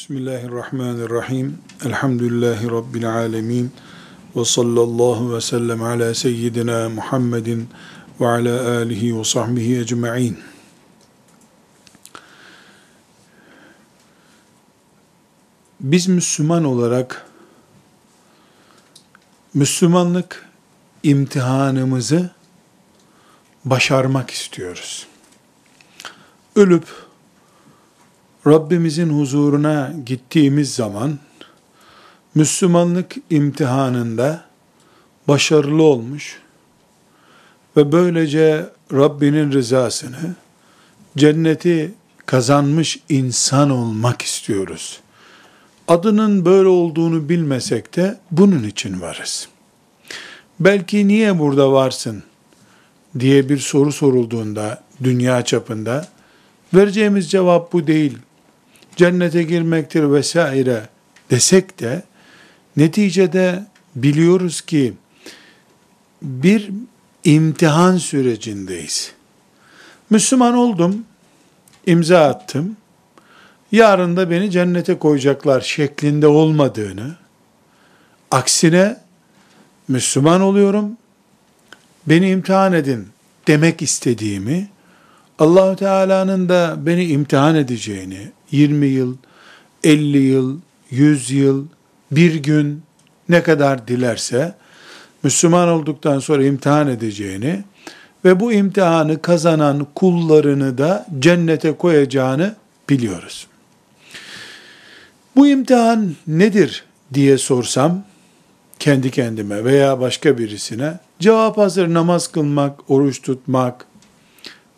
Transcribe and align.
Bismillahirrahmanirrahim. 0.00 1.58
Elhamdülillahi 1.84 2.70
Rabbil 2.70 3.14
alemin. 3.14 3.72
Ve 4.36 4.44
sallallahu 4.44 5.34
ve 5.34 5.40
sellem 5.40 5.82
ala 5.82 6.14
seyyidina 6.14 6.88
Muhammedin 6.88 7.68
ve 8.20 8.28
ala 8.28 8.78
alihi 8.78 9.18
ve 9.18 9.24
sahbihi 9.24 9.78
ecma'in. 9.78 10.38
Biz 15.80 16.08
Müslüman 16.08 16.64
olarak 16.64 17.26
Müslümanlık 19.54 20.48
imtihanımızı 21.02 22.30
başarmak 23.64 24.30
istiyoruz. 24.30 25.06
Ölüp 26.56 27.09
Rabbimizin 28.46 29.08
huzuruna 29.08 29.92
gittiğimiz 30.06 30.74
zaman 30.74 31.18
Müslümanlık 32.34 33.16
imtihanında 33.30 34.44
başarılı 35.28 35.82
olmuş 35.82 36.38
ve 37.76 37.92
böylece 37.92 38.66
Rabbinin 38.92 39.52
rızasını, 39.52 40.34
cenneti 41.16 41.92
kazanmış 42.26 42.98
insan 43.08 43.70
olmak 43.70 44.22
istiyoruz. 44.22 45.00
Adının 45.88 46.44
böyle 46.44 46.68
olduğunu 46.68 47.28
bilmesek 47.28 47.96
de 47.96 48.18
bunun 48.30 48.62
için 48.62 49.00
varız. 49.00 49.48
Belki 50.60 51.08
niye 51.08 51.38
burada 51.38 51.72
varsın 51.72 52.22
diye 53.18 53.48
bir 53.48 53.58
soru 53.58 53.92
sorulduğunda 53.92 54.82
dünya 55.02 55.44
çapında 55.44 56.08
vereceğimiz 56.74 57.30
cevap 57.30 57.72
bu 57.72 57.86
değil 57.86 58.18
cennete 58.96 59.42
girmektir 59.42 60.12
vesaire 60.12 60.88
desek 61.30 61.80
de 61.80 62.02
neticede 62.76 63.64
biliyoruz 63.96 64.60
ki 64.60 64.94
bir 66.22 66.70
imtihan 67.24 67.96
sürecindeyiz. 67.96 69.12
Müslüman 70.10 70.54
oldum, 70.54 71.04
imza 71.86 72.20
attım. 72.20 72.76
Yarın 73.72 74.16
da 74.16 74.30
beni 74.30 74.50
cennete 74.50 74.98
koyacaklar 74.98 75.60
şeklinde 75.60 76.26
olmadığını, 76.26 77.16
aksine 78.30 78.96
Müslüman 79.88 80.40
oluyorum, 80.40 80.96
beni 82.06 82.30
imtihan 82.30 82.72
edin 82.72 83.08
demek 83.46 83.82
istediğimi, 83.82 84.68
Allahu 85.38 85.76
Teala'nın 85.76 86.48
da 86.48 86.76
beni 86.78 87.04
imtihan 87.04 87.54
edeceğini, 87.54 88.30
20 88.50 88.86
yıl, 88.86 89.16
50 89.84 90.18
yıl, 90.18 90.58
100 90.90 91.30
yıl, 91.30 91.66
bir 92.10 92.34
gün 92.34 92.82
ne 93.28 93.42
kadar 93.42 93.88
dilerse 93.88 94.54
Müslüman 95.22 95.68
olduktan 95.68 96.18
sonra 96.18 96.44
imtihan 96.44 96.88
edeceğini 96.88 97.64
ve 98.24 98.40
bu 98.40 98.52
imtihanı 98.52 99.22
kazanan 99.22 99.86
kullarını 99.94 100.78
da 100.78 101.06
cennete 101.18 101.72
koyacağını 101.72 102.56
biliyoruz. 102.88 103.46
Bu 105.36 105.46
imtihan 105.46 106.14
nedir 106.26 106.84
diye 107.14 107.38
sorsam 107.38 108.04
kendi 108.78 109.10
kendime 109.10 109.64
veya 109.64 110.00
başka 110.00 110.38
birisine 110.38 110.98
cevap 111.18 111.58
hazır 111.58 111.94
namaz 111.94 112.28
kılmak, 112.28 112.90
oruç 112.90 113.22
tutmak, 113.22 113.86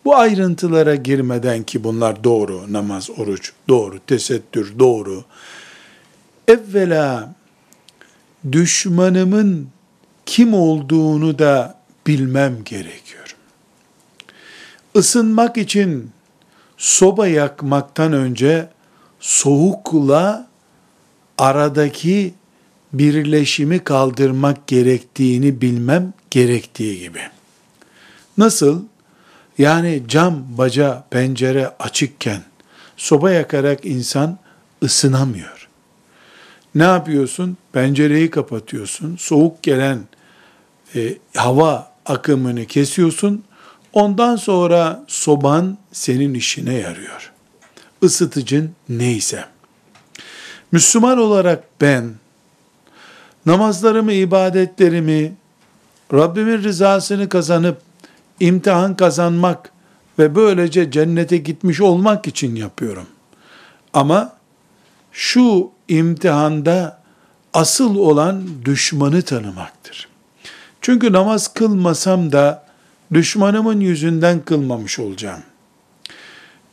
bu 0.05 0.15
ayrıntılara 0.15 0.95
girmeden 0.95 1.63
ki 1.63 1.83
bunlar 1.83 2.23
doğru, 2.23 2.73
namaz, 2.73 3.09
oruç 3.17 3.51
doğru, 3.67 3.99
tesettür 4.07 4.79
doğru. 4.79 5.23
Evvela 6.47 7.35
düşmanımın 8.51 9.67
kim 10.25 10.53
olduğunu 10.53 11.39
da 11.39 11.79
bilmem 12.07 12.63
gerekiyor. 12.65 13.35
Isınmak 14.95 15.57
için 15.57 16.11
soba 16.77 17.27
yakmaktan 17.27 18.13
önce 18.13 18.69
soğukla 19.19 20.47
aradaki 21.37 22.33
birleşimi 22.93 23.79
kaldırmak 23.79 24.67
gerektiğini 24.67 25.61
bilmem 25.61 26.13
gerektiği 26.31 26.99
gibi. 26.99 27.21
Nasıl? 28.37 28.81
Yani 29.57 30.03
cam, 30.07 30.43
baca, 30.57 31.03
pencere 31.09 31.71
açıkken 31.79 32.41
soba 32.97 33.31
yakarak 33.31 33.85
insan 33.85 34.37
ısınamıyor. 34.83 35.69
Ne 36.75 36.83
yapıyorsun? 36.83 37.57
Pencereyi 37.73 38.29
kapatıyorsun. 38.29 39.15
Soğuk 39.19 39.63
gelen 39.63 39.99
e, 40.95 41.17
hava 41.35 41.91
akımını 42.05 42.65
kesiyorsun. 42.65 43.43
Ondan 43.93 44.35
sonra 44.35 45.03
soban 45.07 45.77
senin 45.91 46.33
işine 46.33 46.73
yarıyor. 46.73 47.31
Isıtıcın 48.01 48.71
neyse. 48.89 49.45
Müslüman 50.71 51.17
olarak 51.17 51.63
ben 51.81 52.13
namazlarımı, 53.45 54.13
ibadetlerimi 54.13 55.33
Rabbimin 56.13 56.63
rızasını 56.63 57.29
kazanıp 57.29 57.81
imtihan 58.39 58.97
kazanmak 58.97 59.71
ve 60.19 60.35
böylece 60.35 60.91
cennete 60.91 61.37
gitmiş 61.37 61.81
olmak 61.81 62.27
için 62.27 62.55
yapıyorum. 62.55 63.07
Ama 63.93 64.33
şu 65.11 65.71
imtihanda 65.87 67.01
asıl 67.53 67.95
olan 67.95 68.43
düşmanı 68.65 69.21
tanımaktır. 69.21 70.07
Çünkü 70.81 71.13
namaz 71.13 71.53
kılmasam 71.53 72.31
da 72.31 72.65
düşmanımın 73.13 73.79
yüzünden 73.79 74.41
kılmamış 74.45 74.99
olacağım. 74.99 75.43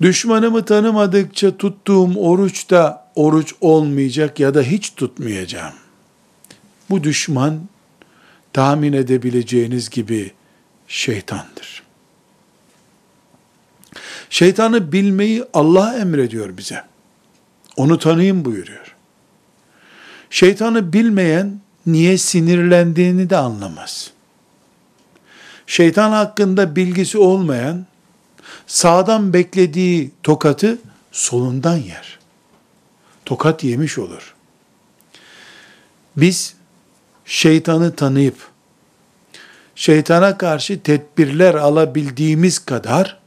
Düşmanımı 0.02 0.64
tanımadıkça 0.64 1.56
tuttuğum 1.56 2.16
oruç 2.16 2.70
da 2.70 3.06
oruç 3.14 3.54
olmayacak 3.60 4.40
ya 4.40 4.54
da 4.54 4.62
hiç 4.62 4.94
tutmayacağım. 4.94 5.74
Bu 6.90 7.04
düşman 7.04 7.60
tahmin 8.52 8.92
edebileceğiniz 8.92 9.90
gibi 9.90 10.32
şeytandır. 10.90 11.82
Şeytanı 14.30 14.92
bilmeyi 14.92 15.44
Allah 15.54 15.98
emrediyor 15.98 16.56
bize. 16.56 16.84
Onu 17.76 17.98
tanıyın 17.98 18.44
buyuruyor. 18.44 18.96
Şeytanı 20.30 20.92
bilmeyen 20.92 21.60
niye 21.86 22.18
sinirlendiğini 22.18 23.30
de 23.30 23.36
anlamaz. 23.36 24.10
Şeytan 25.66 26.10
hakkında 26.10 26.76
bilgisi 26.76 27.18
olmayan 27.18 27.86
sağdan 28.66 29.32
beklediği 29.32 30.10
tokatı 30.22 30.78
solundan 31.12 31.76
yer. 31.76 32.18
Tokat 33.24 33.64
yemiş 33.64 33.98
olur. 33.98 34.34
Biz 36.16 36.54
şeytanı 37.24 37.96
tanıyıp 37.96 38.49
şeytana 39.80 40.38
karşı 40.38 40.82
tedbirler 40.82 41.54
alabildiğimiz 41.54 42.58
kadar 42.58 43.18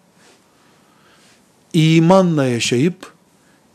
imanla 1.73 2.45
yaşayıp 2.45 3.13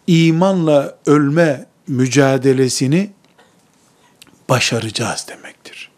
imanla 0.06 0.98
ölme 1.06 1.66
mücadelesini 1.88 3.10
başaracağız 4.48 5.26
demektir. 5.28 5.90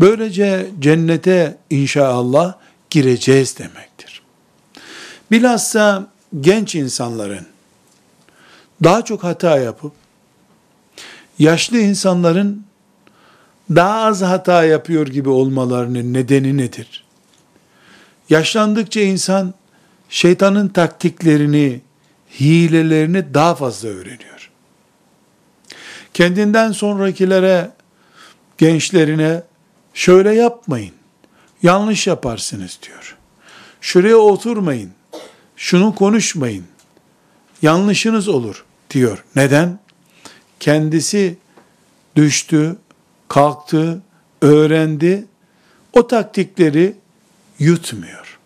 Böylece 0.00 0.70
cennete 0.78 1.58
inşallah 1.70 2.54
gireceğiz 2.90 3.58
demektir. 3.58 4.22
Bilhassa 5.30 6.06
genç 6.40 6.74
insanların 6.74 7.46
daha 8.84 9.04
çok 9.04 9.24
hata 9.24 9.58
yapıp 9.58 9.92
yaşlı 11.38 11.78
insanların 11.78 12.65
daha 13.74 14.04
az 14.04 14.22
hata 14.22 14.64
yapıyor 14.64 15.06
gibi 15.06 15.28
olmalarının 15.28 16.14
nedeni 16.14 16.56
nedir? 16.56 17.04
Yaşlandıkça 18.30 19.00
insan 19.00 19.54
şeytanın 20.08 20.68
taktiklerini, 20.68 21.80
hilelerini 22.40 23.34
daha 23.34 23.54
fazla 23.54 23.88
öğreniyor. 23.88 24.50
Kendinden 26.14 26.72
sonrakilere, 26.72 27.70
gençlerine 28.58 29.42
şöyle 29.94 30.34
yapmayın, 30.34 30.94
yanlış 31.62 32.06
yaparsınız 32.06 32.78
diyor. 32.82 33.16
Şuraya 33.80 34.16
oturmayın, 34.16 34.90
şunu 35.56 35.94
konuşmayın, 35.94 36.64
yanlışınız 37.62 38.28
olur 38.28 38.64
diyor. 38.90 39.24
Neden? 39.36 39.78
Kendisi 40.60 41.36
düştü, 42.16 42.76
kalktı, 43.28 44.02
öğrendi, 44.42 45.24
o 45.92 46.06
taktikleri 46.06 46.96
yutmuyor. 47.58 48.38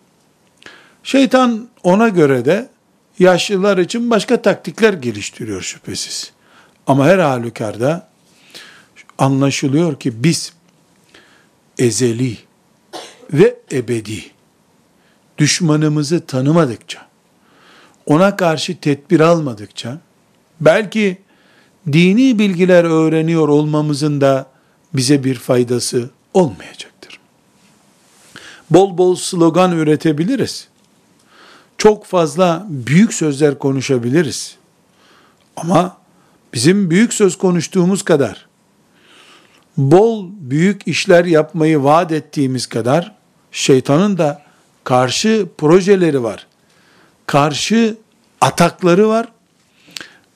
Şeytan 1.03 1.69
ona 1.82 2.09
göre 2.09 2.44
de 2.44 2.69
Yaşlılar 3.21 3.79
için 3.79 4.11
başka 4.11 4.43
taktikler 4.43 4.93
geliştiriyor 4.93 5.62
şüphesiz. 5.62 6.32
Ama 6.87 7.06
her 7.06 7.19
halükarda 7.19 8.09
anlaşılıyor 9.19 10.00
ki 10.00 10.25
biz 10.25 10.53
ezeli 11.79 12.38
ve 13.33 13.56
ebedi 13.73 14.23
düşmanımızı 15.38 16.26
tanımadıkça, 16.26 17.06
ona 18.06 18.37
karşı 18.37 18.81
tedbir 18.81 19.21
almadıkça, 19.21 19.99
belki 20.61 21.19
dini 21.93 22.38
bilgiler 22.38 22.85
öğreniyor 22.85 23.49
olmamızın 23.49 24.21
da 24.21 24.47
bize 24.94 25.25
bir 25.25 25.34
faydası 25.34 26.10
olmayacaktır. 26.34 27.20
Bol 28.70 28.98
bol 28.98 29.14
slogan 29.16 29.72
üretebiliriz. 29.72 30.69
Çok 31.78 32.04
fazla 32.06 32.66
büyük 32.69 33.14
sözler 33.14 33.58
konuşabiliriz. 33.58 34.56
Ama 35.56 35.96
bizim 36.54 36.90
büyük 36.90 37.14
söz 37.14 37.38
konuştuğumuz 37.38 38.02
kadar, 38.02 38.46
bol 39.76 40.26
büyük 40.31 40.87
işler 40.87 41.25
yapmayı 41.25 41.82
vaat 41.82 42.12
ettiğimiz 42.12 42.66
kadar, 42.66 43.14
şeytanın 43.52 44.19
da 44.19 44.42
karşı 44.84 45.46
projeleri 45.58 46.22
var. 46.22 46.46
Karşı 47.26 47.96
atakları 48.40 49.08
var. 49.08 49.28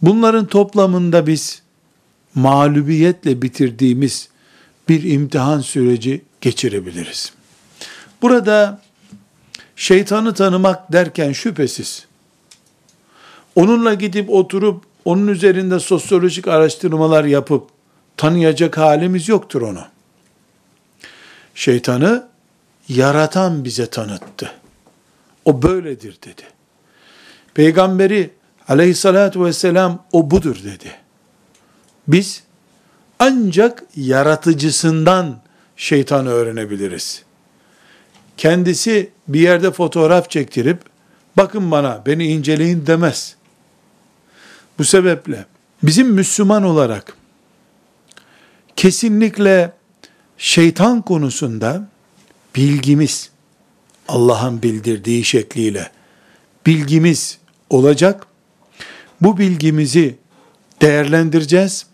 Bunların 0.02 0.46
toplamında 0.46 1.26
biz 1.26 1.62
mağlubiyetle 2.34 3.42
bitirdiğimiz 3.42 4.28
bir 4.88 5.02
imtihan 5.02 5.60
süreci 5.60 6.22
geçirebiliriz. 6.40 7.32
Burada 8.22 8.81
şeytanı 9.76 10.34
tanımak 10.34 10.92
derken 10.92 11.32
şüphesiz 11.32 12.06
onunla 13.54 13.94
gidip 13.94 14.31
oturup 14.31 14.84
onun 15.04 15.26
üzerinde 15.26 15.81
sosyolojik 15.81 16.48
araştırmalar 16.48 17.25
yapıp 17.25 17.69
tanıyacak 18.16 18.78
halimiz 18.78 19.28
yoktur 19.28 19.62
onu. 19.62 19.84
Şeytanı 21.54 22.28
yaratan 22.88 23.64
bize 23.64 23.87
tanıttı. 23.87 24.52
O 25.44 25.62
böyledir 25.62 26.19
dedi. 26.25 26.42
Peygamberi 27.54 28.30
aleyhissalatü 28.69 29.44
vesselam 29.44 30.04
o 30.12 30.30
budur 30.30 30.56
dedi. 30.64 30.92
Biz 32.08 32.42
ancak 33.19 33.84
yaratıcısından 33.96 35.40
şeytanı 35.76 36.28
öğrenebiliriz. 36.28 37.22
Kendisi 38.37 39.11
bir 39.28 39.40
yerde 39.40 39.70
fotoğraf 39.70 40.31
çektirip 40.31 40.78
bakın 41.37 41.70
bana 41.70 42.02
beni 42.06 42.26
inceleyin 42.26 42.87
demez. 42.87 43.37
Bu 44.78 44.84
sebeple 44.84 45.44
bizim 45.82 46.11
Müslüman 46.11 46.62
olarak 46.62 47.16
kesinlikle 48.76 49.72
şeytan 50.38 51.02
konusunda 51.02 51.88
bilgimiz, 52.56 53.31
Allah'ın 54.08 54.62
bildirdiği 54.62 55.25
şekliyle 55.25 55.90
bilgimiz 56.66 57.38
olacak. 57.70 58.26
Bu 59.20 59.38
bilgimizi 59.38 60.16
değerlendireceğiz. 60.82 61.87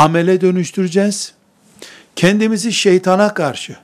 Amele 0.00 0.40
dönüştüreceğiz. 0.40 1.34
Kendimizi 2.16 2.72
şeytana 2.72 3.34
karşı 3.34 3.76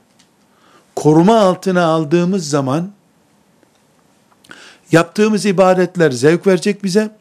koruma 0.95 1.39
altına 1.39 1.85
aldığımız 1.85 2.49
zaman 2.49 2.91
yaptığımız 4.91 5.45
ibadetler 5.45 6.11
zevk 6.11 6.47
verecek 6.47 6.83
bize. 6.83 7.15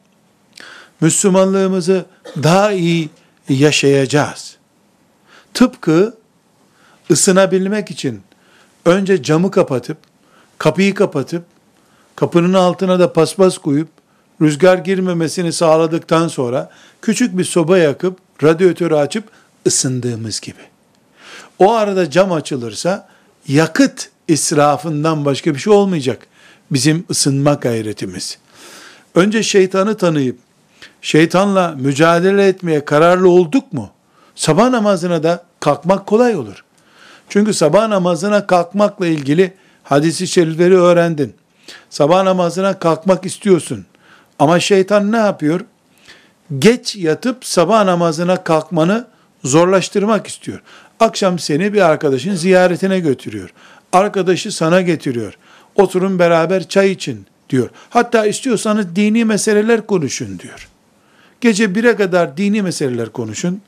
Müslümanlığımızı 1.01 2.05
daha 2.43 2.73
iyi 2.73 3.11
yaşayacağız. 3.49 4.57
Tıpkı 5.55 6.17
ısınabilmek 7.11 7.91
için 7.91 8.23
önce 8.85 9.23
camı 9.23 9.51
kapatıp, 9.51 9.99
kapıyı 10.59 10.95
kapatıp, 10.95 11.45
kapının 12.17 12.55
altına 12.55 12.99
da 12.99 13.13
paspas 13.13 13.59
koyup, 13.59 13.89
rüzgar 14.43 14.79
girmemesini 14.79 15.53
sağladıktan 15.53 16.29
sonra 16.29 16.71
küçük 17.03 17.39
bir 17.39 17.45
soba 17.45 17.79
yakıp, 17.79 18.25
radyatörü 18.43 18.94
açıp 18.94 19.25
ısındığımız 19.67 20.41
gibi. 20.41 20.61
O 21.59 21.73
arada 21.73 22.11
cam 22.11 22.33
açılırsa 22.33 23.09
yakıt 23.49 24.11
israfından 24.29 25.25
başka 25.25 25.55
bir 25.55 25.59
şey 25.59 25.73
olmayacak. 25.73 26.27
Bizim 26.71 27.05
ısınma 27.11 27.55
gayretimiz. 27.55 28.38
Önce 29.15 29.43
şeytanı 29.43 29.97
tanıyıp 29.97 30.38
şeytanla 31.03 31.75
mücadele 31.79 32.49
etmeye 32.49 32.85
kararlı 32.85 33.31
olduk 33.31 33.73
mu? 33.73 33.91
Sabah 34.35 34.71
namazına 34.71 35.23
da 35.23 35.44
kalkmak 35.61 36.06
kolay 36.06 36.37
olur. 36.37 36.65
Çünkü 37.29 37.55
sabah 37.55 37.88
namazına 37.88 38.47
kalkmakla 38.47 39.06
ilgili 39.06 39.55
hadisi 39.83 40.29
şerifleri 40.29 40.77
öğrendin. 40.77 41.35
Sabah 41.91 42.23
namazına 42.23 42.79
kalkmak 42.79 43.27
istiyorsun. 43.27 43.87
Ama 44.38 44.61
şeytan 44.61 45.12
ne 45.12 45.17
yapıyor? 45.17 45.61
Geç 46.59 46.97
yatıp 46.97 47.45
sabah 47.45 47.85
namazına 47.85 48.45
kalkmanı 48.45 49.07
zorlaştırmak 49.45 50.27
istiyor. 50.27 50.63
Akşam 51.01 51.39
seni 51.39 51.73
bir 51.73 51.81
arkadaşın 51.81 52.35
ziyaretine 52.35 53.01
götürüyor. 53.01 53.51
Arkadaşı 53.93 54.53
sana 54.53 54.81
getiriyor. 54.81 55.39
Oturun 55.75 56.19
beraber 56.19 56.69
çay 56.69 56.91
için 56.91 57.27
diyor. 57.51 57.71
Hatta 57.91 58.27
istiyorsanız 58.27 58.97
dini 58.97 59.25
meseleler 59.25 59.87
konuşun 59.87 60.39
diyor. 60.39 60.69
Gece 61.41 61.75
bire 61.75 61.97
kadar 61.97 62.37
dini 62.37 62.63
meseleler 62.63 63.09
konuşun 63.09 63.61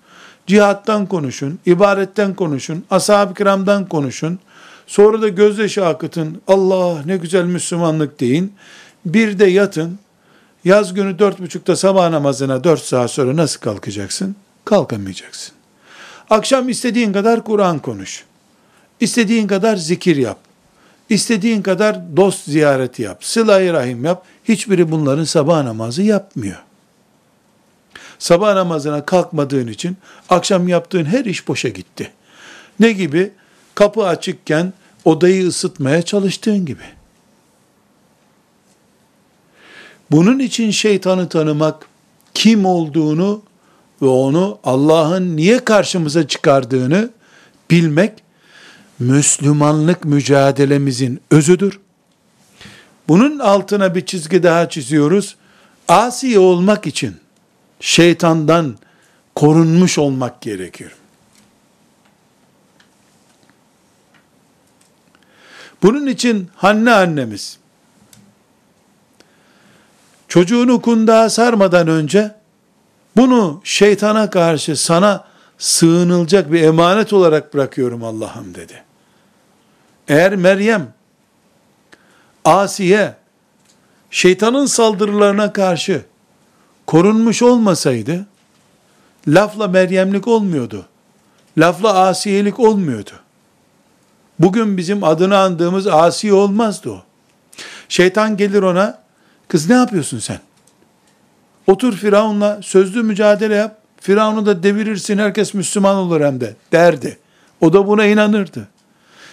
cihattan 0.49 1.07
konuşun, 1.07 1.59
ibaretten 1.67 2.35
konuşun, 2.35 2.85
ashab-ı 2.91 3.35
kiramdan 3.35 3.89
konuşun. 3.89 4.39
Sonra 4.87 5.23
da 5.23 5.29
gözyaşı 5.29 5.87
akıtın, 5.87 6.43
Allah 6.47 7.03
ne 7.07 7.17
güzel 7.17 7.45
Müslümanlık 7.45 8.21
deyin. 8.21 8.53
Bir 9.07 9.39
de 9.39 9.47
yatın, 9.47 9.99
yaz 10.69 10.95
günü 10.95 11.19
dört 11.19 11.41
buçukta 11.41 11.77
sabah 11.77 12.11
namazına 12.11 12.65
dört 12.65 12.81
saat 12.81 13.11
sonra 13.11 13.37
nasıl 13.37 13.61
kalkacaksın? 13.61 14.37
Kalkamayacaksın. 14.65 15.55
Akşam 16.31 16.69
istediğin 16.69 17.13
kadar 17.13 17.45
Kur'an 17.45 17.79
konuş. 17.79 18.25
İstediğin 19.01 19.47
kadar 19.47 19.77
zikir 19.77 20.17
yap. 20.17 20.39
İstediğin 21.09 21.63
kadar 21.63 22.17
dost 22.17 22.45
ziyareti 22.45 23.03
yap. 23.03 23.25
Sıla-i 23.25 23.73
rahim 23.73 24.05
yap. 24.05 24.25
Hiçbiri 24.45 24.91
bunların 24.91 25.25
sabah 25.25 25.63
namazı 25.63 26.03
yapmıyor. 26.03 26.63
Sabah 28.19 28.55
namazına 28.55 29.07
kalkmadığın 29.07 29.67
için 29.67 29.97
akşam 30.29 30.69
yaptığın 30.69 31.05
her 31.05 31.25
iş 31.25 31.49
boşa 31.49 31.69
gitti. 31.69 32.11
Ne 32.81 32.93
gibi? 32.93 33.31
Kapı 33.75 34.07
açıkken 34.07 34.73
odayı 35.05 35.47
ısıtmaya 35.49 36.03
çalıştığın 36.03 36.67
gibi. 36.67 36.98
Bunun 40.11 40.39
için 40.39 40.71
şeytanı 40.71 41.29
tanımak, 41.29 41.87
kim 42.35 42.67
olduğunu 42.67 43.43
ve 44.03 44.07
onu 44.07 44.59
Allah'ın 44.65 45.37
niye 45.37 45.65
karşımıza 45.65 46.29
çıkardığını 46.29 47.11
bilmek, 47.71 48.13
Müslümanlık 48.99 50.05
mücadelemizin 50.05 51.21
özüdür. 51.31 51.81
Bunun 53.09 53.39
altına 53.39 53.95
bir 53.95 54.07
çizgi 54.07 54.43
daha 54.43 54.69
çiziyoruz. 54.69 55.37
Asi 55.89 56.39
olmak 56.39 56.87
için, 56.87 57.17
şeytandan 57.81 58.77
korunmuş 59.35 59.99
olmak 59.99 60.41
gerekiyor. 60.41 60.97
Bunun 65.83 66.07
için 66.07 66.49
Hanne 66.57 66.93
annemiz 66.93 67.59
çocuğunu 70.29 70.83
kundağa 70.83 71.31
sarmadan 71.31 71.89
önce 71.89 72.35
bunu 73.17 73.61
şeytana 73.65 74.31
karşı 74.31 74.77
sana 74.77 75.25
sığınılacak 75.59 76.53
bir 76.53 76.63
emanet 76.63 77.13
olarak 77.13 77.55
bırakıyorum 77.55 78.05
Allah'ım 78.05 78.55
dedi. 78.55 78.85
Eğer 80.09 80.37
Meryem 80.37 80.93
Asiye 82.45 83.15
şeytanın 84.11 84.67
saldırılarına 84.67 85.53
karşı 85.53 86.05
korunmuş 86.87 87.43
olmasaydı, 87.43 88.27
lafla 89.29 89.69
Meryemlik 89.69 90.29
olmuyordu. 90.29 90.87
Lafla 91.59 91.95
asiyelik 91.95 92.61
olmuyordu. 92.61 93.11
Bugün 94.39 94.77
bizim 94.77 95.05
adını 95.05 95.39
andığımız 95.39 95.87
asi 95.87 96.33
olmazdı 96.33 96.91
o. 96.91 97.03
Şeytan 97.89 98.37
gelir 98.37 98.63
ona, 98.63 99.03
kız 99.49 99.69
ne 99.69 99.75
yapıyorsun 99.75 100.19
sen? 100.19 100.41
Otur 101.67 101.97
Firavun'la 101.97 102.61
sözlü 102.63 103.03
mücadele 103.03 103.55
yap. 103.55 103.79
Firavun'u 104.01 104.47
da 104.47 104.63
devirirsin 104.63 105.19
herkes 105.19 105.55
Müslüman 105.55 105.97
olur 105.97 106.21
hem 106.21 106.41
de 106.41 106.55
derdi. 106.73 107.19
O 107.61 107.73
da 107.73 107.87
buna 107.87 108.07
inanırdı. 108.07 108.69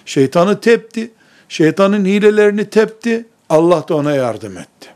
Şeytanı 0.06 0.60
tepti. 0.60 1.12
Şeytanın 1.50 2.06
hilelerini 2.06 2.70
tepti. 2.70 3.26
Allah 3.50 3.88
da 3.88 3.96
ona 3.96 4.12
yardım 4.12 4.58
etti. 4.58 4.90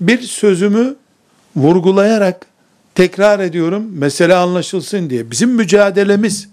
Bir 0.00 0.22
sözümü 0.22 0.96
vurgulayarak 1.56 2.46
tekrar 2.94 3.40
ediyorum 3.40 3.88
mesele 3.92 4.34
anlaşılsın 4.34 5.10
diye. 5.10 5.30
Bizim 5.30 5.50
mücadelemiz 5.50 6.48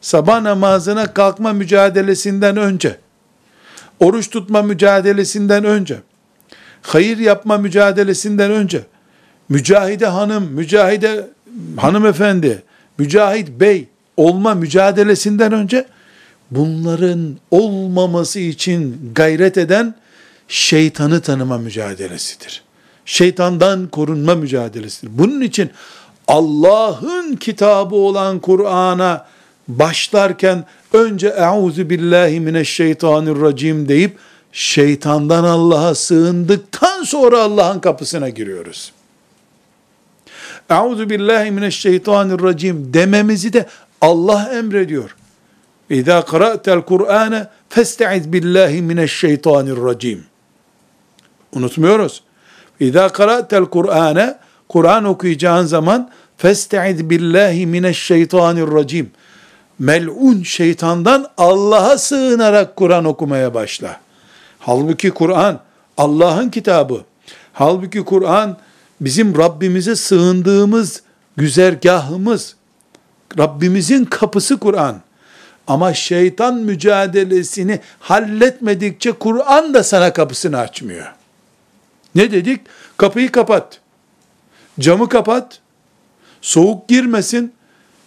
sabah 0.00 0.40
namazına 0.40 1.14
kalkma 1.14 1.52
mücadelesinden 1.52 2.56
önce, 2.56 2.98
oruç 4.00 4.30
tutma 4.30 4.62
mücadelesinden 4.62 5.64
önce, 5.64 5.96
hayır 6.82 7.18
yapma 7.18 7.58
mücadelesinden 7.58 8.50
önce, 8.50 8.82
mücahide 9.48 10.06
hanım, 10.06 10.44
mücahide 10.44 11.30
hanımefendi, 11.76 12.62
mücahit 12.98 13.48
bey 13.48 13.88
olma 14.16 14.54
mücadelesinden 14.54 15.52
önce, 15.52 15.86
bunların 16.50 17.36
olmaması 17.50 18.40
için 18.40 19.12
gayret 19.14 19.58
eden 19.58 19.94
şeytanı 20.48 21.20
tanıma 21.20 21.58
mücadelesidir. 21.58 22.62
Şeytandan 23.04 23.88
korunma 23.88 24.34
mücadelesidir. 24.34 25.18
Bunun 25.18 25.40
için 25.40 25.70
Allah'ın 26.28 27.36
kitabı 27.36 27.94
olan 27.94 28.38
Kur'an'a 28.38 29.26
başlarken 29.68 30.64
önce 30.92 31.28
Euzu 31.28 31.90
billahi 31.90 32.40
mineşşeytanirracim 32.40 33.88
deyip 33.88 34.18
şeytandan 34.52 35.44
Allah'a 35.44 35.94
sığındıktan 35.94 37.02
sonra 37.02 37.42
Allah'ın 37.42 37.80
kapısına 37.80 38.28
giriyoruz. 38.28 38.92
Euzu 40.70 41.10
billahi 41.10 41.50
mineşşeytanirracim 41.50 42.94
dememizi 42.94 43.52
de 43.52 43.66
Allah 44.00 44.50
emrediyor. 44.54 45.16
İza 45.90 46.24
qara'tel 46.24 46.80
Kur'ane 46.80 47.46
festaiz 47.68 48.32
billahi 48.32 48.82
mineşşeytanirracim. 48.82 50.24
Unutmuyoruz. 51.52 52.22
İza 52.80 53.08
qara'tel 53.08 53.64
Kur'ane 53.64 54.38
Kur'an 54.68 55.04
okuyacağın 55.04 55.66
zaman 55.66 56.10
festaiz 56.36 57.10
billahi 57.10 57.66
mineşşeytanirracim. 57.66 59.10
Mel'un 59.78 60.42
şeytandan 60.42 61.26
Allah'a 61.36 61.98
sığınarak 61.98 62.76
Kur'an 62.76 63.04
okumaya 63.04 63.54
başla. 63.54 64.00
Halbuki 64.60 65.10
Kur'an 65.10 65.60
Allah'ın 65.96 66.50
kitabı. 66.50 67.04
Halbuki 67.52 68.04
Kur'an 68.04 68.56
bizim 69.00 69.38
Rabbimize 69.38 69.96
sığındığımız 69.96 71.02
güzergahımız. 71.36 72.56
Rabbimizin 73.38 74.04
kapısı 74.04 74.58
Kur'an. 74.58 75.00
Ama 75.66 75.94
şeytan 75.94 76.54
mücadelesini 76.54 77.80
halletmedikçe 78.00 79.12
Kur'an 79.12 79.74
da 79.74 79.84
sana 79.84 80.12
kapısını 80.12 80.58
açmıyor. 80.58 81.12
Ne 82.14 82.32
dedik? 82.32 82.60
Kapıyı 82.96 83.32
kapat. 83.32 83.80
Camı 84.80 85.08
kapat. 85.08 85.58
Soğuk 86.42 86.88
girmesin. 86.88 87.52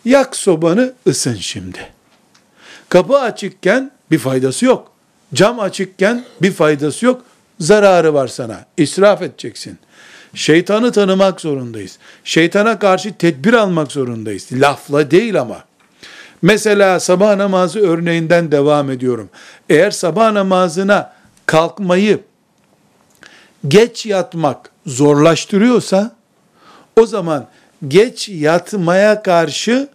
Yak 0.06 0.36
sobanı 0.36 0.94
ısın 1.08 1.36
şimdi. 1.36 1.80
Kapı 2.90 3.18
açıkken 3.18 3.92
bir 4.12 4.20
faydası 4.20 4.66
yok. 4.66 4.93
Cam 5.34 5.60
açıkken 5.60 6.24
bir 6.42 6.52
faydası 6.52 7.06
yok. 7.06 7.22
Zararı 7.60 8.14
var 8.14 8.28
sana. 8.28 8.66
İsraf 8.78 9.22
edeceksin. 9.22 9.78
Şeytanı 10.34 10.92
tanımak 10.92 11.42
zorundayız. 11.42 11.98
Şeytana 12.24 12.80
karşı 12.80 13.18
tedbir 13.18 13.54
almak 13.54 13.92
zorundayız. 13.92 14.48
Lafla 14.52 15.12
değil 15.12 15.42
ama. 15.42 15.64
Mesela 16.42 17.00
sabah 17.00 17.36
namazı 17.36 17.80
örneğinden 17.80 18.52
devam 18.52 18.92
ediyorum. 18.92 19.30
Eğer 19.70 19.92
sabah 19.92 20.32
namazına 20.32 21.14
kalkmayı 21.46 22.20
geç 23.68 24.06
yatmak 24.06 24.72
zorlaştırıyorsa 24.86 26.16
o 26.96 27.06
zaman 27.06 27.48
geç 27.88 28.30
yatmaya 28.30 29.24
karşı 29.24 29.90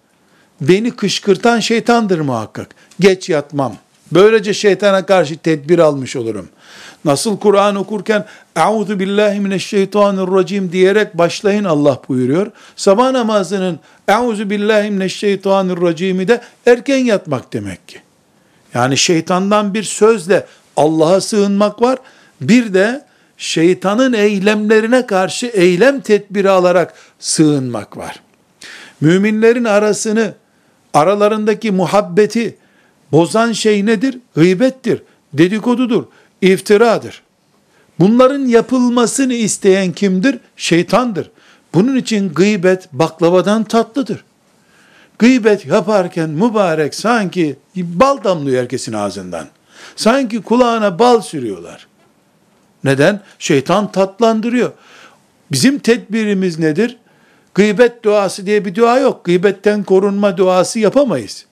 beni 0.60 0.96
kışkırtan 0.96 1.60
şeytandır 1.60 2.20
muhakkak. 2.20 2.74
Geç 3.00 3.28
yatmam. 3.28 3.76
Böylece 4.12 4.54
şeytana 4.54 5.06
karşı 5.06 5.36
tedbir 5.36 5.78
almış 5.78 6.16
olurum. 6.16 6.48
Nasıl 7.04 7.38
Kur'an 7.38 7.76
okurken 7.76 8.24
Euzu 8.56 8.98
billahi 8.98 9.40
mineşşeytanirracim 9.40 10.72
diyerek 10.72 11.18
başlayın 11.18 11.64
Allah 11.64 12.00
buyuruyor. 12.08 12.46
Sabah 12.76 13.10
namazının 13.10 13.78
Euzu 14.08 14.50
billahi 14.50 14.90
mineşşeytanirracimi 14.90 16.28
de 16.28 16.40
erken 16.66 16.98
yatmak 16.98 17.52
demek 17.52 17.88
ki. 17.88 18.00
Yani 18.74 18.96
şeytandan 18.96 19.74
bir 19.74 19.82
sözle 19.82 20.46
Allah'a 20.76 21.20
sığınmak 21.20 21.82
var. 21.82 21.98
Bir 22.40 22.74
de 22.74 23.04
şeytanın 23.36 24.12
eylemlerine 24.12 25.06
karşı 25.06 25.46
eylem 25.46 26.00
tedbiri 26.00 26.50
alarak 26.50 26.94
sığınmak 27.18 27.96
var. 27.96 28.20
Müminlerin 29.00 29.64
arasını, 29.64 30.34
aralarındaki 30.94 31.70
muhabbeti 31.70 32.56
bozan 33.12 33.52
şey 33.52 33.86
nedir? 33.86 34.18
Gıybettir, 34.34 35.02
dedikodudur, 35.32 36.04
iftiradır. 36.42 37.22
Bunların 37.98 38.46
yapılmasını 38.46 39.34
isteyen 39.34 39.92
kimdir? 39.92 40.38
Şeytandır. 40.56 41.30
Bunun 41.74 41.96
için 41.96 42.34
gıybet 42.34 42.92
baklavadan 42.92 43.64
tatlıdır. 43.64 44.24
Gıybet 45.18 45.66
yaparken 45.66 46.30
mübarek 46.30 46.94
sanki 46.94 47.56
bal 47.76 48.24
damlıyor 48.24 48.62
herkesin 48.62 48.92
ağzından. 48.92 49.46
Sanki 49.96 50.42
kulağına 50.42 50.98
bal 50.98 51.20
sürüyorlar. 51.20 51.86
Neden? 52.84 53.20
Şeytan 53.38 53.92
tatlandırıyor. 53.92 54.72
Bizim 55.52 55.78
tedbirimiz 55.78 56.58
nedir? 56.58 56.96
Gıybet 57.54 58.02
duası 58.02 58.46
diye 58.46 58.64
bir 58.64 58.74
dua 58.74 58.98
yok. 58.98 59.24
Gıybetten 59.24 59.84
korunma 59.84 60.36
duası 60.36 60.78
yapamayız. 60.78 61.46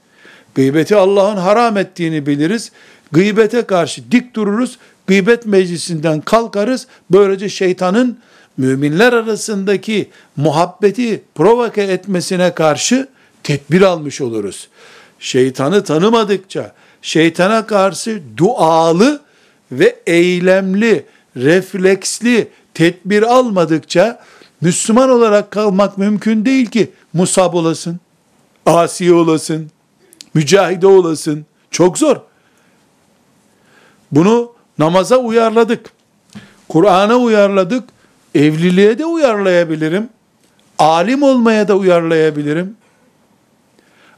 Gıybeti 0.57 0.97
Allah'ın 0.97 1.37
haram 1.37 1.77
ettiğini 1.77 2.27
biliriz. 2.27 2.73
Gıybete 3.13 3.63
karşı 3.63 4.13
dik 4.13 4.35
dururuz. 4.35 4.79
Gıybet 5.07 5.47
meclisinden 5.47 6.21
kalkarız. 6.21 6.87
Böylece 7.11 7.49
şeytanın 7.49 8.19
müminler 8.57 9.13
arasındaki 9.13 10.11
muhabbeti 10.37 11.23
provoke 11.35 11.83
etmesine 11.83 12.55
karşı 12.55 13.09
tedbir 13.43 13.83
almış 13.83 14.21
oluruz. 14.21 14.69
Şeytanı 15.19 15.85
tanımadıkça, 15.85 16.73
şeytana 17.03 17.67
karşı 17.67 18.23
dualı 18.37 19.21
ve 19.73 19.97
eylemli, 20.07 21.07
refleksli 21.37 22.49
tedbir 22.75 23.23
almadıkça 23.23 24.21
Müslüman 24.61 25.11
olarak 25.11 25.51
kalmak 25.51 25.99
mümkün 25.99 26.45
değil 26.45 26.67
ki 26.67 26.91
musab 27.13 27.55
olasın, 27.55 28.01
asi 28.67 29.13
olasın, 29.13 29.71
mücahide 30.37 30.87
olasın. 30.87 31.47
Çok 31.71 31.99
zor. 31.99 32.17
Bunu 34.13 34.53
namaza 34.79 35.17
uyarladık. 35.17 35.91
Kur'an'a 36.69 37.17
uyarladık. 37.17 37.85
Evliliğe 38.35 38.99
de 38.99 39.05
uyarlayabilirim. 39.05 40.09
Alim 40.79 41.23
olmaya 41.23 41.69
da 41.69 41.77
uyarlayabilirim. 41.77 42.77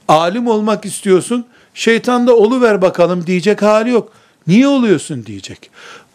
Alim 0.08 0.46
olmak 0.46 0.84
istiyorsun. 0.84 1.46
Şeytan 1.74 2.26
da 2.26 2.36
oluver 2.36 2.82
bakalım 2.82 3.26
diyecek 3.26 3.62
hali 3.62 3.90
yok. 3.90 4.12
Niye 4.46 4.68
oluyorsun 4.68 5.26
diyecek. 5.26 5.70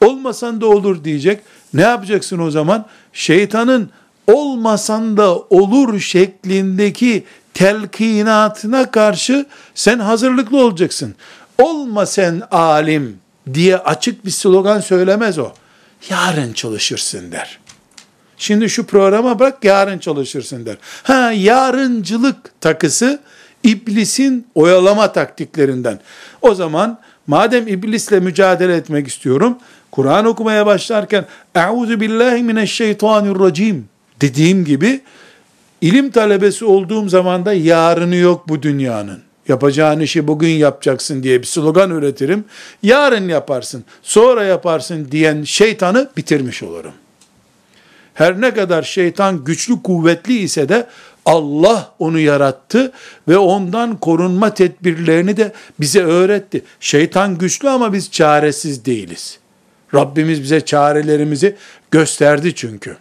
Olmasan 0.06 0.62
da 0.62 0.68
olur 0.68 1.04
diyecek. 1.04 1.42
Ne 1.74 1.82
yapacaksın 1.82 2.40
o 2.40 2.52
zaman? 2.52 2.86
Şeytanın 3.14 3.90
olmasan 4.28 5.18
da 5.18 5.36
olur 5.40 6.00
şeklindeki 6.00 7.24
telkinatına 7.54 8.92
karşı 8.92 9.46
sen 9.76 10.00
hazırlıklı 10.00 10.66
olacaksın. 10.66 11.16
Olma 11.58 12.06
sen 12.06 12.42
alim 12.52 13.18
diye 13.54 13.78
açık 13.78 14.26
bir 14.26 14.32
slogan 14.32 14.80
söylemez 14.80 15.40
o. 15.40 15.52
Yarın 16.10 16.54
çalışırsın 16.54 17.32
der. 17.32 17.60
Şimdi 18.38 18.70
şu 18.70 18.86
programa 18.86 19.40
bırak 19.40 19.64
yarın 19.66 20.00
çalışırsın 20.00 20.66
der. 20.66 20.78
Ha 21.04 21.32
yarıncılık 21.32 22.62
takısı 22.62 23.20
iblisin 23.64 24.48
oyalama 24.56 25.12
taktiklerinden. 25.12 26.00
O 26.42 26.56
zaman 26.56 27.00
madem 27.28 27.68
iblisle 27.68 28.20
mücadele 28.20 28.76
etmek 28.76 29.08
istiyorum, 29.08 29.58
Kur'an 29.92 30.26
okumaya 30.26 30.66
başlarken 30.66 31.26
Euzu 31.56 32.00
billahi 32.00 32.44
mineşşeytanirracim 32.44 33.86
dediğim 34.22 34.66
gibi 34.66 35.02
ilim 35.84 36.12
talebesi 36.12 36.66
olduğum 36.66 37.10
zaman 37.10 37.46
da 37.46 37.54
yarını 37.54 38.16
yok 38.16 38.50
bu 38.50 38.62
dünyanın. 38.62 39.20
Yapacağın 39.48 40.00
işi 40.00 40.28
bugün 40.28 40.50
yapacaksın 40.50 41.24
diye 41.24 41.42
bir 41.42 41.46
slogan 41.48 41.92
üretirim. 41.92 42.46
Yarın 42.84 43.30
yaparsın, 43.30 43.84
sonra 44.02 44.44
yaparsın 44.44 45.08
diyen 45.12 45.44
şeytanı 45.44 46.10
bitirmiş 46.18 46.64
olurum. 46.64 46.92
Her 48.14 48.42
ne 48.42 48.54
kadar 48.54 48.84
şeytan 48.84 49.44
güçlü 49.44 49.84
kuvvetli 49.84 50.38
ise 50.38 50.70
de 50.70 50.88
Allah 51.26 51.92
onu 52.00 52.20
yarattı 52.20 52.92
ve 53.28 53.38
ondan 53.38 53.98
korunma 53.98 54.54
tedbirlerini 54.54 55.38
de 55.38 55.54
bize 55.80 56.04
öğretti. 56.04 56.62
Şeytan 56.80 57.38
güçlü 57.38 57.70
ama 57.70 57.94
biz 57.94 58.12
çaresiz 58.12 58.86
değiliz. 58.86 59.40
Rabbimiz 59.94 60.42
bize 60.42 60.62
çarelerimizi 60.62 61.56
gösterdi 61.92 62.56
çünkü. 62.56 62.98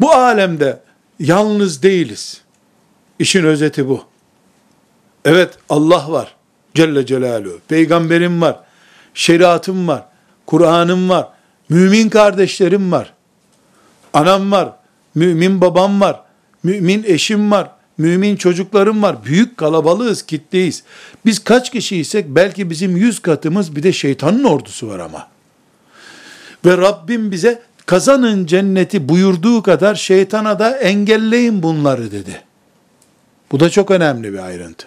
Bu 0.00 0.12
alemde 0.12 0.80
yalnız 1.20 1.82
değiliz. 1.82 2.40
İşin 3.18 3.44
özeti 3.44 3.88
bu. 3.88 4.04
Evet 5.24 5.58
Allah 5.68 6.12
var. 6.12 6.34
Celle 6.74 7.06
Celaluhu. 7.06 7.60
Peygamberim 7.68 8.40
var. 8.40 8.60
Şeriatım 9.14 9.88
var. 9.88 10.04
Kur'an'ım 10.46 11.08
var. 11.08 11.28
Mümin 11.68 12.08
kardeşlerim 12.08 12.92
var. 12.92 13.12
Anam 14.12 14.52
var. 14.52 14.72
Mümin 15.14 15.60
babam 15.60 16.00
var. 16.00 16.20
Mümin 16.62 17.04
eşim 17.06 17.50
var. 17.50 17.70
Mümin 17.98 18.36
çocuklarım 18.36 19.02
var. 19.02 19.24
Büyük 19.24 19.56
kalabalığız, 19.56 20.22
kitleyiz. 20.22 20.82
Biz 21.26 21.44
kaç 21.44 21.70
kişiysek 21.70 22.26
belki 22.28 22.70
bizim 22.70 22.96
yüz 22.96 23.22
katımız 23.22 23.76
bir 23.76 23.82
de 23.82 23.92
şeytanın 23.92 24.44
ordusu 24.44 24.88
var 24.88 24.98
ama. 24.98 25.28
Ve 26.64 26.76
Rabbim 26.76 27.30
bize 27.30 27.62
kazanın 27.88 28.46
cenneti 28.46 29.08
buyurduğu 29.08 29.62
kadar 29.62 29.94
şeytana 29.94 30.58
da 30.58 30.76
engelleyin 30.78 31.62
bunları 31.62 32.12
dedi. 32.12 32.42
Bu 33.52 33.60
da 33.60 33.70
çok 33.70 33.90
önemli 33.90 34.32
bir 34.32 34.38
ayrıntı. 34.38 34.86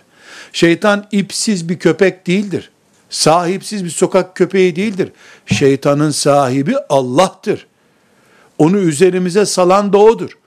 Şeytan 0.53 1.07
ipsiz 1.11 1.69
bir 1.69 1.79
köpek 1.79 2.27
değildir. 2.27 2.71
Sahipsiz 3.09 3.85
bir 3.85 3.89
sokak 3.89 4.35
köpeği 4.35 4.75
değildir. 4.75 5.11
Şeytanın 5.45 6.11
sahibi 6.11 6.75
Allah'tır. 6.89 7.67
Onu 8.57 8.77
üzerimize 8.77 9.45
salan 9.45 9.93
da 9.93 9.97
O'dur. 9.97 10.37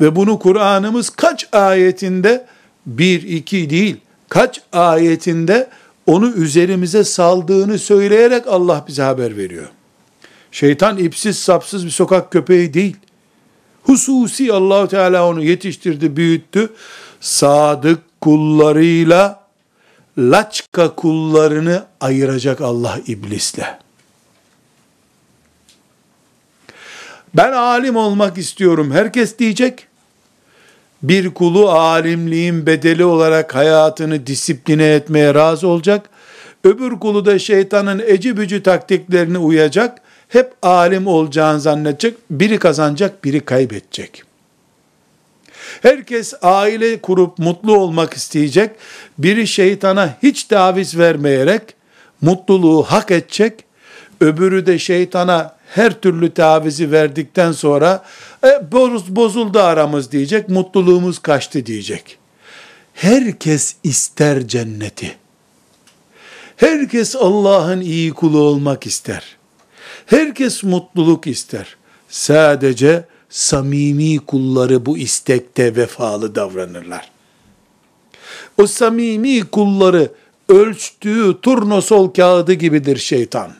Ve 0.00 0.16
bunu 0.16 0.38
Kur'an'ımız 0.38 1.10
kaç 1.10 1.48
ayetinde, 1.52 2.46
bir, 2.86 3.22
iki 3.22 3.70
değil, 3.70 3.96
kaç 4.28 4.60
ayetinde 4.72 5.68
onu 6.06 6.28
üzerimize 6.30 7.04
saldığını 7.04 7.78
söyleyerek 7.78 8.46
Allah 8.46 8.84
bize 8.88 9.02
haber 9.02 9.36
veriyor. 9.36 9.68
Şeytan 10.52 10.98
ipsiz 10.98 11.38
sapsız 11.38 11.86
bir 11.86 11.90
sokak 11.90 12.32
köpeği 12.32 12.74
değil. 12.74 12.96
Hususi 13.82 14.52
Allahu 14.52 14.88
Teala 14.88 15.26
onu 15.28 15.42
yetiştirdi, 15.42 16.16
büyüttü. 16.16 16.72
Sadık 17.20 18.20
kullarıyla 18.20 19.44
laçka 20.18 20.94
kullarını 20.94 21.84
ayıracak 22.00 22.60
Allah 22.60 22.98
iblisle. 23.06 23.78
Ben 27.34 27.52
alim 27.52 27.96
olmak 27.96 28.38
istiyorum. 28.38 28.92
Herkes 28.92 29.38
diyecek. 29.38 29.86
Bir 31.02 31.34
kulu 31.34 31.70
alimliğin 31.70 32.66
bedeli 32.66 33.04
olarak 33.04 33.54
hayatını 33.54 34.26
disipline 34.26 34.94
etmeye 34.94 35.34
razı 35.34 35.68
olacak. 35.68 36.10
Öbür 36.64 36.90
kulu 37.00 37.24
da 37.24 37.38
şeytanın 37.38 38.02
eci 38.06 38.36
bücü 38.36 38.62
taktiklerine 38.62 39.38
uyacak. 39.38 39.98
Hep 40.30 40.52
alim 40.62 41.06
olacağını 41.06 41.60
zannedecek. 41.60 42.16
Biri 42.30 42.58
kazanacak, 42.58 43.24
biri 43.24 43.40
kaybedecek. 43.40 44.22
Herkes 45.82 46.34
aile 46.42 47.00
kurup 47.00 47.38
mutlu 47.38 47.76
olmak 47.76 48.14
isteyecek. 48.14 48.70
Biri 49.18 49.46
şeytana 49.46 50.16
hiç 50.22 50.44
taviz 50.44 50.98
vermeyerek 50.98 51.62
mutluluğu 52.20 52.82
hak 52.82 53.10
edecek. 53.10 53.64
Öbürü 54.20 54.66
de 54.66 54.78
şeytana 54.78 55.56
her 55.74 56.00
türlü 56.00 56.34
tavizi 56.34 56.92
verdikten 56.92 57.52
sonra 57.52 58.04
e, 58.44 58.72
boz, 58.72 59.16
bozuldu 59.16 59.60
aramız 59.60 60.12
diyecek, 60.12 60.48
mutluluğumuz 60.48 61.18
kaçtı 61.18 61.66
diyecek. 61.66 62.18
Herkes 62.94 63.76
ister 63.84 64.48
cenneti. 64.48 65.16
Herkes 66.56 67.16
Allah'ın 67.16 67.80
iyi 67.80 68.12
kulu 68.12 68.38
olmak 68.38 68.86
ister. 68.86 69.39
Herkes 70.10 70.62
mutluluk 70.62 71.26
ister. 71.26 71.76
Sadece 72.08 73.04
samimi 73.28 74.18
kulları 74.18 74.86
bu 74.86 74.98
istekte 74.98 75.76
vefalı 75.76 76.34
davranırlar. 76.34 77.10
O 78.58 78.66
samimi 78.66 79.44
kulları 79.44 80.12
ölçtüğü 80.48 81.40
turnosol 81.42 82.10
kağıdı 82.10 82.52
gibidir 82.52 82.96
şeytan. 82.96 83.52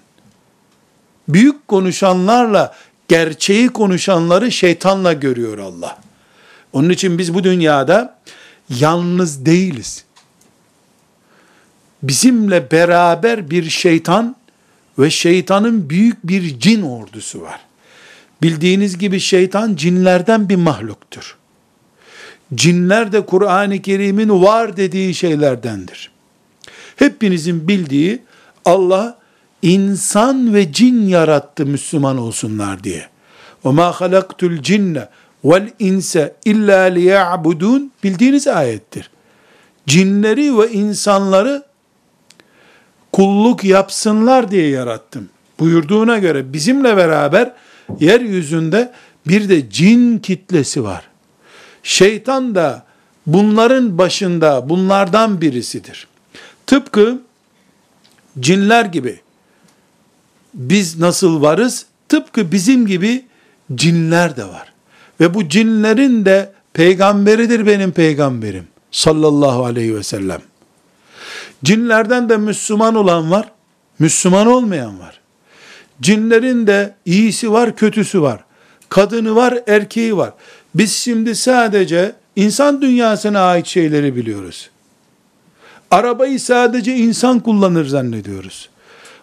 Büyük 1.29 1.69
konuşanlarla 1.69 2.75
gerçeği 3.09 3.69
konuşanları 3.69 4.53
şeytanla 4.53 5.13
görüyor 5.13 5.59
Allah. 5.59 5.99
Onun 6.73 6.91
için 6.91 7.19
biz 7.19 7.35
bu 7.35 7.45
dünyada 7.45 8.19
yalnız 8.69 9.47
değiliz. 9.47 10.05
Bizimle 12.03 12.71
beraber 12.71 13.51
bir 13.51 13.71
şeytan 13.71 14.37
ve 15.00 15.10
şeytanın 15.10 15.89
büyük 15.89 16.28
bir 16.28 16.60
cin 16.60 16.82
ordusu 16.82 17.41
var. 17.41 17.60
Bildiğiniz 18.41 18.98
gibi 18.98 19.20
şeytan 19.20 19.76
cinlerden 19.76 20.50
bir 20.50 20.56
mahluktur. 20.56 21.38
Cinler 22.56 23.12
de 23.12 23.26
Kur'an-ı 23.26 23.82
Kerim'in 23.82 24.41
var 24.41 24.78
dediği 24.78 25.13
şeylerdendir. 25.13 26.12
Hepinizin 26.96 27.68
bildiği 27.68 28.20
Allah 28.65 29.18
insan 29.62 30.54
ve 30.54 30.74
cin 30.74 31.08
yarattı 31.08 31.65
Müslüman 31.65 32.18
olsunlar 32.18 32.84
diye. 32.84 33.08
وَمَا 33.63 33.91
خَلَقْتُ 33.94 34.39
الْجِنَّ 34.52 35.08
وَالْاِنْسَ 35.44 36.32
اِلَّا 36.46 36.89
لِيَعْبُدُونَ 36.98 37.89
Bildiğiniz 38.04 38.48
ayettir. 38.48 39.10
Cinleri 39.88 40.58
ve 40.58 40.72
insanları 40.72 41.63
kulluk 43.12 43.64
yapsınlar 43.64 44.51
diye 44.51 44.68
yarattım. 44.68 45.29
Buyurduğuna 45.61 46.18
göre 46.18 46.53
bizimle 46.53 46.96
beraber 46.96 47.53
yeryüzünde 48.01 48.92
bir 49.29 49.49
de 49.49 49.70
cin 49.70 50.18
kitlesi 50.18 50.85
var. 50.85 51.05
Şeytan 51.83 52.55
da 52.55 52.85
bunların 53.27 53.99
başında 53.99 54.68
bunlardan 54.68 55.40
birisidir. 55.40 56.07
Tıpkı 56.66 57.23
cinler 58.40 58.85
gibi 58.85 59.20
biz 60.55 60.99
nasıl 60.99 61.42
varız? 61.42 61.87
Tıpkı 62.09 62.53
bizim 62.53 62.87
gibi 62.87 63.25
cinler 63.75 64.37
de 64.37 64.44
var. 64.44 64.73
Ve 65.20 65.35
bu 65.35 65.49
cinlerin 65.49 66.25
de 66.25 66.53
peygamberidir 66.73 67.66
benim 67.66 67.92
peygamberim 67.92 68.68
sallallahu 68.90 69.64
aleyhi 69.64 69.96
ve 69.96 70.03
sellem. 70.03 70.40
Cinlerden 71.65 72.29
de 72.29 72.37
Müslüman 72.37 72.95
olan 72.95 73.31
var, 73.31 73.53
Müslüman 73.99 74.47
olmayan 74.47 75.01
var. 75.01 75.21
Cinlerin 76.01 76.67
de 76.67 76.95
iyisi 77.05 77.53
var, 77.53 77.77
kötüsü 77.77 78.23
var. 78.23 78.45
Kadını 78.89 79.37
var, 79.37 79.59
erkeği 79.67 80.17
var. 80.17 80.33
Biz 80.75 80.93
şimdi 80.93 81.35
sadece 81.35 82.13
insan 82.37 82.83
dünyasına 82.83 83.41
ait 83.41 83.67
şeyleri 83.67 84.17
biliyoruz. 84.17 84.71
Arabayı 85.91 86.41
sadece 86.41 86.97
insan 86.97 87.41
kullanır 87.41 87.87
zannediyoruz. 87.87 88.69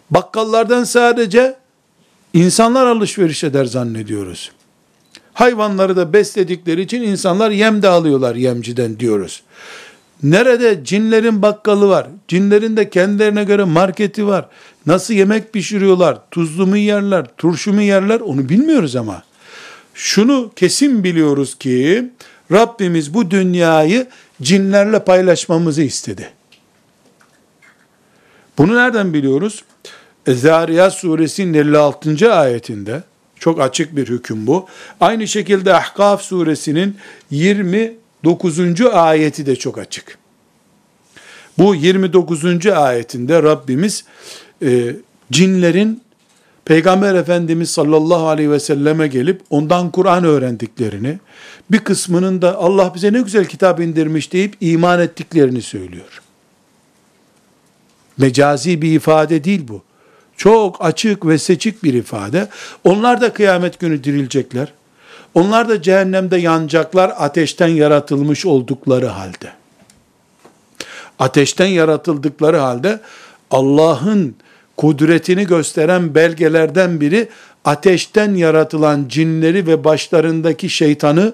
Bakkallardan 0.10 0.84
sadece 0.84 1.56
insanlar 2.34 2.88
alışveriş 2.88 3.44
eder 3.44 3.66
zannediyoruz. 3.66 4.52
Hayvanları 5.34 5.96
da 5.96 6.14
besledikleri 6.14 6.82
için 6.82 7.02
insanlar 7.02 7.52
yem 7.52 7.82
de 7.82 7.88
alıyorlar 7.88 8.36
yemciden 8.36 9.00
diyoruz. 9.00 9.44
Nerede 10.24 10.80
cinlerin 10.84 11.42
bakkalı 11.42 11.90
var, 11.90 12.08
cinlerin 12.28 12.78
de 12.78 12.90
kendilerine 12.90 13.44
göre 13.44 13.64
marketi 13.64 14.28
var, 14.28 14.46
nasıl 14.86 15.14
yemek 15.14 15.54
pişiriyorlar, 15.54 16.18
tuzlu 16.32 16.68
mu 16.68 16.78
yerler, 16.78 17.26
turşu 17.38 17.74
mu 17.74 17.82
yerler 17.82 18.20
onu 18.20 18.50
bilmiyoruz 18.50 18.96
ama. 18.96 19.24
Şunu 19.94 20.52
kesin 20.56 21.04
biliyoruz 21.04 21.56
ki 21.56 22.10
Rabbimiz 22.52 23.14
bu 23.14 23.32
dünyayı 23.32 24.08
cinlerle 24.42 25.04
paylaşmamızı 25.04 25.82
istedi. 25.82 26.30
Bunu 28.58 28.76
nereden 28.76 29.14
biliyoruz? 29.14 29.64
Zariyat 30.28 30.94
suresinin 30.94 31.54
56. 31.54 32.34
ayetinde 32.34 33.04
çok 33.40 33.62
açık 33.62 33.96
bir 33.96 34.08
hüküm 34.08 34.48
bu. 34.48 34.68
Aynı 35.02 35.28
şekilde 35.28 35.74
Ahkaf 35.74 36.22
suresinin 36.22 36.98
29. 38.28 38.82
ayeti 38.82 39.46
de 39.46 39.56
çok 39.56 39.78
açık. 39.78 40.18
Bu 41.58 41.76
29. 41.76 42.68
ayetinde 42.68 43.44
Rabbimiz 43.44 44.06
e, 44.62 44.96
cinlerin 45.32 46.02
Peygamber 46.66 47.16
Efendimiz 47.16 47.72
sallallahu 47.72 48.28
aleyhi 48.28 48.52
ve 48.52 48.60
selleme 48.60 49.08
gelip 49.08 49.42
ondan 49.50 49.92
Kur'an 49.92 50.24
öğrendiklerini, 50.24 51.20
bir 51.72 51.80
kısmının 51.80 52.42
da 52.42 52.58
Allah 52.58 52.92
bize 52.96 53.14
ne 53.14 53.22
güzel 53.22 53.46
kitap 53.46 53.80
indirmiş 53.80 54.34
deyip 54.34 54.56
iman 54.62 55.00
ettiklerini 55.00 55.62
söylüyor. 55.62 56.22
Mecazi 58.18 58.82
bir 58.82 58.96
ifade 58.96 59.44
değil 59.44 59.68
bu. 59.68 59.82
Çok 60.38 60.86
açık 60.86 61.26
ve 61.26 61.38
seçik 61.38 61.84
bir 61.84 61.94
ifade. 61.94 62.48
Onlar 62.84 63.22
da 63.22 63.34
kıyamet 63.34 63.80
günü 63.80 64.04
dirilecekler. 64.04 64.74
Onlar 65.38 65.70
da 65.70 65.82
cehennemde 65.82 66.38
yanacaklar 66.38 67.14
ateşten 67.18 67.68
yaratılmış 67.68 68.46
oldukları 68.46 69.08
halde. 69.08 69.52
Ateşten 71.20 71.66
yaratıldıkları 71.66 72.58
halde 72.58 73.00
Allah'ın 73.52 74.36
kudretini 74.78 75.48
gösteren 75.48 76.16
belgelerden 76.16 77.02
biri 77.02 77.30
ateşten 77.66 78.36
yaratılan 78.36 79.06
cinleri 79.10 79.68
ve 79.68 79.84
başlarındaki 79.84 80.70
şeytanı 80.70 81.34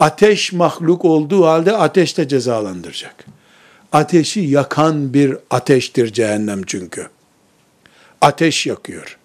ateş 0.00 0.52
mahluk 0.52 1.04
olduğu 1.04 1.46
halde 1.46 1.76
ateşte 1.76 2.28
cezalandıracak. 2.28 3.24
Ateşi 3.92 4.40
yakan 4.40 5.14
bir 5.14 5.36
ateştir 5.50 6.12
cehennem 6.12 6.62
çünkü. 6.66 7.08
Ateş 8.20 8.66
yakıyor. 8.66 9.18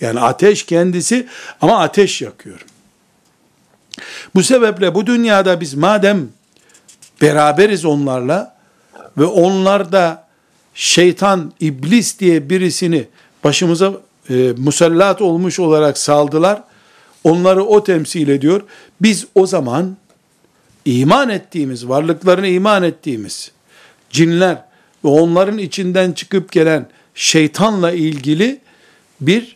Yani 0.00 0.20
ateş 0.20 0.62
kendisi 0.62 1.26
ama 1.60 1.80
ateş 1.80 2.22
yakıyor. 2.22 2.64
Bu 4.36 4.42
sebeple 4.42 4.94
bu 4.94 5.06
dünyada 5.06 5.60
biz 5.60 5.74
madem 5.74 6.28
beraberiz 7.22 7.84
onlarla 7.84 8.56
ve 9.18 9.24
onlar 9.24 9.92
da 9.92 10.26
şeytan, 10.74 11.52
iblis 11.60 12.18
diye 12.18 12.50
birisini 12.50 13.06
başımıza 13.44 13.92
e, 14.30 14.52
musallat 14.56 15.22
olmuş 15.22 15.60
olarak 15.60 15.98
saldılar. 15.98 16.62
Onları 17.24 17.64
o 17.64 17.84
temsil 17.84 18.28
ediyor. 18.28 18.62
Biz 19.02 19.26
o 19.34 19.46
zaman 19.46 19.96
iman 20.84 21.28
ettiğimiz, 21.28 21.88
varlıklarına 21.88 22.46
iman 22.46 22.82
ettiğimiz 22.82 23.52
cinler 24.10 24.62
ve 25.04 25.08
onların 25.08 25.58
içinden 25.58 26.12
çıkıp 26.12 26.52
gelen 26.52 26.86
şeytanla 27.14 27.92
ilgili 27.92 28.60
bir 29.20 29.55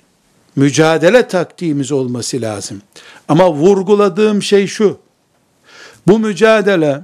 mücadele 0.60 1.28
taktiğimiz 1.28 1.92
olması 1.92 2.40
lazım. 2.40 2.82
Ama 3.28 3.52
vurguladığım 3.52 4.42
şey 4.42 4.66
şu. 4.66 4.98
Bu 6.06 6.18
mücadele 6.18 7.02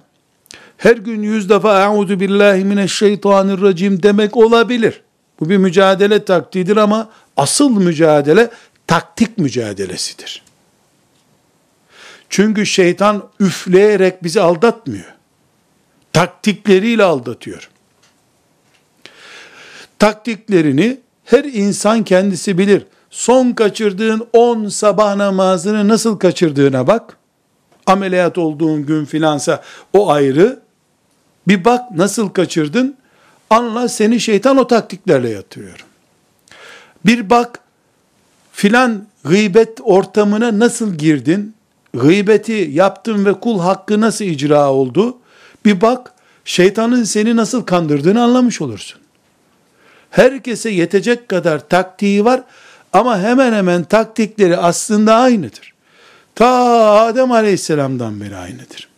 her 0.77 0.97
gün 0.97 1.23
yüz 1.23 1.49
defa 1.49 1.85
"Euzu 1.85 2.21
billahi 2.21 2.65
mineşşeytanirracim" 2.65 4.03
demek 4.03 4.37
olabilir. 4.37 5.03
Bu 5.41 5.51
bir 5.51 5.57
mücadele 5.57 6.25
taktiğidir 6.25 6.77
ama 6.77 7.11
asıl 7.37 7.71
mücadele 7.71 8.51
taktik 8.87 9.39
mücadelesidir. 9.39 10.43
Çünkü 12.29 12.67
şeytan 12.67 13.29
üfleyerek 13.41 14.25
bizi 14.25 14.41
aldatmıyor. 14.41 15.15
Taktikleriyle 16.13 17.05
aldatıyor. 17.05 17.71
Taktiklerini 19.99 21.01
her 21.25 21.45
insan 21.45 22.05
kendisi 22.05 22.59
bilir. 22.59 22.87
Son 23.17 23.53
kaçırdığın 23.53 24.29
10 24.33 24.69
sabah 24.69 25.17
namazını 25.17 25.89
nasıl 25.89 26.19
kaçırdığına 26.19 26.87
bak. 26.87 27.17
Ameliyat 27.87 28.39
olduğun 28.39 28.87
gün 28.87 29.05
filansa 29.05 29.63
o 29.93 30.11
ayrı. 30.11 30.61
Bir 31.49 31.65
bak 31.65 31.91
nasıl 31.91 32.29
kaçırdın. 32.29 32.97
Anla 33.51 33.89
seni 33.89 34.21
şeytan 34.21 34.57
o 34.57 34.67
taktiklerle 34.67 35.31
yatırıyor. 35.31 35.85
Bir 37.07 37.31
bak 37.31 37.61
filan 38.53 39.07
gıybet 39.25 39.79
ortamına 39.83 40.59
nasıl 40.59 40.95
girdin? 40.95 41.55
Gıybeti 41.95 42.71
yaptın 42.73 43.25
ve 43.25 43.35
kul 43.35 43.61
hakkı 43.61 44.01
nasıl 44.01 44.25
icra 44.25 44.73
oldu? 44.73 45.19
Bir 45.65 45.81
bak 45.81 46.13
şeytanın 46.45 47.05
seni 47.05 47.37
nasıl 47.37 47.63
kandırdığını 47.63 48.23
anlamış 48.23 48.61
olursun. 48.61 49.01
Herkese 50.11 50.71
yetecek 50.71 51.29
kadar 51.29 51.69
taktiği 51.69 52.25
var 52.25 52.43
ama 52.97 53.21
hemen 53.21 53.53
hemen 53.53 53.85
taktikleri 53.85 54.57
aslında 54.57 55.15
aynıdır. 55.15 55.75
Ta 56.35 56.49
Adem 56.91 57.33
Aleyhisselam'dan 57.33 58.21
beri 58.21 58.37
aynıdır. 58.37 58.89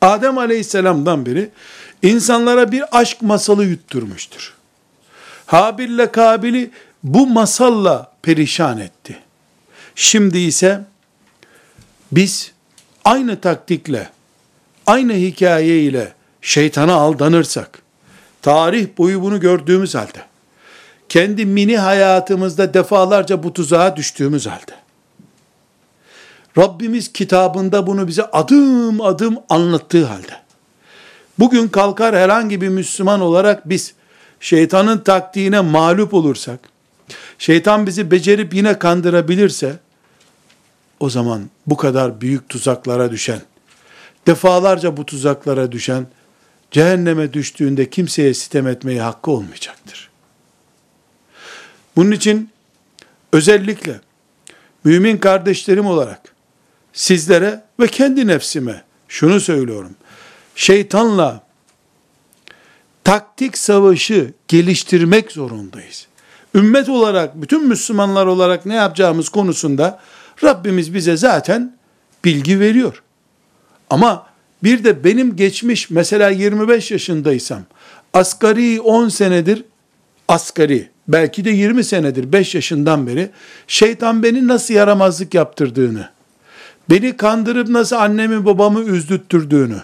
Adem 0.00 0.38
Aleyhisselam'dan 0.38 1.26
beri 1.26 1.50
insanlara 2.02 2.72
bir 2.72 2.98
aşk 3.00 3.22
masalı 3.22 3.64
yutturmuştur. 3.64 4.54
Habil'le 5.46 6.06
Kabil'i 6.12 6.70
bu 7.02 7.26
masalla 7.26 8.12
perişan 8.22 8.78
etti. 8.78 9.18
Şimdi 9.94 10.38
ise 10.38 10.84
biz 12.12 12.52
aynı 13.04 13.40
taktikle, 13.40 14.10
aynı 14.86 15.12
hikaye 15.12 15.82
ile 15.82 16.12
şeytana 16.42 16.94
aldanırsak, 16.94 17.82
tarih 18.42 18.88
boyu 18.98 19.22
bunu 19.22 19.40
gördüğümüz 19.40 19.94
halde, 19.94 20.29
kendi 21.10 21.46
mini 21.46 21.78
hayatımızda 21.78 22.74
defalarca 22.74 23.42
bu 23.42 23.52
tuzağa 23.52 23.96
düştüğümüz 23.96 24.46
halde, 24.46 24.74
Rabbimiz 26.58 27.12
kitabında 27.12 27.86
bunu 27.86 28.08
bize 28.08 28.22
adım 28.22 29.00
adım 29.00 29.38
anlattığı 29.48 30.04
halde, 30.04 30.36
bugün 31.38 31.68
kalkar 31.68 32.16
herhangi 32.16 32.60
bir 32.60 32.68
Müslüman 32.68 33.20
olarak 33.20 33.68
biz, 33.68 33.94
şeytanın 34.40 34.98
taktiğine 34.98 35.60
mağlup 35.60 36.14
olursak, 36.14 36.60
şeytan 37.38 37.86
bizi 37.86 38.10
becerip 38.10 38.54
yine 38.54 38.78
kandırabilirse, 38.78 39.78
o 41.00 41.10
zaman 41.10 41.50
bu 41.66 41.76
kadar 41.76 42.20
büyük 42.20 42.48
tuzaklara 42.48 43.10
düşen, 43.10 43.40
defalarca 44.26 44.96
bu 44.96 45.06
tuzaklara 45.06 45.72
düşen, 45.72 46.06
cehenneme 46.70 47.32
düştüğünde 47.32 47.90
kimseye 47.90 48.34
sitem 48.34 48.66
etmeye 48.66 49.02
hakkı 49.02 49.30
olmayacaktır. 49.30 50.09
Bunun 51.96 52.10
için 52.10 52.50
özellikle 53.32 54.00
mümin 54.84 55.16
kardeşlerim 55.16 55.86
olarak 55.86 56.34
sizlere 56.92 57.62
ve 57.80 57.86
kendi 57.86 58.26
nefsime 58.26 58.82
şunu 59.08 59.40
söylüyorum. 59.40 59.94
Şeytanla 60.54 61.42
taktik 63.04 63.58
savaşı 63.58 64.32
geliştirmek 64.48 65.32
zorundayız. 65.32 66.06
Ümmet 66.54 66.88
olarak, 66.88 67.42
bütün 67.42 67.68
Müslümanlar 67.68 68.26
olarak 68.26 68.66
ne 68.66 68.74
yapacağımız 68.74 69.28
konusunda 69.28 70.00
Rabbimiz 70.44 70.94
bize 70.94 71.16
zaten 71.16 71.76
bilgi 72.24 72.60
veriyor. 72.60 73.02
Ama 73.90 74.26
bir 74.62 74.84
de 74.84 75.04
benim 75.04 75.36
geçmiş 75.36 75.90
mesela 75.90 76.30
25 76.30 76.90
yaşındaysam 76.90 77.62
asgari 78.12 78.80
10 78.80 79.08
senedir 79.08 79.64
asgari 80.28 80.90
belki 81.12 81.44
de 81.44 81.50
20 81.50 81.84
senedir 81.84 82.32
5 82.32 82.54
yaşından 82.54 83.06
beri 83.06 83.30
şeytan 83.66 84.22
beni 84.22 84.48
nasıl 84.48 84.74
yaramazlık 84.74 85.34
yaptırdığını 85.34 86.08
beni 86.90 87.16
kandırıp 87.16 87.68
nasıl 87.68 87.96
annemi 87.96 88.44
babamı 88.44 88.80
üzdüttürdüğünü 88.80 89.80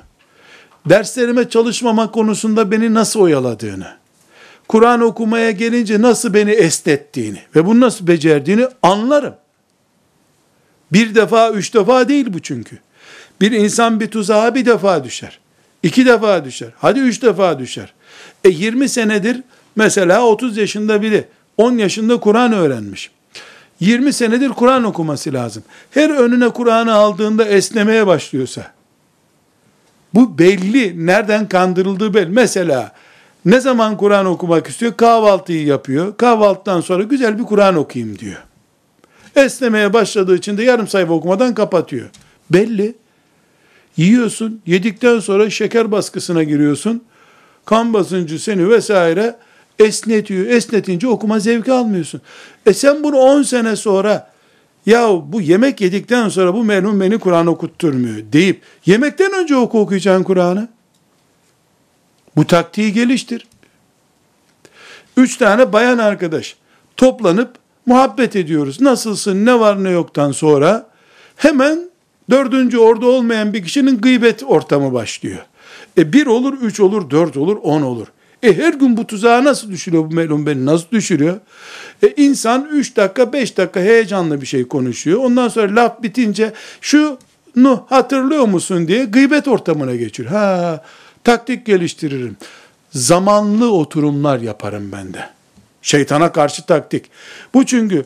derslerime 0.88 1.48
çalışmama 1.48 2.10
konusunda 2.10 2.70
beni 2.70 2.94
nasıl 2.94 3.20
oyaladığını 3.20 3.86
Kur'an 4.68 5.00
okumaya 5.00 5.50
gelince 5.50 6.02
nasıl 6.02 6.34
beni 6.34 6.50
estettiğini 6.50 7.38
ve 7.56 7.66
bunu 7.66 7.80
nasıl 7.80 8.06
becerdiğini 8.06 8.66
anlarım. 8.82 9.34
Bir 10.92 11.14
defa, 11.14 11.50
üç 11.50 11.74
defa 11.74 12.08
değil 12.08 12.26
bu 12.28 12.42
çünkü. 12.42 12.78
Bir 13.40 13.52
insan 13.52 14.00
bir 14.00 14.10
tuzağa 14.10 14.54
bir 14.54 14.66
defa 14.66 15.04
düşer. 15.04 15.38
iki 15.82 16.06
defa 16.06 16.44
düşer. 16.44 16.68
Hadi 16.78 17.00
üç 17.00 17.22
defa 17.22 17.58
düşer. 17.58 17.94
E 18.44 18.48
20 18.48 18.88
senedir 18.88 19.42
mesela 19.76 20.26
30 20.26 20.56
yaşında 20.56 21.02
biri 21.02 21.24
10 21.56 21.78
yaşında 21.78 22.20
Kur'an 22.20 22.52
öğrenmiş. 22.52 23.10
20 23.80 24.12
senedir 24.12 24.48
Kur'an 24.48 24.84
okuması 24.84 25.32
lazım. 25.32 25.62
Her 25.90 26.10
önüne 26.10 26.48
Kur'an'ı 26.48 26.94
aldığında 26.94 27.44
esnemeye 27.44 28.06
başlıyorsa, 28.06 28.72
bu 30.14 30.38
belli, 30.38 31.06
nereden 31.06 31.48
kandırıldığı 31.48 32.14
belli. 32.14 32.30
Mesela, 32.30 32.92
ne 33.44 33.60
zaman 33.60 33.96
Kur'an 33.96 34.26
okumak 34.26 34.66
istiyor? 34.66 34.96
Kahvaltıyı 34.96 35.66
yapıyor. 35.66 36.16
Kahvaltıdan 36.16 36.80
sonra 36.80 37.02
güzel 37.02 37.38
bir 37.38 37.44
Kur'an 37.44 37.76
okuyayım 37.76 38.18
diyor. 38.18 38.42
Esnemeye 39.36 39.92
başladığı 39.92 40.36
için 40.36 40.58
de 40.58 40.62
yarım 40.62 40.88
sayfa 40.88 41.12
okumadan 41.12 41.54
kapatıyor. 41.54 42.08
Belli. 42.50 42.94
Yiyorsun, 43.96 44.60
yedikten 44.66 45.18
sonra 45.18 45.50
şeker 45.50 45.92
baskısına 45.92 46.42
giriyorsun. 46.42 47.04
Kan 47.64 47.92
basıncı 47.92 48.38
seni 48.38 48.70
vesaire 48.70 49.36
esnetiyor. 49.78 50.46
Esnetince 50.46 51.08
okuma 51.08 51.40
zevki 51.40 51.72
almıyorsun. 51.72 52.20
E 52.66 52.74
sen 52.74 53.02
bunu 53.02 53.16
10 53.16 53.42
sene 53.42 53.76
sonra 53.76 54.30
ya 54.86 55.08
bu 55.32 55.40
yemek 55.40 55.80
yedikten 55.80 56.28
sonra 56.28 56.54
bu 56.54 56.64
merhum 56.64 57.00
beni 57.00 57.18
Kur'an 57.18 57.46
okutturmuyor 57.46 58.16
deyip 58.32 58.62
yemekten 58.86 59.32
önce 59.32 59.56
oku 59.56 59.80
okuyacaksın 59.80 60.24
Kur'an'ı. 60.24 60.68
Bu 62.36 62.46
taktiği 62.46 62.92
geliştir. 62.92 63.46
Üç 65.16 65.36
tane 65.36 65.72
bayan 65.72 65.98
arkadaş 65.98 66.56
toplanıp 66.96 67.54
muhabbet 67.86 68.36
ediyoruz. 68.36 68.80
Nasılsın, 68.80 69.46
ne 69.46 69.60
var 69.60 69.84
ne 69.84 69.90
yoktan 69.90 70.32
sonra 70.32 70.86
hemen 71.36 71.90
dördüncü 72.30 72.78
orada 72.78 73.06
olmayan 73.06 73.52
bir 73.52 73.64
kişinin 73.64 74.00
gıybet 74.00 74.42
ortamı 74.42 74.92
başlıyor. 74.92 75.46
E 75.98 76.12
bir 76.12 76.26
olur, 76.26 76.58
üç 76.62 76.80
olur, 76.80 77.10
dört 77.10 77.36
olur, 77.36 77.56
on 77.62 77.82
olur. 77.82 78.06
E 78.46 78.58
her 78.58 78.74
gün 78.74 78.96
bu 78.96 79.06
tuzağa 79.06 79.44
nasıl 79.44 79.70
düşürüyor 79.70 80.10
bu 80.10 80.14
melun 80.14 80.46
beni 80.46 80.66
nasıl 80.66 80.90
düşürüyor? 80.92 81.36
E 82.02 82.14
insan 82.16 82.68
üç 82.72 82.96
dakika 82.96 83.32
beş 83.32 83.56
dakika 83.56 83.80
heyecanlı 83.80 84.40
bir 84.40 84.46
şey 84.46 84.68
konuşuyor. 84.68 85.20
Ondan 85.24 85.48
sonra 85.48 85.76
laf 85.76 86.02
bitince 86.02 86.52
şunu 86.80 87.86
hatırlıyor 87.88 88.44
musun 88.44 88.88
diye 88.88 89.04
gıybet 89.04 89.48
ortamına 89.48 89.96
geçiyor. 89.96 90.30
Ha 90.30 90.84
taktik 91.24 91.66
geliştiririm. 91.66 92.36
zamanlı 92.92 93.72
oturumlar 93.72 94.38
yaparım 94.38 94.92
ben 94.92 95.14
de. 95.14 95.28
Şeytana 95.82 96.32
karşı 96.32 96.66
taktik. 96.66 97.04
Bu 97.54 97.66
çünkü 97.66 98.04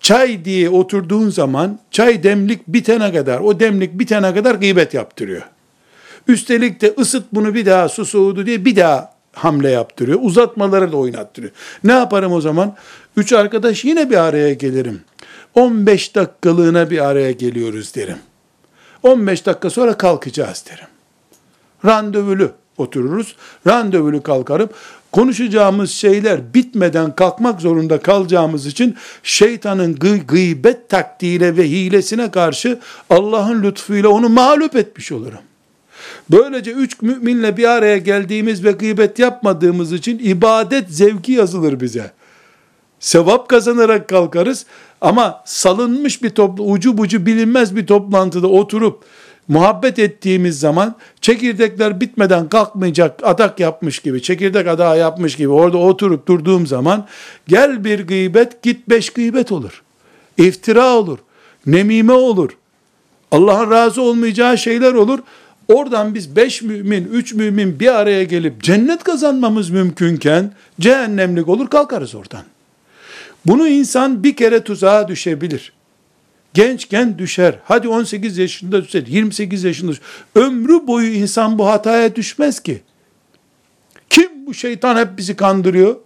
çay 0.00 0.44
diye 0.44 0.70
oturduğun 0.70 1.30
zaman 1.30 1.78
çay 1.90 2.22
demlik 2.22 2.68
bitene 2.68 3.12
kadar, 3.12 3.40
o 3.40 3.60
demlik 3.60 3.98
bitene 3.98 4.34
kadar 4.34 4.54
gıybet 4.54 4.94
yaptırıyor. 4.94 5.42
Üstelik 6.28 6.80
de 6.80 6.94
ısıt 6.98 7.24
bunu 7.32 7.54
bir 7.54 7.66
daha 7.66 7.88
su 7.88 8.04
soğudu 8.04 8.46
diye 8.46 8.64
bir 8.64 8.76
daha 8.76 9.11
hamle 9.32 9.70
yaptırıyor. 9.70 10.18
Uzatmaları 10.22 10.92
da 10.92 10.96
oynattırıyor. 10.96 11.52
Ne 11.84 11.92
yaparım 11.92 12.32
o 12.32 12.40
zaman? 12.40 12.76
Üç 13.16 13.32
arkadaş 13.32 13.84
yine 13.84 14.10
bir 14.10 14.16
araya 14.16 14.52
gelirim. 14.52 15.00
15 15.54 16.14
dakikalığına 16.14 16.90
bir 16.90 17.04
araya 17.04 17.32
geliyoruz 17.32 17.94
derim. 17.94 18.18
15 19.02 19.46
dakika 19.46 19.70
sonra 19.70 19.98
kalkacağız 19.98 20.64
derim. 20.70 20.86
Randevulu 21.84 22.52
otururuz. 22.78 23.36
Randevulu 23.66 24.22
kalkarım. 24.22 24.68
Konuşacağımız 25.12 25.90
şeyler 25.90 26.54
bitmeden 26.54 27.16
kalkmak 27.16 27.60
zorunda 27.60 28.00
kalacağımız 28.00 28.66
için 28.66 28.96
şeytanın 29.22 29.94
gı 29.94 30.18
gıybet 30.18 30.88
taktiğiyle 30.88 31.56
ve 31.56 31.70
hilesine 31.70 32.30
karşı 32.30 32.78
Allah'ın 33.10 33.62
lütfuyla 33.62 34.08
onu 34.08 34.28
mağlup 34.28 34.76
etmiş 34.76 35.12
olurum. 35.12 35.38
Böylece 36.30 36.72
üç 36.72 37.02
müminle 37.02 37.56
bir 37.56 37.64
araya 37.64 37.98
geldiğimiz 37.98 38.64
ve 38.64 38.72
gıybet 38.72 39.18
yapmadığımız 39.18 39.92
için 39.92 40.18
ibadet 40.18 40.90
zevki 40.90 41.32
yazılır 41.32 41.80
bize. 41.80 42.10
Sevap 43.00 43.48
kazanarak 43.48 44.08
kalkarız 44.08 44.66
ama 45.00 45.42
salınmış 45.44 46.22
bir 46.22 46.30
toplu, 46.30 46.64
ucu 46.64 46.98
bucu 46.98 47.26
bilinmez 47.26 47.76
bir 47.76 47.86
toplantıda 47.86 48.46
oturup 48.46 49.04
muhabbet 49.48 49.98
ettiğimiz 49.98 50.60
zaman 50.60 50.96
çekirdekler 51.20 52.00
bitmeden 52.00 52.48
kalkmayacak 52.48 53.20
adak 53.22 53.60
yapmış 53.60 53.98
gibi, 53.98 54.22
çekirdek 54.22 54.66
adağı 54.66 54.98
yapmış 54.98 55.36
gibi 55.36 55.48
orada 55.48 55.78
oturup 55.78 56.28
durduğum 56.28 56.66
zaman 56.66 57.06
gel 57.48 57.84
bir 57.84 58.06
gıybet 58.06 58.62
git 58.62 58.88
beş 58.88 59.10
gıybet 59.10 59.52
olur. 59.52 59.82
İftira 60.38 60.96
olur. 60.96 61.18
Nemime 61.66 62.12
olur. 62.12 62.50
Allah'ın 63.30 63.70
razı 63.70 64.02
olmayacağı 64.02 64.58
şeyler 64.58 64.92
olur. 64.92 65.18
Oradan 65.68 66.14
biz 66.14 66.36
beş 66.36 66.62
mümin, 66.62 67.08
üç 67.12 67.34
mümin 67.34 67.80
bir 67.80 67.94
araya 67.94 68.24
gelip 68.24 68.62
cennet 68.62 69.04
kazanmamız 69.04 69.70
mümkünken 69.70 70.52
cehennemlik 70.80 71.48
olur 71.48 71.70
kalkarız 71.70 72.14
oradan. 72.14 72.42
Bunu 73.46 73.68
insan 73.68 74.24
bir 74.24 74.36
kere 74.36 74.64
tuzağa 74.64 75.08
düşebilir. 75.08 75.72
Gençken 76.54 77.18
düşer. 77.18 77.58
Hadi 77.64 77.88
18 77.88 78.38
yaşında 78.38 78.84
düşer, 78.84 79.06
28 79.06 79.64
yaşında 79.64 79.90
düşer. 79.90 80.04
Ömrü 80.34 80.86
boyu 80.86 81.12
insan 81.12 81.58
bu 81.58 81.66
hataya 81.66 82.16
düşmez 82.16 82.60
ki. 82.60 82.82
Kim 84.10 84.46
bu 84.46 84.54
şeytan 84.54 84.96
hep 84.96 85.18
bizi 85.18 85.36
kandırıyor? 85.36 85.96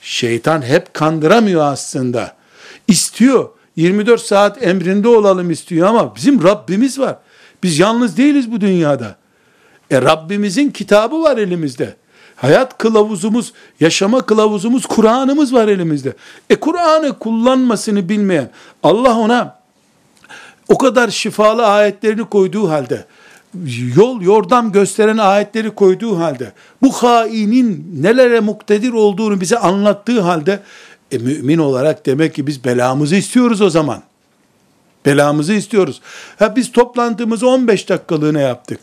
Şeytan 0.00 0.62
hep 0.62 0.94
kandıramıyor 0.94 1.62
aslında. 1.62 2.36
İstiyor. 2.88 3.48
24 3.76 4.20
saat 4.20 4.62
emrinde 4.62 5.08
olalım 5.08 5.50
istiyor 5.50 5.88
ama 5.88 6.16
bizim 6.16 6.42
Rabbimiz 6.44 6.98
var. 6.98 7.18
Biz 7.62 7.78
yalnız 7.78 8.16
değiliz 8.16 8.52
bu 8.52 8.60
dünyada. 8.60 9.16
E 9.90 10.02
Rabbimizin 10.02 10.70
kitabı 10.70 11.22
var 11.22 11.38
elimizde. 11.38 11.96
Hayat 12.36 12.78
kılavuzumuz, 12.78 13.52
yaşama 13.80 14.20
kılavuzumuz, 14.20 14.86
Kur'an'ımız 14.86 15.54
var 15.54 15.68
elimizde. 15.68 16.12
E 16.50 16.56
Kur'an'ı 16.56 17.18
kullanmasını 17.18 18.08
bilmeyen, 18.08 18.50
Allah 18.82 19.18
ona 19.18 19.60
o 20.68 20.78
kadar 20.78 21.08
şifalı 21.08 21.66
ayetlerini 21.66 22.24
koyduğu 22.24 22.70
halde, 22.70 23.04
yol 23.96 24.22
yordam 24.22 24.72
gösteren 24.72 25.18
ayetleri 25.18 25.70
koyduğu 25.70 26.18
halde, 26.18 26.52
bu 26.82 26.92
hainin 26.92 27.98
nelere 28.02 28.40
muktedir 28.40 28.92
olduğunu 28.92 29.40
bize 29.40 29.58
anlattığı 29.58 30.20
halde, 30.20 30.60
e 31.12 31.18
mümin 31.18 31.58
olarak 31.58 32.06
demek 32.06 32.34
ki 32.34 32.46
biz 32.46 32.64
belamızı 32.64 33.16
istiyoruz 33.16 33.60
o 33.60 33.70
zaman. 33.70 34.02
Belamızı 35.06 35.52
istiyoruz. 35.52 36.00
Ha 36.38 36.56
biz 36.56 36.72
toplantımızı 36.72 37.48
15 37.48 37.88
dakikalığına 37.88 38.40
yaptık. 38.40 38.80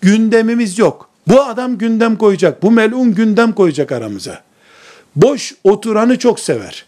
Gündemimiz 0.00 0.78
yok. 0.78 1.08
Bu 1.28 1.42
adam 1.42 1.78
gündem 1.78 2.16
koyacak. 2.16 2.62
Bu 2.62 2.70
melun 2.70 3.14
gündem 3.14 3.52
koyacak 3.52 3.92
aramıza. 3.92 4.42
Boş 5.16 5.54
oturanı 5.64 6.18
çok 6.18 6.40
sever. 6.40 6.84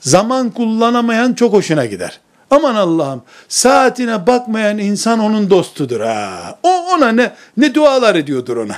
Zaman 0.00 0.50
kullanamayan 0.50 1.32
çok 1.32 1.52
hoşuna 1.52 1.86
gider. 1.86 2.20
Aman 2.50 2.74
Allah'ım 2.74 3.22
saatine 3.48 4.26
bakmayan 4.26 4.78
insan 4.78 5.18
onun 5.18 5.50
dostudur 5.50 6.00
ha. 6.00 6.58
O 6.62 6.68
ona 6.68 7.12
ne 7.12 7.32
ne 7.56 7.74
dualar 7.74 8.14
ediyordur 8.14 8.56
ona. 8.56 8.76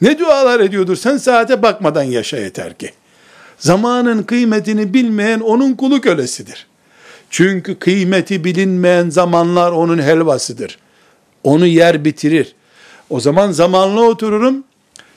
Ne 0.00 0.18
dualar 0.18 0.60
ediyordur 0.60 0.96
sen 0.96 1.16
saate 1.16 1.62
bakmadan 1.62 2.02
yaşa 2.02 2.36
yeter 2.36 2.74
ki. 2.74 2.92
Zamanın 3.58 4.22
kıymetini 4.22 4.94
bilmeyen 4.94 5.40
onun 5.40 5.72
kulu 5.74 6.00
kölesidir. 6.00 6.66
Çünkü 7.36 7.78
kıymeti 7.78 8.44
bilinmeyen 8.44 9.10
zamanlar 9.10 9.72
onun 9.72 9.98
helvasıdır. 10.02 10.78
Onu 11.44 11.66
yer 11.66 12.04
bitirir. 12.04 12.54
O 13.10 13.20
zaman 13.20 13.50
zamanla 13.50 14.00
otururum. 14.00 14.64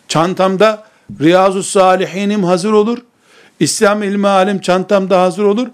Çantamda 0.07 0.83
Riyazu 1.19 1.63
Salihinim 1.63 2.43
hazır 2.43 2.71
olur. 2.71 2.97
İslam 3.59 4.03
ilmi 4.03 4.27
alim 4.27 4.59
çantamda 4.59 5.21
hazır 5.21 5.43
olur. 5.43 5.67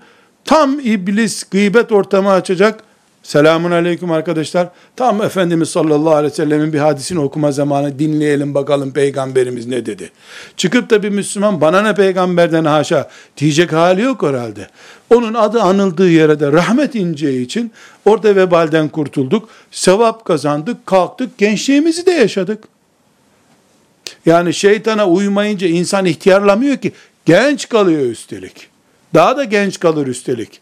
Tam 0.43 0.79
iblis 0.79 1.43
gıybet 1.43 1.91
ortamı 1.91 2.31
açacak. 2.31 2.83
Selamun 3.25 3.71
aleyküm 3.71 4.11
arkadaşlar. 4.11 4.67
Tam 4.95 5.21
Efendimiz 5.21 5.69
sallallahu 5.69 6.15
aleyhi 6.15 6.31
ve 6.31 6.35
sellemin 6.35 6.73
bir 6.73 6.79
hadisini 6.79 7.19
okuma 7.19 7.51
zamanı 7.51 7.99
dinleyelim 7.99 8.53
bakalım 8.53 8.93
peygamberimiz 8.93 9.67
ne 9.67 9.85
dedi. 9.85 10.11
Çıkıp 10.57 10.89
da 10.89 11.03
bir 11.03 11.09
Müslüman 11.09 11.61
bana 11.61 11.81
ne 11.81 11.95
peygamberden 11.95 12.65
haşa 12.65 13.09
diyecek 13.37 13.73
hali 13.73 14.01
yok 14.01 14.23
herhalde. 14.23 14.67
Onun 15.13 15.33
adı 15.33 15.61
anıldığı 15.61 16.09
yere 16.09 16.39
de 16.39 16.51
rahmet 16.51 16.95
ineceği 16.95 17.45
için 17.45 17.71
orada 18.05 18.35
vebalden 18.35 18.89
kurtulduk. 18.89 19.49
Sevap 19.71 20.25
kazandık, 20.25 20.85
kalktık, 20.85 21.37
gençliğimizi 21.37 22.05
de 22.05 22.11
yaşadık. 22.11 22.63
Yani 24.25 24.53
şeytana 24.53 25.07
uymayınca 25.07 25.67
insan 25.67 26.05
ihtiyarlamıyor 26.05 26.77
ki. 26.77 26.91
Genç 27.25 27.69
kalıyor 27.69 28.01
üstelik. 28.01 28.67
Daha 29.13 29.37
da 29.37 29.43
genç 29.43 29.79
kalır 29.79 30.07
üstelik. 30.07 30.59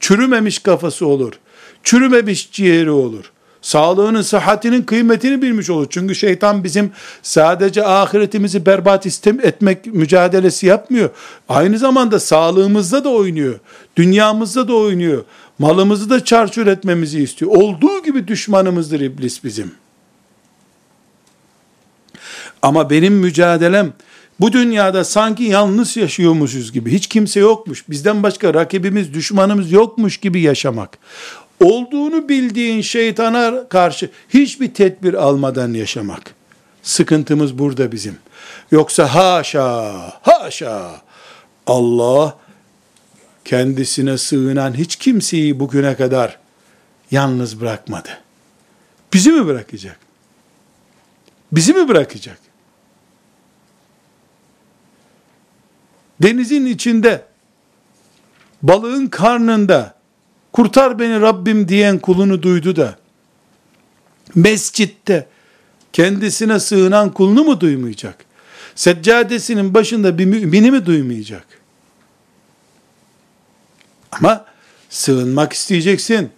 Çürümemiş 0.00 0.58
kafası 0.58 1.06
olur 1.06 1.32
çürümemiş 1.82 2.52
ciğeri 2.52 2.90
olur. 2.90 3.32
Sağlığının, 3.62 4.22
sıhhatinin 4.22 4.82
kıymetini 4.82 5.42
bilmiş 5.42 5.70
olur. 5.70 5.86
Çünkü 5.90 6.14
şeytan 6.14 6.64
bizim 6.64 6.90
sadece 7.22 7.86
ahiretimizi 7.86 8.66
berbat 8.66 9.06
istem 9.06 9.40
etmek 9.40 9.86
mücadelesi 9.86 10.66
yapmıyor. 10.66 11.10
Aynı 11.48 11.78
zamanda 11.78 12.20
sağlığımızda 12.20 13.04
da 13.04 13.08
oynuyor. 13.08 13.60
Dünyamızda 13.96 14.68
da 14.68 14.74
oynuyor. 14.74 15.24
Malımızı 15.58 16.10
da 16.10 16.24
çarçur 16.24 16.66
etmemizi 16.66 17.22
istiyor. 17.22 17.50
Olduğu 17.50 18.02
gibi 18.02 18.28
düşmanımızdır 18.28 19.00
iblis 19.00 19.44
bizim. 19.44 19.72
Ama 22.62 22.90
benim 22.90 23.14
mücadelem 23.14 23.92
bu 24.40 24.52
dünyada 24.52 25.04
sanki 25.04 25.44
yalnız 25.44 25.96
yaşıyormuşuz 25.96 26.72
gibi, 26.72 26.92
hiç 26.92 27.06
kimse 27.06 27.40
yokmuş, 27.40 27.88
bizden 27.88 28.22
başka 28.22 28.54
rakibimiz, 28.54 29.14
düşmanımız 29.14 29.72
yokmuş 29.72 30.16
gibi 30.16 30.40
yaşamak 30.40 30.98
olduğunu 31.62 32.28
bildiğin 32.28 32.80
şeytana 32.80 33.68
karşı 33.68 34.10
hiçbir 34.28 34.74
tedbir 34.74 35.14
almadan 35.14 35.74
yaşamak. 35.74 36.34
Sıkıntımız 36.82 37.58
burada 37.58 37.92
bizim. 37.92 38.18
Yoksa 38.70 39.14
haşa, 39.14 39.94
haşa, 40.22 41.00
Allah 41.66 42.36
kendisine 43.44 44.18
sığınan 44.18 44.74
hiç 44.74 44.96
kimseyi 44.96 45.60
bugüne 45.60 45.96
kadar 45.96 46.38
yalnız 47.10 47.60
bırakmadı. 47.60 48.08
Bizi 49.12 49.30
mi 49.30 49.46
bırakacak? 49.46 49.98
Bizi 51.52 51.74
mi 51.74 51.88
bırakacak? 51.88 52.38
Denizin 56.22 56.66
içinde, 56.66 57.24
balığın 58.62 59.06
karnında, 59.06 59.94
kurtar 60.52 60.98
beni 60.98 61.20
Rabbim 61.20 61.68
diyen 61.68 61.98
kulunu 61.98 62.42
duydu 62.42 62.76
da, 62.76 62.98
mescitte 64.34 65.28
kendisine 65.92 66.60
sığınan 66.60 67.12
kulunu 67.12 67.44
mu 67.44 67.60
duymayacak? 67.60 68.24
Seccadesinin 68.74 69.74
başında 69.74 70.18
bir 70.18 70.24
mümini 70.24 70.70
mi 70.70 70.86
duymayacak? 70.86 71.46
Ama 74.12 74.44
sığınmak 74.90 75.52
isteyeceksin. 75.52 76.30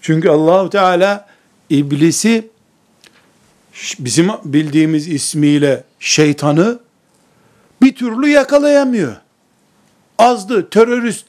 Çünkü 0.00 0.28
Allahu 0.28 0.70
Teala 0.70 1.28
iblisi 1.70 2.48
bizim 3.98 4.28
bildiğimiz 4.44 5.08
ismiyle 5.08 5.84
şeytanı 6.00 6.80
bir 7.82 7.94
türlü 7.94 8.28
yakalayamıyor. 8.28 9.16
Azdı, 10.18 10.70
terörist. 10.70 11.26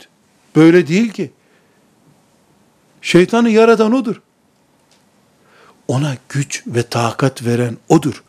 Böyle 0.55 0.87
değil 0.87 1.11
ki. 1.11 1.31
Şeytanı 3.01 3.49
yaratan 3.49 3.93
odur. 3.93 4.21
Ona 5.87 6.15
güç 6.29 6.63
ve 6.67 6.83
takat 6.83 7.45
veren 7.45 7.77
odur. 7.89 8.23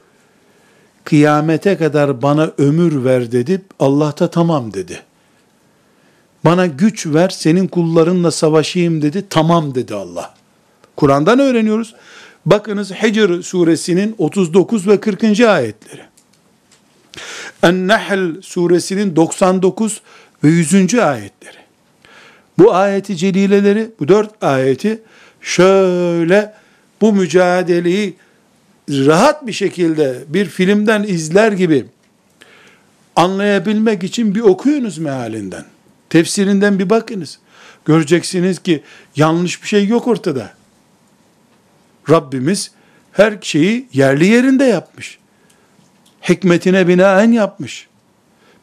kıyamete 1.04 1.76
kadar 1.76 2.22
bana 2.22 2.50
ömür 2.58 3.04
ver 3.04 3.32
dedi. 3.32 3.62
Allah 3.78 4.14
da 4.18 4.30
tamam 4.30 4.74
dedi. 4.74 5.02
Bana 6.44 6.66
güç 6.66 7.06
ver, 7.06 7.28
senin 7.28 7.68
kullarınla 7.68 8.30
savaşayım 8.30 9.02
dedi. 9.02 9.24
Tamam 9.30 9.74
dedi 9.74 9.94
Allah. 9.94 10.34
Kur'an'dan 10.96 11.38
öğreniyoruz. 11.38 11.94
Bakınız 12.46 12.90
Hicr 12.90 13.42
suresinin 13.42 14.14
39 14.18 14.88
ve 14.88 15.00
40. 15.00 15.40
ayetleri. 15.40 16.02
En-Nahl 17.62 18.42
suresinin 18.42 19.16
99 19.16 20.02
ve 20.44 20.48
100. 20.48 20.94
ayetleri. 20.94 21.61
Bu 22.58 22.74
ayeti 22.74 23.16
celileleri, 23.16 23.90
bu 24.00 24.08
dört 24.08 24.44
ayeti 24.44 25.02
şöyle 25.40 26.54
bu 27.00 27.12
mücadeleyi 27.12 28.16
rahat 28.88 29.46
bir 29.46 29.52
şekilde 29.52 30.18
bir 30.28 30.46
filmden 30.46 31.02
izler 31.02 31.52
gibi 31.52 31.86
anlayabilmek 33.16 34.02
için 34.02 34.34
bir 34.34 34.40
okuyunuz 34.40 34.98
mealinden. 34.98 35.64
Tefsirinden 36.10 36.78
bir 36.78 36.90
bakınız. 36.90 37.38
Göreceksiniz 37.84 38.58
ki 38.58 38.82
yanlış 39.16 39.62
bir 39.62 39.68
şey 39.68 39.86
yok 39.86 40.06
ortada. 40.06 40.50
Rabbimiz 42.10 42.70
her 43.12 43.38
şeyi 43.40 43.88
yerli 43.92 44.26
yerinde 44.26 44.64
yapmış. 44.64 45.18
Hikmetine 46.28 46.88
binaen 46.88 47.32
yapmış. 47.32 47.88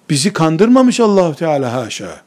Bizi 0.09 0.33
kandırmamış 0.33 0.99
Allahu 0.99 1.35
Teala 1.35 1.73
haşa. 1.73 2.21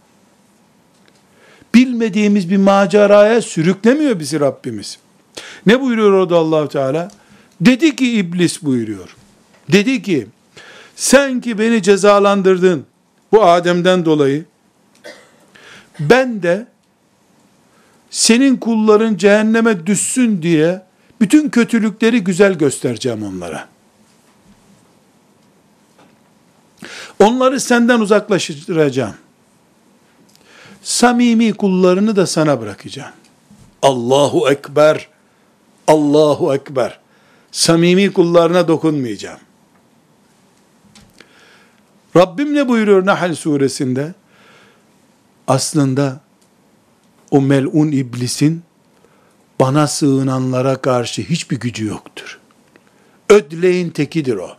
Bilmediğimiz 1.75 2.51
bir 2.51 2.57
maceraya 2.57 3.43
sürüklemiyor 3.43 4.21
bizi 4.21 4.41
Rabbimiz. 4.41 4.99
Ne 5.67 5.81
buyuruyor 5.81 6.13
orada 6.13 6.37
Allahu 6.37 6.69
Teala? 6.69 7.11
Dedi 7.61 7.97
ki 7.97 8.13
iblis 8.13 8.63
buyuruyor. 8.63 9.17
Dedi 9.73 10.03
ki 10.03 10.27
sen 10.97 11.41
ki 11.41 11.59
beni 11.59 11.83
cezalandırdın 11.83 12.87
bu 13.33 13.45
Adem'den 13.45 14.05
dolayı 14.05 14.45
ben 16.01 16.43
de 16.43 16.67
senin 18.11 18.57
kulların 18.57 19.17
cehenneme 19.17 19.87
düşsün 19.87 20.43
diye 20.43 20.83
bütün 21.21 21.49
kötülükleri 21.49 22.25
güzel 22.25 22.55
göstereceğim 22.55 23.23
onlara. 23.23 23.69
Onları 27.19 27.61
senden 27.61 28.01
uzaklaştıracağım. 28.01 29.15
Samimi 30.83 31.53
kullarını 31.53 32.17
da 32.17 32.27
sana 32.27 32.61
bırakacağım. 32.61 33.13
Allahu 33.83 34.51
Ekber. 34.51 35.09
Allahu 35.87 36.55
Ekber. 36.55 36.99
Samimi 37.53 38.13
kullarına 38.13 38.69
dokunmayacağım. 38.69 39.41
Rabbim 42.17 42.55
ne 42.55 42.69
buyuruyor 42.69 43.07
Nahl 43.07 43.35
suresinde? 43.35 44.15
Aslında 45.47 46.21
o 47.31 47.41
melun 47.41 47.93
iblisin 47.93 48.63
bana 49.61 49.87
sığınanlara 49.87 50.77
karşı 50.77 51.23
hiçbir 51.23 51.61
gücü 51.61 51.87
yoktur. 51.87 52.41
Ödleyin 53.29 53.91
tekidir 53.91 54.37
o. 54.37 54.57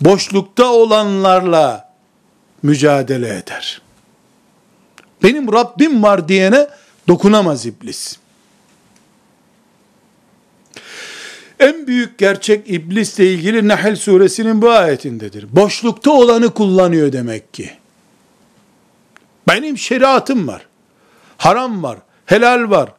Boşlukta 0.00 0.72
olanlarla 0.72 1.94
mücadele 2.62 3.28
eder. 3.28 3.82
Benim 5.22 5.52
Rabbim 5.52 6.02
var 6.02 6.28
diyene 6.28 6.68
dokunamaz 7.08 7.66
iblis. 7.66 8.16
En 11.60 11.86
büyük 11.86 12.18
gerçek 12.18 12.70
iblisle 12.70 13.32
ilgili 13.32 13.68
Nahl 13.68 13.96
suresinin 13.96 14.62
bu 14.62 14.70
ayetindedir. 14.70 15.46
Boşlukta 15.52 16.10
olanı 16.10 16.54
kullanıyor 16.54 17.12
demek 17.12 17.54
ki. 17.54 17.70
Benim 19.48 19.78
şeriatım 19.78 20.48
var. 20.48 20.66
Haram 21.36 21.82
var. 21.82 21.98
Helal 22.26 22.70
var. 22.70 22.92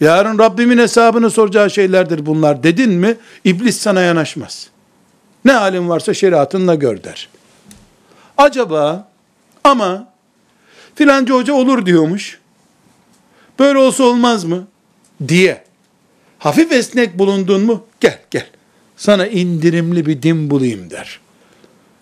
Yarın 0.00 0.38
Rabbimin 0.38 0.78
hesabını 0.78 1.30
soracağı 1.30 1.70
şeylerdir 1.70 2.26
bunlar 2.26 2.62
dedin 2.62 2.90
mi, 2.90 3.16
iblis 3.44 3.78
sana 3.78 4.00
yanaşmaz. 4.00 4.68
Ne 5.44 5.52
halin 5.52 5.88
varsa 5.88 6.14
şeriatınla 6.14 6.74
gör 6.74 7.02
der. 7.04 7.28
Acaba 8.36 9.08
ama 9.64 10.12
filanca 10.98 11.34
hoca 11.34 11.52
olur 11.52 11.86
diyormuş. 11.86 12.38
Böyle 13.58 13.78
olsa 13.78 14.04
olmaz 14.04 14.44
mı? 14.44 14.66
Diye. 15.28 15.64
Hafif 16.38 16.72
esnek 16.72 17.18
bulundun 17.18 17.62
mu? 17.62 17.84
Gel 18.00 18.18
gel. 18.30 18.46
Sana 18.96 19.26
indirimli 19.26 20.06
bir 20.06 20.22
din 20.22 20.50
bulayım 20.50 20.90
der. 20.90 21.20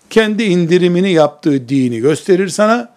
Kendi 0.09 0.43
indirimini 0.43 1.11
yaptığı 1.11 1.69
dini 1.69 1.99
gösterir 1.99 2.49
sana. 2.49 2.93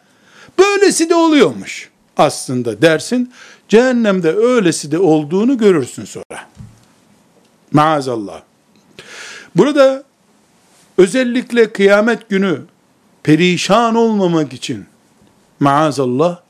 Böylesi 0.59 1.11
de 1.11 1.15
oluyormuş 1.15 1.91
aslında 2.17 2.83
dersin. 2.83 3.33
Cehennemde 3.69 4.33
öylesi 4.33 4.93
de 4.93 4.99
olduğunu 4.99 5.59
görürsün 5.59 6.05
sonra. 6.05 6.49
Maazallah. 7.73 8.43
Burada 9.57 10.05
özellikle 10.99 11.73
kıyamet 11.73 12.29
günü 12.29 12.61
perişan 13.23 13.95
olmamak 13.95 14.53
için 14.53 14.90
maazallah 15.61 16.41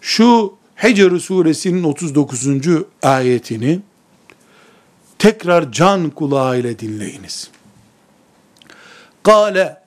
şu 0.00 0.54
Hicr 0.82 1.18
suresinin 1.18 1.82
39. 1.82 2.46
ayetini 3.02 3.80
tekrar 5.18 5.72
can 5.72 6.10
kulağıyla 6.10 6.78
dinleyiniz. 6.78 7.50
Kale 9.22 9.82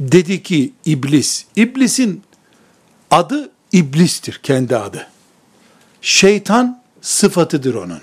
dedi 0.00 0.42
ki 0.42 0.72
iblis, 0.84 1.44
iblisin 1.56 2.22
adı 3.10 3.50
iblistir 3.72 4.40
kendi 4.42 4.76
adı. 4.76 5.06
Şeytan 6.02 6.82
sıfatıdır 7.00 7.74
onun. 7.74 8.00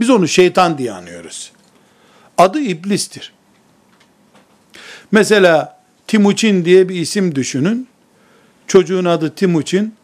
Biz 0.00 0.10
onu 0.10 0.28
şeytan 0.28 0.78
diye 0.78 0.92
anıyoruz. 0.92 1.52
Adı 2.38 2.60
iblistir. 2.60 3.32
Mesela 5.12 5.82
Timuçin 6.06 6.64
diye 6.64 6.88
bir 6.88 6.94
isim 6.94 7.34
düşünün. 7.34 7.88
Çocuğun 8.72 9.04
adı 9.04 9.34
Timuçin. 9.34 9.94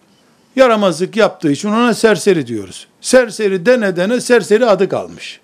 Yaramazlık 0.57 1.17
yaptığı 1.17 1.51
için 1.51 1.69
ona 1.69 1.95
serseri 1.95 2.47
diyoruz. 2.47 2.87
Serseri 3.01 3.67
dene 3.67 3.97
dene 3.97 4.21
serseri 4.21 4.67
adı 4.67 4.89
kalmış. 4.89 5.41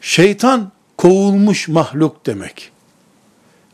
Şeytan 0.00 0.72
kovulmuş 0.96 1.68
mahluk 1.68 2.26
demek. 2.26 2.70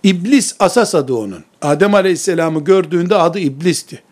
İblis 0.03 0.57
asas 0.59 0.95
adı 0.95 1.15
onun. 1.15 1.45
Adem 1.63 1.95
Aleyhisselam'ı 1.95 2.65
gördüğünde 2.65 3.17
adı 3.17 3.39
iblisti. 3.39 4.03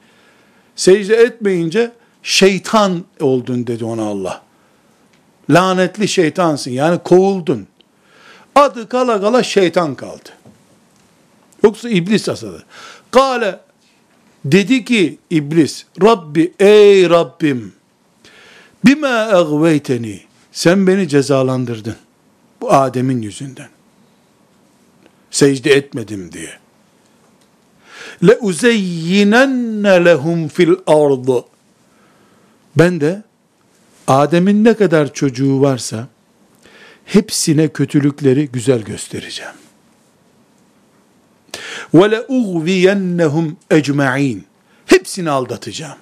Secde 0.77 1.17
etmeyince 1.17 1.93
şeytan 2.23 3.05
oldun 3.21 3.67
dedi 3.67 3.85
ona 3.85 4.03
Allah. 4.03 4.43
Lanetli 5.51 6.09
şeytansın 6.09 6.71
yani 6.71 6.99
kovuldun. 6.99 7.67
Adı 8.55 8.89
kala 8.89 9.21
kala 9.21 9.43
şeytan 9.43 9.95
kaldı. 9.95 10.31
Yoksa 11.63 11.89
iblis 11.89 12.29
asadı. 12.29 12.65
Kale 13.11 13.64
dedi 14.45 14.85
ki 14.85 15.19
iblis 15.31 15.85
Rabbi 16.03 16.53
ey 16.61 17.11
Rabbim 17.11 17.73
bime 18.85 19.29
egveyteni 19.31 20.21
sen 20.53 20.87
beni 20.87 21.09
cezalandırdın. 21.09 21.97
Bu 22.61 22.73
Adem'in 22.73 23.23
yüzünden. 23.23 23.69
Secde 25.31 25.73
etmedim 25.73 26.33
diye. 26.33 26.51
Le 28.27 28.39
uzeyyinenne 28.41 30.05
lehum 30.05 30.49
fil 30.49 30.75
ardı. 30.87 31.45
Ben 32.77 33.01
de 33.01 33.23
Adem'in 34.07 34.65
ne 34.65 34.75
kadar 34.75 35.15
çocuğu 35.15 35.61
varsa 35.61 36.09
hepsine 37.05 37.69
kötülükleri 37.69 38.49
güzel 38.49 38.83
göstereceğim. 38.83 39.64
Ve 41.95 42.11
le 42.11 42.21
ugviyennehum 42.29 43.57
ecma'in. 43.71 44.45
Hepsini 44.87 45.31
aldatacağım. 45.31 45.99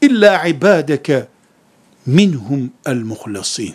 İlla 0.00 0.46
ibadeke 0.46 1.26
minhum 2.06 2.72
el 2.86 2.96
muhlasin 2.96 3.74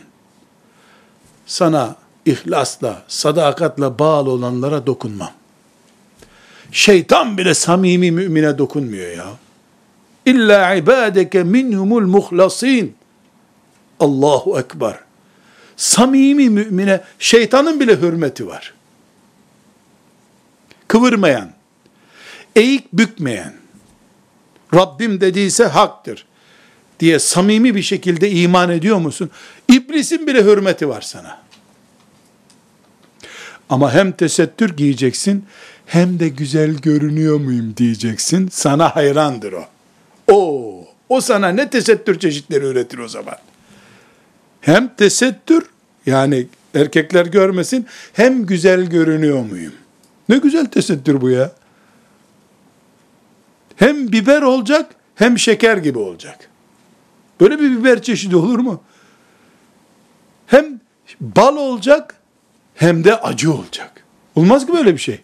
sana 1.50 1.96
ihlasla, 2.26 3.04
sadakatla 3.08 4.00
bağlı 4.00 4.32
olanlara 4.32 4.88
dokunmam. 4.88 5.32
Şeytan 6.72 7.38
bile 7.38 7.54
samimi 7.54 8.12
mümine 8.12 8.58
dokunmuyor 8.58 9.12
ya. 9.18 9.26
İlla 10.26 10.76
ibadeke 10.76 11.44
minhumul 11.44 12.06
muhlasin. 12.06 12.96
Allahu 14.00 14.60
Ekber. 14.60 15.00
Samimi 15.78 16.50
mümine 16.50 17.02
şeytanın 17.20 17.80
bile 17.80 18.02
hürmeti 18.02 18.48
var. 18.48 18.74
Kıvırmayan, 20.90 21.52
eğik 22.56 22.94
bükmeyen, 22.94 23.54
Rabbim 24.74 25.22
dediyse 25.22 25.66
haktır 25.66 26.26
diye 27.00 27.20
samimi 27.20 27.76
bir 27.76 27.82
şekilde 27.82 28.32
iman 28.32 28.70
ediyor 28.70 28.98
musun? 28.98 29.30
İblisin 29.68 30.28
bile 30.28 30.44
hürmeti 30.44 30.90
var 30.90 31.02
sana. 31.02 31.42
Ama 33.70 33.94
hem 33.94 34.12
tesettür 34.12 34.78
giyeceksin, 34.78 35.46
hem 35.86 36.20
de 36.20 36.30
güzel 36.30 36.76
görünüyor 36.76 37.40
muyum 37.40 37.74
diyeceksin. 37.78 38.50
Sana 38.52 38.96
hayrandır 38.96 39.54
o. 39.54 39.66
O, 40.32 40.88
o 41.10 41.22
sana 41.22 41.48
ne 41.50 41.70
tesettür 41.70 42.20
çeşitleri 42.20 42.66
üretir 42.66 42.98
o 42.98 43.08
zaman. 43.08 43.38
Hem 44.62 44.96
tesettür, 44.96 45.64
yani 46.06 46.48
erkekler 46.76 47.26
görmesin, 47.26 47.88
hem 48.14 48.46
güzel 48.46 48.86
görünüyor 48.86 49.46
muyum? 49.46 49.74
Ne 50.30 50.38
güzel 50.38 50.66
tesettür 50.66 51.22
bu 51.22 51.30
ya. 51.30 51.52
Hem 53.76 54.12
biber 54.12 54.42
olacak, 54.42 54.96
hem 55.16 55.40
şeker 55.40 55.78
gibi 55.78 56.00
olacak. 56.00 56.50
Böyle 57.42 57.60
bir 57.60 57.72
biber 57.72 58.02
çeşidi 58.02 58.36
olur 58.36 58.60
mu? 58.60 58.84
Hem 60.48 60.80
bal 61.22 61.56
olacak, 61.56 62.16
hem 62.76 63.04
de 63.04 63.16
acı 63.16 63.54
olacak. 63.54 64.04
Olmaz 64.36 64.66
ki 64.66 64.74
böyle 64.74 64.94
bir 64.94 65.00
şey. 65.00 65.22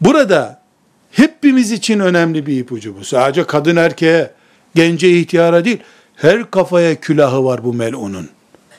Burada 0.00 0.62
hepimiz 1.10 1.72
için 1.72 2.00
önemli 2.00 2.46
bir 2.46 2.60
ipucu 2.60 2.96
bu. 2.98 3.04
Sadece 3.04 3.46
kadın 3.46 3.76
erkeğe, 3.76 4.30
gence 4.74 5.10
ihtiyara 5.10 5.64
değil, 5.64 5.78
her 6.16 6.50
kafaya 6.50 7.00
külahı 7.00 7.44
var 7.44 7.64
bu 7.64 7.74
melunun. 7.74 8.28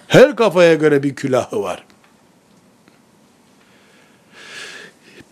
Her 0.08 0.36
kafaya 0.36 0.74
göre 0.74 1.04
bir 1.04 1.16
külahı 1.16 1.62
var. 1.62 1.87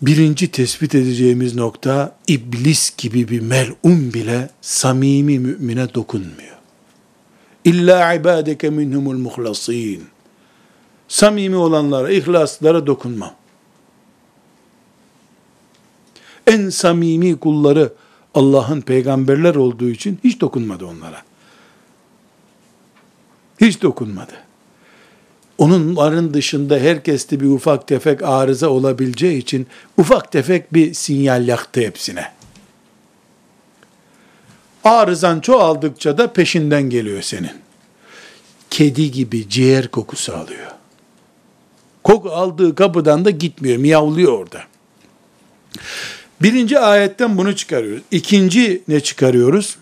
Birinci 0.06 0.52
tespit 0.52 0.96
edeceğimiz 0.96 1.56
nokta, 1.56 2.16
iblis 2.28 2.98
gibi 2.98 3.30
bir 3.30 3.40
melun 3.40 4.14
bile 4.14 4.50
samimi 4.62 5.40
mümine 5.40 5.94
dokunmuyor. 5.94 6.56
İlla 7.64 8.14
ibadeke 8.14 8.70
minhumul 8.70 9.18
muhlasin. 9.18 10.04
Samimi 11.08 11.56
olanlara, 11.56 12.12
ihlaslara 12.12 12.88
dokunmam. 12.88 13.34
En 16.48 16.70
samimi 16.70 17.40
kulları 17.40 17.94
Allah'ın 18.34 18.82
peygamberler 18.82 19.56
olduğu 19.56 19.90
için 19.90 20.20
hiç 20.24 20.42
dokunmadı 20.42 20.86
onlara. 20.86 21.22
Hiç 23.62 23.82
dokunmadı. 23.82 24.45
Onların 25.58 26.34
dışında 26.34 26.78
herkeste 26.78 27.40
bir 27.40 27.46
ufak 27.46 27.88
tefek 27.88 28.24
arıza 28.24 28.70
olabileceği 28.70 29.38
için 29.38 29.68
ufak 29.98 30.32
tefek 30.32 30.74
bir 30.74 30.94
sinyal 30.94 31.48
yaktı 31.48 31.82
hepsine. 31.82 32.32
Arızan 34.84 35.40
çoğaldıkça 35.40 36.18
da 36.18 36.34
peşinden 36.34 36.90
geliyor 36.90 37.22
senin. 37.22 37.52
Kedi 38.70 39.12
gibi 39.12 39.50
ciğer 39.50 39.88
kokusu 39.88 40.34
alıyor. 40.36 40.72
Koku 42.04 42.32
aldığı 42.32 42.76
kapıdan 42.76 43.26
da 43.26 43.30
gitmiyor, 43.30 43.78
miyavlıyor 43.78 44.34
orada. 44.34 44.64
Birinci 46.42 46.80
ayetten 46.80 47.38
bunu 47.38 47.56
çıkarıyoruz. 47.56 48.04
İkinci 48.12 48.84
ne 48.88 49.00
çıkarıyoruz? 49.00 49.78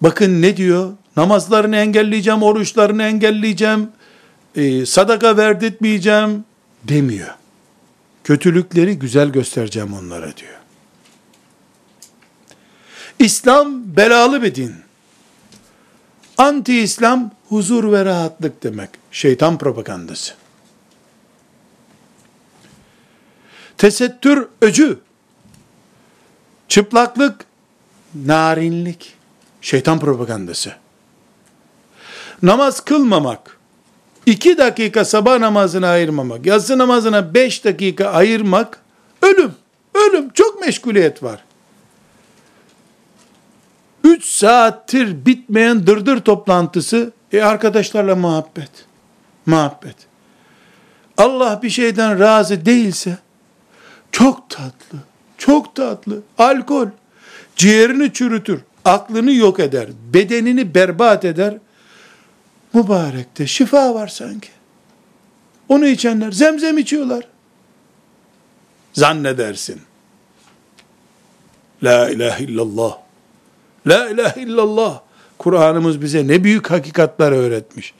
Bakın 0.00 0.42
ne 0.42 0.56
diyor? 0.56 0.92
Namazlarını 1.16 1.76
engelleyeceğim, 1.76 2.42
oruçlarını 2.42 3.02
engelleyeceğim, 3.02 3.88
e, 4.56 4.86
sadaka 4.86 5.36
verdirtmeyeceğim 5.36 6.44
demiyor. 6.84 7.34
Kötülükleri 8.24 8.98
güzel 8.98 9.28
göstereceğim 9.28 9.94
onlara 9.94 10.36
diyor. 10.36 10.60
İslam 13.18 13.96
belalı 13.96 14.42
bir 14.42 14.54
din. 14.54 14.74
Anti-İslam 16.38 17.30
huzur 17.48 17.92
ve 17.92 18.04
rahatlık 18.04 18.62
demek. 18.62 18.90
Şeytan 19.10 19.58
propagandası. 19.58 20.34
Tesettür 23.78 24.48
öcü. 24.62 24.98
Çıplaklık 26.68 27.44
narinlik. 28.14 29.14
Şeytan 29.60 30.00
propagandası. 30.00 30.81
Namaz 32.42 32.80
kılmamak, 32.80 33.58
iki 34.26 34.58
dakika 34.58 35.04
sabah 35.04 35.38
namazına 35.38 35.88
ayırmamak, 35.88 36.46
yatsı 36.46 36.78
namazına 36.78 37.34
beş 37.34 37.64
dakika 37.64 38.08
ayırmak, 38.08 38.80
ölüm. 39.22 39.52
Ölüm. 39.94 40.30
Çok 40.30 40.60
meşguliyet 40.60 41.22
var. 41.22 41.44
Üç 44.04 44.24
saattir 44.24 45.26
bitmeyen 45.26 45.86
dırdır 45.86 46.20
toplantısı, 46.20 47.12
e 47.32 47.42
arkadaşlarla 47.42 48.16
muhabbet. 48.16 48.70
Muhabbet. 49.46 49.96
Allah 51.16 51.60
bir 51.62 51.70
şeyden 51.70 52.18
razı 52.18 52.66
değilse, 52.66 53.18
çok 54.12 54.50
tatlı, 54.50 54.98
çok 55.38 55.74
tatlı. 55.74 56.22
Alkol, 56.38 56.86
ciğerini 57.56 58.12
çürütür, 58.12 58.60
aklını 58.84 59.32
yok 59.32 59.60
eder, 59.60 59.88
bedenini 60.14 60.74
berbat 60.74 61.24
eder, 61.24 61.54
mübarekte 62.74 63.46
şifa 63.46 63.94
var 63.94 64.08
sanki. 64.08 64.48
Onu 65.68 65.86
içenler 65.86 66.32
zemzem 66.32 66.78
içiyorlar. 66.78 67.24
Zannedersin. 68.92 69.80
La 71.82 72.10
ilahe 72.10 72.44
illallah. 72.44 72.98
La 73.86 74.08
ilahe 74.10 74.42
illallah. 74.42 75.00
Kur'an'ımız 75.38 76.02
bize 76.02 76.28
ne 76.28 76.44
büyük 76.44 76.70
hakikatler 76.70 77.32
öğretmiş. 77.32 77.94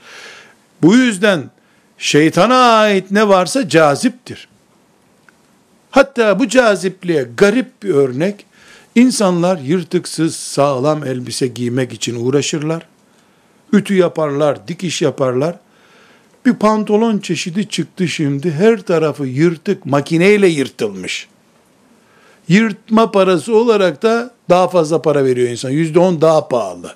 Bu 0.82 0.96
yüzden 0.96 1.50
şeytana 1.98 2.56
ait 2.56 3.10
ne 3.10 3.28
varsa 3.28 3.68
caziptir. 3.68 4.48
Hatta 5.90 6.38
bu 6.38 6.48
cazipliğe 6.48 7.28
garip 7.36 7.82
bir 7.82 7.90
örnek, 7.94 8.46
insanlar 8.94 9.58
yırtıksız 9.58 10.36
sağlam 10.36 11.06
elbise 11.06 11.46
giymek 11.46 11.92
için 11.92 12.24
uğraşırlar 12.24 12.86
ütü 13.72 13.94
yaparlar, 13.94 14.68
dikiş 14.68 15.02
yaparlar. 15.02 15.56
Bir 16.46 16.54
pantolon 16.54 17.18
çeşidi 17.18 17.68
çıktı 17.68 18.08
şimdi. 18.08 18.50
Her 18.50 18.82
tarafı 18.82 19.26
yırtık, 19.26 19.86
makineyle 19.86 20.48
yırtılmış. 20.48 21.28
Yırtma 22.48 23.10
parası 23.10 23.56
olarak 23.56 24.02
da 24.02 24.34
daha 24.50 24.68
fazla 24.68 25.02
para 25.02 25.24
veriyor 25.24 25.48
insan. 25.48 25.70
Yüzde 25.70 25.98
on 25.98 26.20
daha 26.20 26.48
pahalı. 26.48 26.94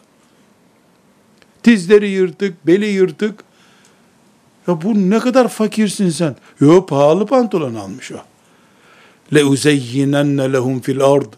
Dizleri 1.65 2.09
yırtık, 2.09 2.67
beli 2.67 2.87
yırtık. 2.87 3.45
Ya 4.69 4.83
bu 4.83 5.11
ne 5.11 5.19
kadar 5.19 5.49
fakirsin 5.49 6.11
sen. 6.11 6.37
Yo 6.61 6.87
pahalı 6.87 7.27
pantolon 7.27 7.75
almış 7.75 8.13
o. 8.13 8.17
Le 9.35 9.45
uzeyyinenne 9.45 10.53
lehum 10.53 10.81
fil 10.81 11.01
ard. 11.01 11.33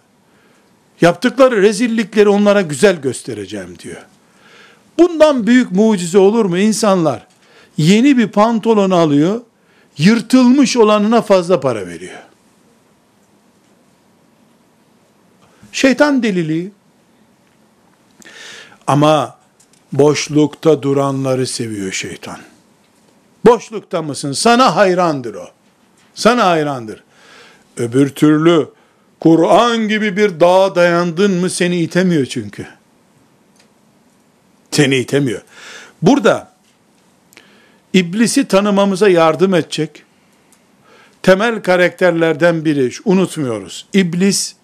Yaptıkları 1.00 1.62
rezillikleri 1.62 2.28
onlara 2.28 2.62
güzel 2.62 3.00
göstereceğim 3.00 3.78
diyor. 3.78 4.02
Bundan 4.98 5.46
büyük 5.46 5.72
mucize 5.72 6.18
olur 6.18 6.44
mu? 6.44 6.58
İnsanlar 6.58 7.26
yeni 7.76 8.18
bir 8.18 8.28
pantolon 8.28 8.90
alıyor, 8.90 9.40
yırtılmış 9.98 10.76
olanına 10.76 11.22
fazla 11.22 11.60
para 11.60 11.86
veriyor. 11.86 12.18
Şeytan 15.72 16.22
deliliği. 16.22 16.72
Ama 18.86 19.38
boşlukta 19.92 20.82
duranları 20.82 21.46
seviyor 21.46 21.92
şeytan. 21.92 22.38
Boşlukta 23.46 24.02
mısın? 24.02 24.32
Sana 24.32 24.76
hayrandır 24.76 25.34
o. 25.34 25.48
Sana 26.14 26.46
hayrandır. 26.46 27.04
Öbür 27.76 28.08
türlü 28.08 28.68
Kur'an 29.20 29.88
gibi 29.88 30.16
bir 30.16 30.40
dağa 30.40 30.74
dayandın 30.74 31.30
mı 31.32 31.50
seni 31.50 31.80
itemiyor 31.80 32.26
çünkü. 32.26 32.77
Seni 34.78 34.96
itemiyor. 34.96 35.42
Burada 36.02 36.50
iblisi 37.92 38.48
tanımamıza 38.48 39.08
yardım 39.08 39.54
edecek 39.54 40.02
temel 41.22 41.62
karakterlerden 41.62 42.64
biri 42.64 42.90
unutmuyoruz. 43.04 43.86
İblis 43.92 44.54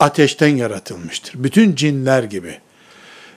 ateşten 0.00 0.56
yaratılmıştır. 0.56 1.44
Bütün 1.44 1.74
cinler 1.74 2.22
gibi. 2.22 2.58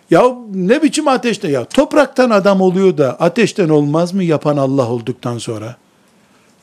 Ya 0.09 0.23
ne 0.53 0.83
biçim 0.83 1.07
ateşte 1.07 1.47
ya? 1.47 1.65
Topraktan 1.65 2.29
adam 2.29 2.61
oluyor 2.61 2.97
da 2.97 3.19
ateşten 3.19 3.69
olmaz 3.69 4.13
mı 4.13 4.23
yapan 4.23 4.57
Allah 4.57 4.89
olduktan 4.89 5.37
sonra? 5.37 5.75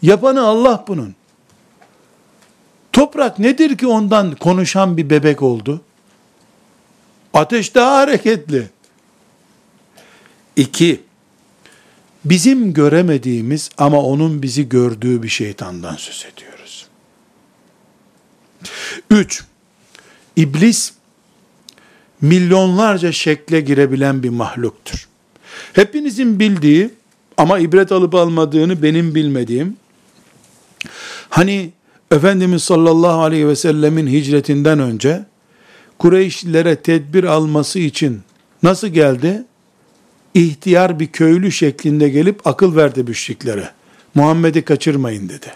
Yapanı 0.03 0.47
Allah 0.47 0.85
bunun. 0.89 1.15
Toprak 2.93 3.39
nedir 3.39 3.79
ki 3.79 3.87
ondan 3.87 4.35
konuşan 4.35 4.97
bir 4.97 5.11
bebek 5.11 5.43
oldu? 5.43 5.81
Ateş 7.33 7.75
daha 7.75 7.97
hareketli. 7.97 8.74
İki, 10.57 11.01
bizim 12.25 12.73
göremediğimiz 12.73 13.71
ama 13.79 14.03
onun 14.03 14.43
bizi 14.43 14.69
gördüğü 14.69 15.23
bir 15.23 15.29
şeytandan 15.29 15.97
söz 15.97 16.27
ediyoruz. 16.33 16.87
Üç, 19.11 19.45
iblis 20.37 20.93
milyonlarca 22.21 23.13
şekle 23.13 23.61
girebilen 23.61 24.23
bir 24.23 24.29
mahluktur. 24.29 25.09
Hepinizin 25.73 26.41
bildiği 26.41 26.91
Ama 27.37 27.59
ibret 27.59 27.93
alıp 27.93 28.15
almadığını 28.15 28.83
benim 28.83 29.15
bilmediğim, 29.15 29.77
hani 31.29 31.73
Efendimiz 32.11 32.63
sallallahu 32.63 33.23
aleyhi 33.23 33.49
ve 33.49 33.57
sellemin 33.57 34.07
hicretinden 34.07 34.79
önce, 34.79 35.25
Kureyşlilere 35.99 36.77
tedbir 36.77 37.25
alması 37.25 37.79
için 37.79 38.21
nasıl 38.63 38.89
geldi? 38.89 39.45
İhtiyar 40.35 41.01
bir 41.01 41.07
köylü 41.07 41.53
şeklinde 41.53 42.09
gelip 42.09 42.47
akıl 42.47 42.77
verdi 42.77 43.03
müşriklere. 43.03 43.71
Muhammed'i 44.15 44.63
kaçırmayın 44.63 45.29
dedi. 45.29 45.53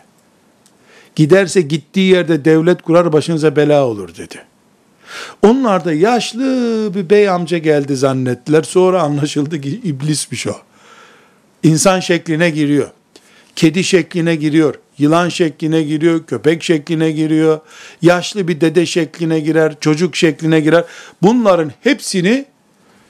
Giderse 1.16 1.60
gittiği 1.60 2.12
yerde 2.12 2.44
devlet 2.44 2.82
kurar 2.82 3.12
başınıza 3.12 3.56
bela 3.56 3.86
olur 3.86 4.16
dedi. 4.16 4.44
Onlar 5.42 5.84
da 5.84 5.92
yaşlı 5.92 6.44
bir 6.94 7.10
bey 7.10 7.28
amca 7.28 7.58
geldi 7.58 7.96
zannettiler. 7.96 8.62
Sonra 8.62 9.02
anlaşıldı 9.02 9.60
ki 9.60 9.80
iblismiş 9.84 10.46
o. 10.46 10.56
İnsan 11.62 12.00
şekline 12.00 12.50
giriyor. 12.50 12.90
Kedi 13.56 13.84
şekline 13.84 14.36
giriyor. 14.36 14.74
Yılan 14.98 15.28
şekline 15.28 15.82
giriyor. 15.82 16.26
Köpek 16.26 16.62
şekline 16.62 17.10
giriyor. 17.10 17.60
Yaşlı 18.02 18.48
bir 18.48 18.60
dede 18.60 18.86
şekline 18.86 19.40
girer. 19.40 19.74
Çocuk 19.80 20.16
şekline 20.16 20.60
girer. 20.60 20.84
Bunların 21.22 21.72
hepsini 21.82 22.44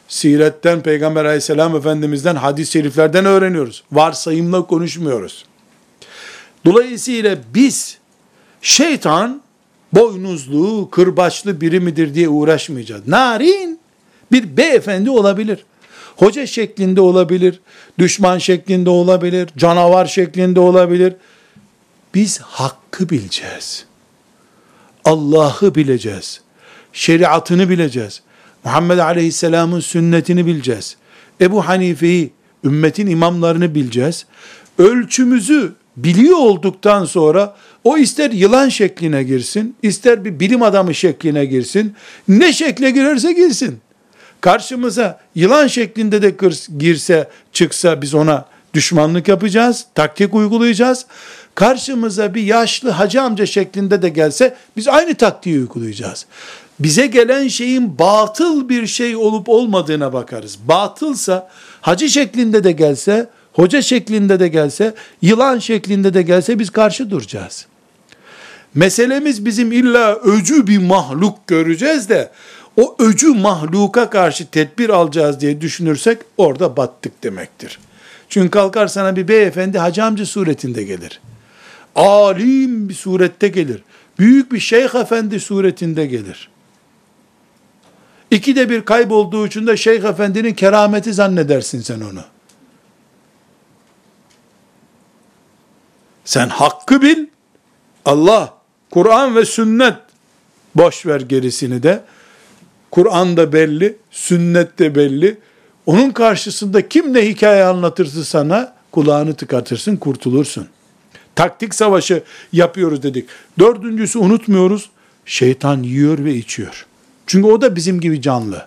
siretten 0.09 0.83
Peygamber 0.83 1.25
aleyhisselam 1.25 1.77
efendimizden 1.77 2.37
hadis-i 2.37 2.73
şeriflerden 2.73 3.25
öğreniyoruz. 3.25 3.85
Varsayımla 3.93 4.67
konuşmuyoruz. 4.67 5.45
Dolayısıyla 6.65 7.37
biz 7.55 7.99
şeytan 8.63 9.43
boynuzlu, 9.93 10.91
kırbaçlı 10.91 11.61
biri 11.61 11.81
midir 11.81 12.15
diye 12.15 12.29
uğraşmayacağız. 12.29 13.09
Narin 13.09 13.81
bir 14.33 14.57
beyefendi 14.57 15.11
olabilir. 15.11 15.65
Hoca 16.17 16.47
şeklinde 16.47 17.01
olabilir, 17.01 17.61
düşman 17.99 18.39
şeklinde 18.39 18.91
olabilir, 18.91 19.49
canavar 19.57 20.07
şeklinde 20.07 20.61
olabilir. 20.61 21.15
Biz 22.15 22.39
hakkı 22.39 23.11
bileceğiz. 23.11 23.85
Allah'ı 25.05 25.75
bileceğiz. 25.75 26.41
Şeriatını 26.93 27.69
bileceğiz. 27.69 28.23
Muhammed 28.69 28.99
Aleyhisselam'ın 28.99 29.81
sünnetini 29.81 30.47
bileceğiz. 30.47 30.97
Ebu 31.41 31.69
Hanife'yi, 31.69 32.31
ümmetin 32.65 33.07
imamlarını 33.07 33.75
bileceğiz. 33.75 34.27
Ölçümüzü 34.79 35.73
biliyor 35.97 36.37
olduktan 36.37 37.05
sonra 37.05 37.57
o 37.85 37.99
ister 37.99 38.31
yılan 38.31 38.69
şekline 38.69 39.23
girsin, 39.23 39.77
ister 39.83 40.25
bir 40.25 40.41
bilim 40.41 40.63
adamı 40.63 40.95
şekline 40.95 41.45
girsin, 41.45 41.95
ne 42.29 42.53
şekle 42.53 42.91
girerse 42.91 43.33
girsin. 43.33 43.79
Karşımıza 44.41 45.21
yılan 45.35 45.67
şeklinde 45.67 46.23
de 46.23 46.35
girse, 46.79 47.29
çıksa 47.53 48.03
biz 48.03 48.15
ona 48.15 48.45
düşmanlık 48.75 49.29
yapacağız, 49.29 49.87
taktik 49.95 50.35
uygulayacağız. 50.35 51.07
Karşımıza 51.55 52.35
bir 52.35 52.43
yaşlı 52.43 52.91
hacı 52.91 53.23
amca 53.23 53.47
şeklinde 53.47 54.03
de 54.03 54.09
gelse 54.09 54.57
biz 54.77 54.89
aynı 54.89 55.15
taktiği 55.15 55.59
uygulayacağız. 55.59 56.27
Bize 56.81 57.07
gelen 57.07 57.49
şeyin 57.49 57.99
batıl 57.99 58.69
bir 58.69 58.87
şey 58.87 59.17
olup 59.17 59.49
olmadığına 59.49 60.13
bakarız. 60.13 60.59
Batılsa 60.65 61.51
hacı 61.81 62.09
şeklinde 62.09 62.65
de 62.65 62.73
gelse 62.73 63.29
hoca 63.53 63.83
şeklinde 63.83 64.41
de 64.41 64.49
gelse, 64.49 64.95
yılan 65.23 65.59
şeklinde 65.59 66.15
de 66.15 66.23
gelse 66.23 66.59
biz 66.59 66.71
karşı 66.71 67.11
duracağız. 67.11 67.67
Meselemiz 68.75 69.45
bizim 69.45 69.73
illa 69.73 70.15
öcü 70.15 70.67
bir 70.67 70.79
mahluk 70.79 71.47
göreceğiz 71.47 72.09
de, 72.09 72.31
o 72.77 72.97
öcü 72.99 73.29
mahluka 73.29 74.11
karşı 74.11 74.47
tedbir 74.47 74.89
alacağız 74.89 75.41
diye 75.41 75.61
düşünürsek 75.61 76.19
orada 76.37 76.77
battık 76.77 77.25
demektir. 77.25 77.79
Çünkü 78.29 78.51
kalkar 78.51 78.87
sana 78.87 79.17
bir 79.17 79.29
beyefendi 79.29 79.79
hacı 79.79 80.05
amca 80.05 80.27
suretinde 80.27 80.83
gelir. 80.83 81.21
Alim 81.95 82.89
bir 82.89 82.95
surette 82.95 83.49
gelir. 83.49 83.83
Büyük 84.19 84.53
bir 84.53 84.61
şeyh 84.61 84.95
efendi 84.95 85.41
suretinde 85.41 86.07
gelir. 86.07 86.49
İkide 88.31 88.71
bir 88.71 88.85
kaybolduğu 88.85 89.47
için 89.47 89.67
de 89.67 89.77
şeyh 89.77 90.05
efendinin 90.05 90.55
kerameti 90.55 91.13
zannedersin 91.13 91.81
sen 91.81 92.01
onu. 92.01 92.21
Sen 96.25 96.49
hakkı 96.49 97.03
bil. 97.03 97.27
Allah, 98.05 98.55
Kur'an 98.91 99.37
ve 99.37 99.45
sünnet 99.45 99.97
boş 100.75 101.07
ver 101.07 101.21
gerisini 101.21 101.83
de. 101.83 102.05
Kur'an 102.91 103.37
da 103.37 103.53
belli, 103.53 103.97
sünnet 104.11 104.79
de 104.79 104.95
belli. 104.95 105.39
Onun 105.87 106.11
karşısında 106.11 106.89
kim 106.89 107.15
ne 107.15 107.29
hikaye 107.29 107.65
anlatırsa 107.65 108.25
sana 108.25 108.75
kulağını 108.93 109.35
tıkatırsın, 109.35 109.97
kurtulursun. 109.97 110.69
Taktik 111.35 111.75
savaşı 111.75 112.23
yapıyoruz 112.53 113.03
dedik. 113.03 113.29
Dördüncüsü 113.59 114.19
unutmuyoruz. 114.19 114.91
Şeytan 115.27 115.83
yiyor 115.83 116.25
ve 116.25 116.35
içiyor. 116.35 116.88
Çünkü 117.29 117.49
o 117.49 117.61
da 117.61 117.77
bizim 117.77 118.01
gibi 118.01 118.23
canlı. 118.23 118.67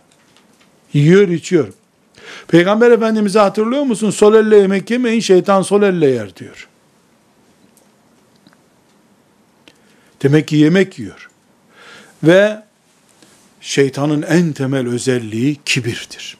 Yiyor, 0.94 1.28
içiyor. 1.28 1.74
Peygamber 2.48 2.92
Efendimiz'i 2.92 3.40
hatırlıyor 3.40 3.84
musun? 3.84 4.10
Sol 4.10 4.34
elle 4.34 4.58
yemek 4.58 4.92
yemeyin, 4.92 5.20
şeytan 5.20 5.62
sol 5.62 5.82
elle 5.82 6.08
yer 6.08 6.36
diyor. 6.36 6.68
Demek 10.24 10.48
ki 10.48 10.56
yemek 10.56 11.00
yiyor. 11.00 11.30
Ve 12.24 12.64
şeytanın 13.62 14.22
en 14.22 14.54
temel 14.54 14.88
özelliği 14.88 15.58
kibirdir. 15.66 16.38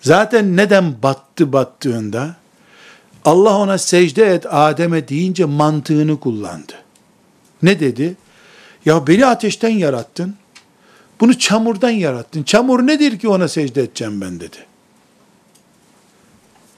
Zaten 0.00 0.56
neden 0.56 1.02
battı 1.02 1.52
battığında 1.52 2.36
Allah 3.24 3.56
ona 3.56 3.78
secde 3.78 4.34
et 4.34 4.46
Adem'e 4.50 5.08
deyince 5.08 5.44
mantığını 5.44 6.20
kullandı. 6.20 6.72
Ne 7.62 7.80
dedi? 7.80 8.16
Ya 8.84 9.06
beni 9.06 9.26
ateşten 9.26 9.68
yarattın. 9.68 10.36
Bunu 11.20 11.38
çamurdan 11.38 11.90
yarattın. 11.90 12.42
Çamur 12.42 12.86
nedir 12.86 13.18
ki 13.18 13.28
ona 13.28 13.48
secde 13.48 13.82
edeceğim 13.82 14.20
ben 14.20 14.40
dedi. 14.40 14.66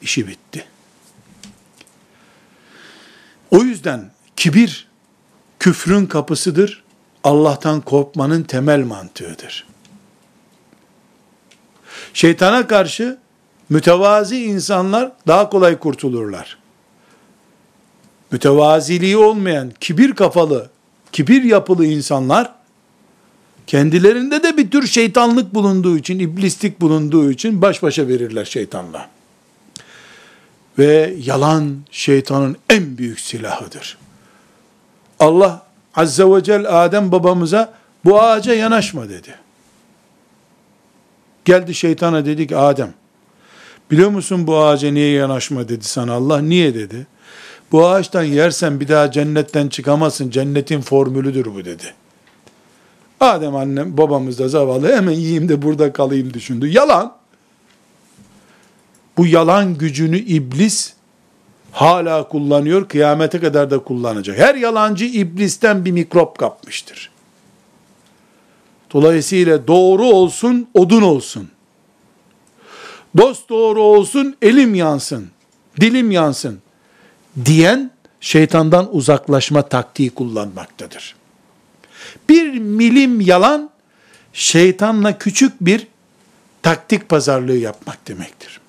İşi 0.02 0.28
bitti. 0.28 0.64
O 3.50 3.58
yüzden 3.58 4.10
kibir 4.36 4.88
küfrün 5.58 6.06
kapısıdır. 6.06 6.84
Allah'tan 7.24 7.80
korkmanın 7.80 8.42
temel 8.42 8.80
mantığıdır. 8.84 9.66
Şeytana 12.14 12.66
karşı 12.66 13.18
mütevazi 13.68 14.44
insanlar 14.44 15.12
daha 15.26 15.50
kolay 15.50 15.78
kurtulurlar. 15.78 16.58
Mütevaziliği 18.30 19.16
olmayan, 19.16 19.72
kibir 19.80 20.14
kafalı, 20.14 20.70
kibir 21.12 21.42
yapılı 21.42 21.86
insanlar, 21.86 22.54
kendilerinde 23.66 24.42
de 24.42 24.56
bir 24.56 24.70
tür 24.70 24.86
şeytanlık 24.86 25.54
bulunduğu 25.54 25.98
için, 25.98 26.18
iblislik 26.18 26.80
bulunduğu 26.80 27.30
için 27.30 27.62
baş 27.62 27.82
başa 27.82 28.08
verirler 28.08 28.44
şeytanla. 28.44 29.08
Ve 30.78 31.14
yalan 31.22 31.76
şeytanın 31.90 32.56
en 32.70 32.98
büyük 32.98 33.20
silahıdır. 33.20 33.98
Allah 35.20 35.66
Azze 35.94 36.24
ve 36.24 36.42
Celle 36.42 36.68
Adem 36.68 37.12
babamıza 37.12 37.74
bu 38.04 38.22
ağaca 38.22 38.54
yanaşma 38.54 39.08
dedi. 39.08 39.34
Geldi 41.44 41.74
şeytana 41.74 42.26
dedi 42.26 42.46
ki 42.46 42.56
Adem 42.56 42.94
biliyor 43.90 44.10
musun 44.10 44.46
bu 44.46 44.58
ağaca 44.58 44.90
niye 44.90 45.10
yanaşma 45.10 45.68
dedi 45.68 45.84
sana 45.84 46.12
Allah 46.12 46.40
niye 46.40 46.74
dedi. 46.74 47.06
Bu 47.72 47.88
ağaçtan 47.88 48.22
yersen 48.22 48.80
bir 48.80 48.88
daha 48.88 49.10
cennetten 49.10 49.68
çıkamazsın 49.68 50.30
cennetin 50.30 50.80
formülüdür 50.80 51.54
bu 51.54 51.64
dedi. 51.64 51.94
Adem 53.20 53.56
annem 53.56 53.96
babamız 53.96 54.38
da 54.38 54.48
zavallı 54.48 54.96
hemen 54.96 55.12
yiyeyim 55.12 55.48
de 55.48 55.62
burada 55.62 55.92
kalayım 55.92 56.34
düşündü. 56.34 56.68
Yalan. 56.68 57.16
Bu 59.16 59.26
yalan 59.26 59.78
gücünü 59.78 60.18
iblis 60.18 60.92
hala 61.72 62.28
kullanıyor, 62.28 62.88
kıyamete 62.88 63.40
kadar 63.40 63.70
da 63.70 63.78
kullanacak. 63.78 64.38
Her 64.38 64.54
yalancı 64.54 65.04
iblisten 65.04 65.84
bir 65.84 65.92
mikrop 65.92 66.38
kapmıştır. 66.38 67.10
Dolayısıyla 68.92 69.66
doğru 69.66 70.04
olsun, 70.04 70.68
odun 70.74 71.02
olsun. 71.02 71.50
Dost 73.16 73.48
doğru 73.48 73.82
olsun, 73.82 74.36
elim 74.42 74.74
yansın, 74.74 75.28
dilim 75.80 76.10
yansın 76.10 76.58
diyen 77.44 77.90
şeytandan 78.20 78.96
uzaklaşma 78.96 79.62
taktiği 79.62 80.10
kullanmaktadır. 80.10 81.16
Bir 82.28 82.58
milim 82.58 83.20
yalan 83.20 83.70
şeytanla 84.32 85.18
küçük 85.18 85.52
bir 85.60 85.86
taktik 86.62 87.08
pazarlığı 87.08 87.56
yapmak 87.56 88.08
demektir. 88.08 88.60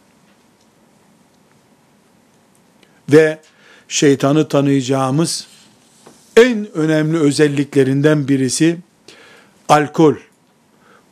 ve 3.11 3.39
şeytanı 3.87 4.47
tanıyacağımız 4.47 5.47
en 6.35 6.77
önemli 6.77 7.17
özelliklerinden 7.17 8.27
birisi 8.27 8.77
alkol, 9.69 10.15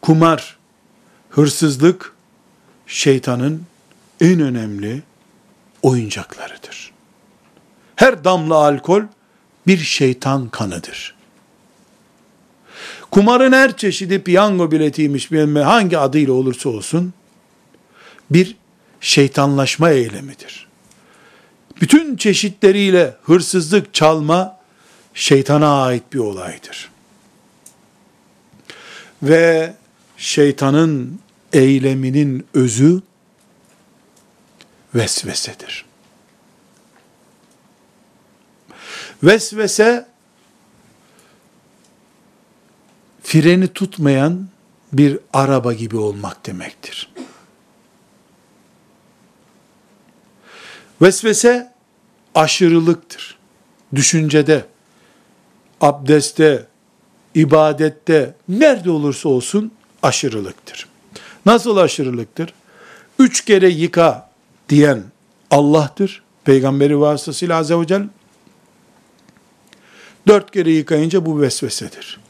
kumar, 0.01 0.57
hırsızlık 1.29 2.13
şeytanın 2.87 3.63
en 4.21 4.39
önemli 4.39 5.03
oyuncaklarıdır. 5.81 6.91
Her 7.95 8.23
damla 8.23 8.55
alkol 8.55 9.01
bir 9.67 9.77
şeytan 9.77 10.49
kanıdır. 10.49 11.14
Kumarın 13.15 13.51
her 13.51 13.77
çeşidi 13.77 14.23
piyango 14.23 14.71
biletiymiş 14.71 15.31
bilmem 15.31 15.63
hangi 15.63 15.97
adıyla 15.97 16.33
olursa 16.33 16.69
olsun 16.69 17.13
bir 18.29 18.55
şeytanlaşma 19.01 19.89
eylemidir. 19.89 20.67
Bütün 21.81 22.17
çeşitleriyle 22.17 23.17
hırsızlık, 23.23 23.93
çalma 23.93 24.59
şeytana 25.13 25.83
ait 25.83 26.03
bir 26.13 26.19
olaydır. 26.19 26.91
Ve 29.23 29.73
şeytanın 30.17 31.19
eyleminin 31.53 32.47
özü 32.53 33.01
vesvesedir. 34.95 35.85
Vesvese 39.23 40.14
freni 43.25 43.67
tutmayan 43.67 44.47
bir 44.93 45.19
araba 45.33 45.73
gibi 45.73 45.97
olmak 45.97 46.45
demektir. 46.45 47.09
Vesvese 51.01 51.73
aşırılıktır. 52.35 53.37
Düşüncede, 53.95 54.65
abdestte, 55.81 56.65
ibadette, 57.35 58.35
nerede 58.49 58.91
olursa 58.91 59.29
olsun 59.29 59.71
aşırılıktır. 60.03 60.87
Nasıl 61.45 61.77
aşırılıktır? 61.77 62.53
Üç 63.19 63.45
kere 63.45 63.69
yıka 63.69 64.29
diyen 64.69 65.03
Allah'tır. 65.51 66.23
Peygamberi 66.43 66.99
vasıtasıyla 66.99 67.57
Azze 67.57 67.79
ve 67.79 67.87
Celle. 67.87 68.05
Dört 70.27 70.51
kere 70.51 70.71
yıkayınca 70.71 71.25
bu 71.25 71.41
vesvesedir. 71.41 72.24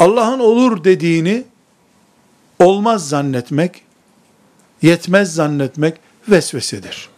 Allah'ın 0.00 0.38
olur 0.38 0.84
dediğini 0.84 1.44
olmaz 2.58 3.08
zannetmek, 3.08 3.82
yetmez 4.82 5.34
zannetmek 5.34 5.94
vesvesedir. 6.28 7.08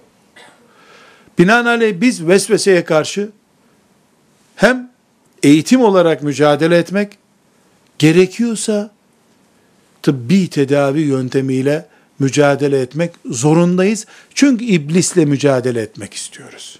Binaenaleyh 1.39 2.01
biz 2.01 2.27
vesveseye 2.27 2.85
karşı 2.85 3.31
hem 4.57 4.91
eğitim 5.43 5.81
olarak 5.81 6.23
mücadele 6.23 6.79
etmek, 6.79 7.19
gerekiyorsa 7.99 8.91
tıbbi 10.03 10.51
tedavi 10.51 11.01
yöntemiyle 11.01 11.87
mücadele 12.19 12.81
etmek 12.81 13.13
zorundayız. 13.25 14.07
Çünkü 14.35 14.65
iblisle 14.65 15.25
mücadele 15.25 15.81
etmek 15.81 16.15
istiyoruz. 16.15 16.79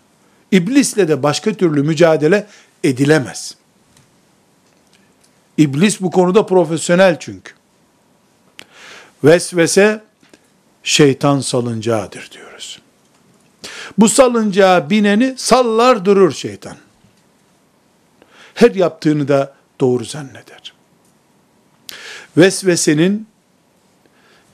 İblisle 0.53 1.09
de 1.09 1.23
başka 1.23 1.55
türlü 1.55 1.83
mücadele 1.83 2.47
edilemez. 2.85 3.62
İblis 5.59 6.01
bu 6.01 6.11
konuda 6.11 6.47
profesyonel 6.47 7.21
çünkü. 7.21 7.53
Vesvese 9.25 10.03
şeytan 10.83 11.41
salıncağıdır 11.41 12.31
diyoruz. 12.31 12.81
Bu 13.99 14.09
salıncağa 14.09 14.91
bineni 14.91 15.35
sallar 15.37 16.05
durur 16.05 16.33
şeytan. 16.33 16.77
Her 18.55 18.75
yaptığını 18.75 19.29
da 19.29 19.55
doğru 19.81 20.05
zanneder. 20.05 20.73
Vesvesenin 22.37 23.27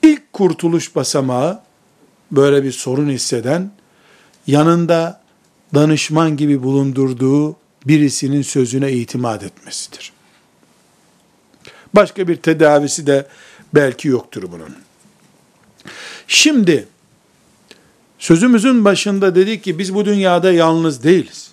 ilk 0.03 0.33
kurtuluş 0.33 0.95
basamağı 0.95 1.61
böyle 2.31 2.63
bir 2.63 2.71
sorun 2.71 3.09
hisseden 3.09 3.71
yanında 4.47 5.21
danışman 5.73 6.37
gibi 6.37 6.63
bulundurduğu 6.63 7.55
birisinin 7.85 8.41
sözüne 8.41 8.91
itimat 8.91 9.43
etmesidir. 9.43 10.18
Başka 11.95 12.27
bir 12.27 12.35
tedavisi 12.35 13.07
de 13.07 13.27
belki 13.73 14.07
yoktur 14.07 14.43
bunun. 14.51 14.75
Şimdi 16.27 16.87
sözümüzün 18.19 18.85
başında 18.85 19.35
dedik 19.35 19.63
ki 19.63 19.79
biz 19.79 19.95
bu 19.95 20.05
dünyada 20.05 20.51
yalnız 20.51 21.03
değiliz. 21.03 21.51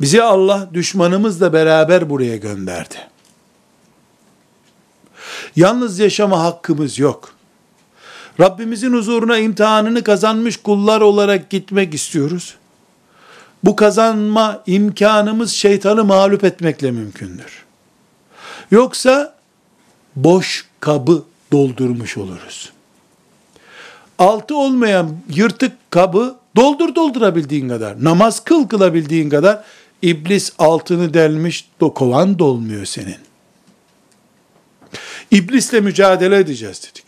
Bizi 0.00 0.22
Allah 0.22 0.70
düşmanımızla 0.74 1.52
beraber 1.52 2.10
buraya 2.10 2.36
gönderdi. 2.36 2.94
Yalnız 5.56 5.98
yaşama 5.98 6.42
hakkımız 6.42 6.98
yok. 6.98 7.34
Rabbimizin 8.40 8.92
huzuruna 8.92 9.38
imtihanını 9.38 10.04
kazanmış 10.04 10.56
kullar 10.56 11.00
olarak 11.00 11.50
gitmek 11.50 11.94
istiyoruz. 11.94 12.56
Bu 13.64 13.76
kazanma 13.76 14.62
imkanımız 14.66 15.52
şeytanı 15.52 16.04
mağlup 16.04 16.44
etmekle 16.44 16.90
mümkündür. 16.90 17.65
Yoksa 18.70 19.34
boş 20.16 20.66
kabı 20.80 21.24
doldurmuş 21.52 22.16
oluruz. 22.16 22.72
Altı 24.18 24.56
olmayan 24.56 25.16
yırtık 25.34 25.90
kabı 25.90 26.36
doldur 26.56 26.94
doldurabildiğin 26.94 27.68
kadar. 27.68 28.04
Namaz 28.04 28.44
kıl 28.44 28.68
kılabildiğin 28.68 29.30
kadar 29.30 29.64
iblis 30.02 30.52
altını 30.58 31.14
delmiş 31.14 31.68
kovan 31.80 32.38
dolmuyor 32.38 32.84
senin. 32.84 33.16
İblisle 35.30 35.80
mücadele 35.80 36.38
edeceğiz 36.38 36.82
dedik. 36.82 37.04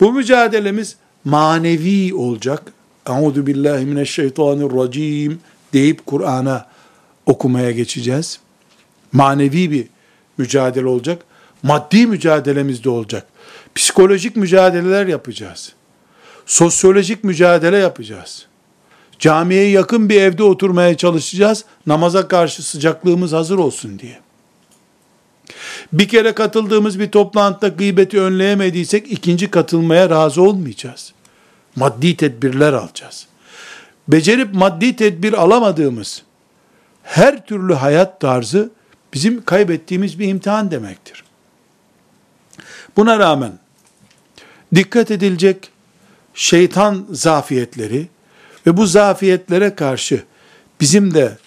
Bu 0.00 0.12
mücadelemiz 0.12 0.96
manevi 1.24 2.14
olacak. 2.14 2.72
Euzu 3.06 3.46
billahi 3.46 3.84
mineşşeytanirracim 3.84 5.40
deyip 5.72 6.06
Kur'an'a 6.06 6.66
okumaya 7.26 7.70
geçeceğiz. 7.70 8.40
Manevi 9.12 9.70
bir 9.70 9.86
mücadele 10.38 10.86
olacak. 10.86 11.22
Maddi 11.62 12.06
mücadelemiz 12.06 12.84
de 12.84 12.90
olacak. 12.90 13.26
Psikolojik 13.74 14.36
mücadeleler 14.36 15.06
yapacağız. 15.06 15.72
Sosyolojik 16.46 17.24
mücadele 17.24 17.76
yapacağız. 17.76 18.46
Camiye 19.18 19.70
yakın 19.70 20.08
bir 20.08 20.20
evde 20.20 20.42
oturmaya 20.42 20.96
çalışacağız. 20.96 21.64
Namaza 21.86 22.28
karşı 22.28 22.62
sıcaklığımız 22.62 23.32
hazır 23.32 23.58
olsun 23.58 23.98
diye. 23.98 24.18
Bir 25.92 26.08
kere 26.08 26.32
katıldığımız 26.32 27.00
bir 27.00 27.10
toplantıda 27.10 27.68
gıybeti 27.68 28.20
önleyemediysek 28.20 29.12
ikinci 29.12 29.50
katılmaya 29.50 30.10
razı 30.10 30.42
olmayacağız. 30.42 31.12
Maddi 31.76 32.16
tedbirler 32.16 32.72
alacağız. 32.72 33.26
Becerip 34.08 34.54
maddi 34.54 34.96
tedbir 34.96 35.32
alamadığımız 35.32 36.22
her 37.02 37.46
türlü 37.46 37.74
hayat 37.74 38.20
tarzı 38.20 38.70
bizim 39.18 39.44
kaybettiğimiz 39.44 40.18
bir 40.18 40.28
imtihan 40.28 40.70
demektir. 40.70 41.24
Buna 42.96 43.18
rağmen 43.18 43.52
dikkat 44.74 45.10
edilecek 45.10 45.70
şeytan 46.34 47.06
zafiyetleri 47.10 48.08
ve 48.66 48.76
bu 48.76 48.86
zafiyetlere 48.86 49.74
karşı 49.74 50.24
bizim 50.80 51.14
de 51.14 51.38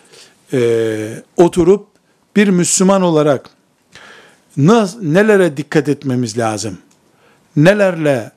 e, 0.54 1.24
oturup 1.38 1.88
bir 2.36 2.48
Müslüman 2.48 3.02
olarak 3.02 3.50
nelere 5.02 5.58
dikkat 5.58 5.90
etmemiz 5.90 6.38
lazım? 6.38 6.78
Nelerle 7.56 8.32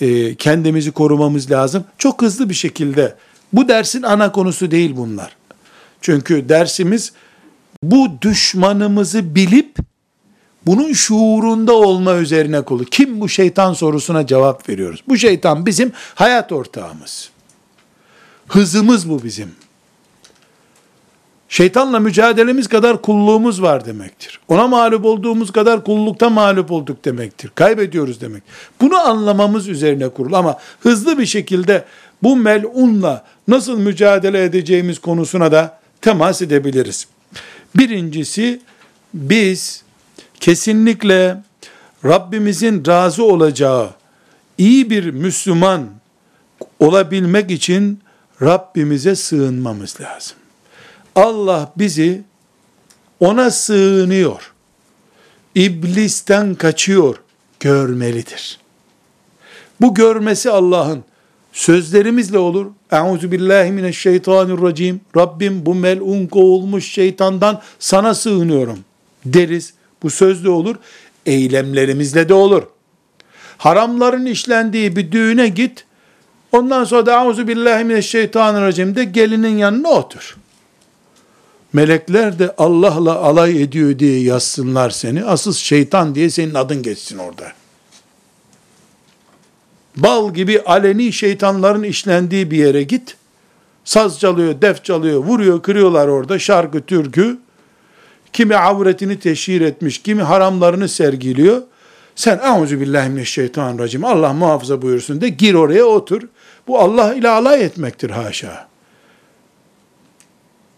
e, 0.00 0.34
kendimizi 0.34 0.92
korumamız 0.92 1.50
lazım? 1.50 1.84
Çok 1.98 2.22
hızlı 2.22 2.48
bir 2.48 2.54
şekilde 2.54 3.14
bu 3.52 3.68
dersin 3.68 4.02
ana 4.02 4.32
konusu 4.32 4.70
değil 4.70 4.96
bunlar. 4.96 5.36
Çünkü 6.00 6.48
dersimiz 6.48 7.12
bu 7.90 8.08
düşmanımızı 8.22 9.34
bilip 9.34 9.76
bunun 10.66 10.92
şuurunda 10.92 11.72
olma 11.72 12.14
üzerine 12.14 12.62
kolu. 12.62 12.84
Kim 12.84 13.20
bu 13.20 13.28
şeytan 13.28 13.72
sorusuna 13.72 14.26
cevap 14.26 14.68
veriyoruz. 14.68 15.02
Bu 15.08 15.16
şeytan 15.16 15.66
bizim 15.66 15.92
hayat 16.14 16.52
ortağımız. 16.52 17.30
Hızımız 18.48 19.10
bu 19.10 19.24
bizim. 19.24 19.52
Şeytanla 21.48 22.00
mücadelemiz 22.00 22.68
kadar 22.68 23.02
kulluğumuz 23.02 23.62
var 23.62 23.84
demektir. 23.84 24.40
Ona 24.48 24.66
mağlup 24.66 25.04
olduğumuz 25.04 25.52
kadar 25.52 25.84
kullukta 25.84 26.30
mağlup 26.30 26.72
olduk 26.72 27.04
demektir. 27.04 27.50
Kaybediyoruz 27.54 28.20
demek. 28.20 28.42
Bunu 28.80 28.98
anlamamız 28.98 29.68
üzerine 29.68 30.08
kurulu 30.08 30.36
ama 30.36 30.58
hızlı 30.80 31.18
bir 31.18 31.26
şekilde 31.26 31.84
bu 32.22 32.36
melunla 32.36 33.24
nasıl 33.48 33.78
mücadele 33.78 34.44
edeceğimiz 34.44 34.98
konusuna 34.98 35.52
da 35.52 35.78
temas 36.00 36.42
edebiliriz. 36.42 37.06
Birincisi 37.76 38.60
biz 39.14 39.82
kesinlikle 40.40 41.42
Rabbimizin 42.04 42.86
razı 42.86 43.24
olacağı 43.24 43.90
iyi 44.58 44.90
bir 44.90 45.10
Müslüman 45.10 45.90
olabilmek 46.80 47.50
için 47.50 48.00
Rabbimize 48.42 49.16
sığınmamız 49.16 50.00
lazım. 50.00 50.36
Allah 51.14 51.72
bizi 51.76 52.22
ona 53.20 53.50
sığınıyor. 53.50 54.52
İblisten 55.54 56.54
kaçıyor 56.54 57.16
görmelidir. 57.60 58.58
Bu 59.80 59.94
görmesi 59.94 60.50
Allah'ın 60.50 61.04
Sözlerimizle 61.54 62.38
olur. 62.38 62.66
Euzu 62.92 63.32
billahi 63.32 63.72
mineşşeytanirracim. 63.72 65.00
Rabbim 65.16 65.66
bu 65.66 65.74
melun 65.74 66.26
kovulmuş 66.26 66.92
şeytandan 66.92 67.62
sana 67.78 68.14
sığınıyorum 68.14 68.78
deriz. 69.24 69.74
Bu 70.02 70.10
sözle 70.10 70.48
olur. 70.48 70.76
Eylemlerimizle 71.26 72.28
de 72.28 72.34
olur. 72.34 72.62
Haramların 73.58 74.26
işlendiği 74.26 74.96
bir 74.96 75.12
düğüne 75.12 75.48
git. 75.48 75.84
Ondan 76.52 76.84
sonra 76.84 77.06
da 77.06 77.18
auzu 77.18 77.48
billahi 77.48 77.84
mineşşeytanirracim 77.84 78.96
de 78.96 79.04
gelinin 79.04 79.58
yanına 79.58 79.88
otur. 79.88 80.36
Melekler 81.72 82.38
de 82.38 82.54
Allah'la 82.58 83.18
alay 83.18 83.62
ediyor 83.62 83.98
diye 83.98 84.20
yazsınlar 84.20 84.90
seni. 84.90 85.24
Asıl 85.24 85.52
şeytan 85.52 86.14
diye 86.14 86.30
senin 86.30 86.54
adın 86.54 86.82
geçsin 86.82 87.18
orada. 87.18 87.52
Bal 89.96 90.34
gibi 90.34 90.60
aleni 90.60 91.12
şeytanların 91.12 91.82
işlendiği 91.82 92.50
bir 92.50 92.56
yere 92.56 92.82
git. 92.82 93.16
Saz 93.84 94.20
çalıyor, 94.20 94.62
def 94.62 94.84
çalıyor, 94.84 95.18
vuruyor, 95.18 95.62
kırıyorlar 95.62 96.08
orada 96.08 96.38
şarkı, 96.38 96.80
türkü. 96.80 97.38
Kimi 98.32 98.56
avretini 98.56 99.18
teşhir 99.18 99.60
etmiş, 99.60 100.02
kimi 100.02 100.22
haramlarını 100.22 100.88
sergiliyor. 100.88 101.62
Sen 102.16 102.38
auzu 102.38 102.80
billahi 102.80 103.08
mineşşeytanirracim 103.08 104.04
Allah 104.04 104.32
muhafaza 104.32 104.82
buyursun 104.82 105.20
de 105.20 105.28
gir 105.28 105.54
oraya 105.54 105.84
otur. 105.84 106.22
Bu 106.66 106.78
Allah 106.78 107.14
ile 107.14 107.28
alay 107.28 107.64
etmektir 107.64 108.10
haşa. 108.10 108.68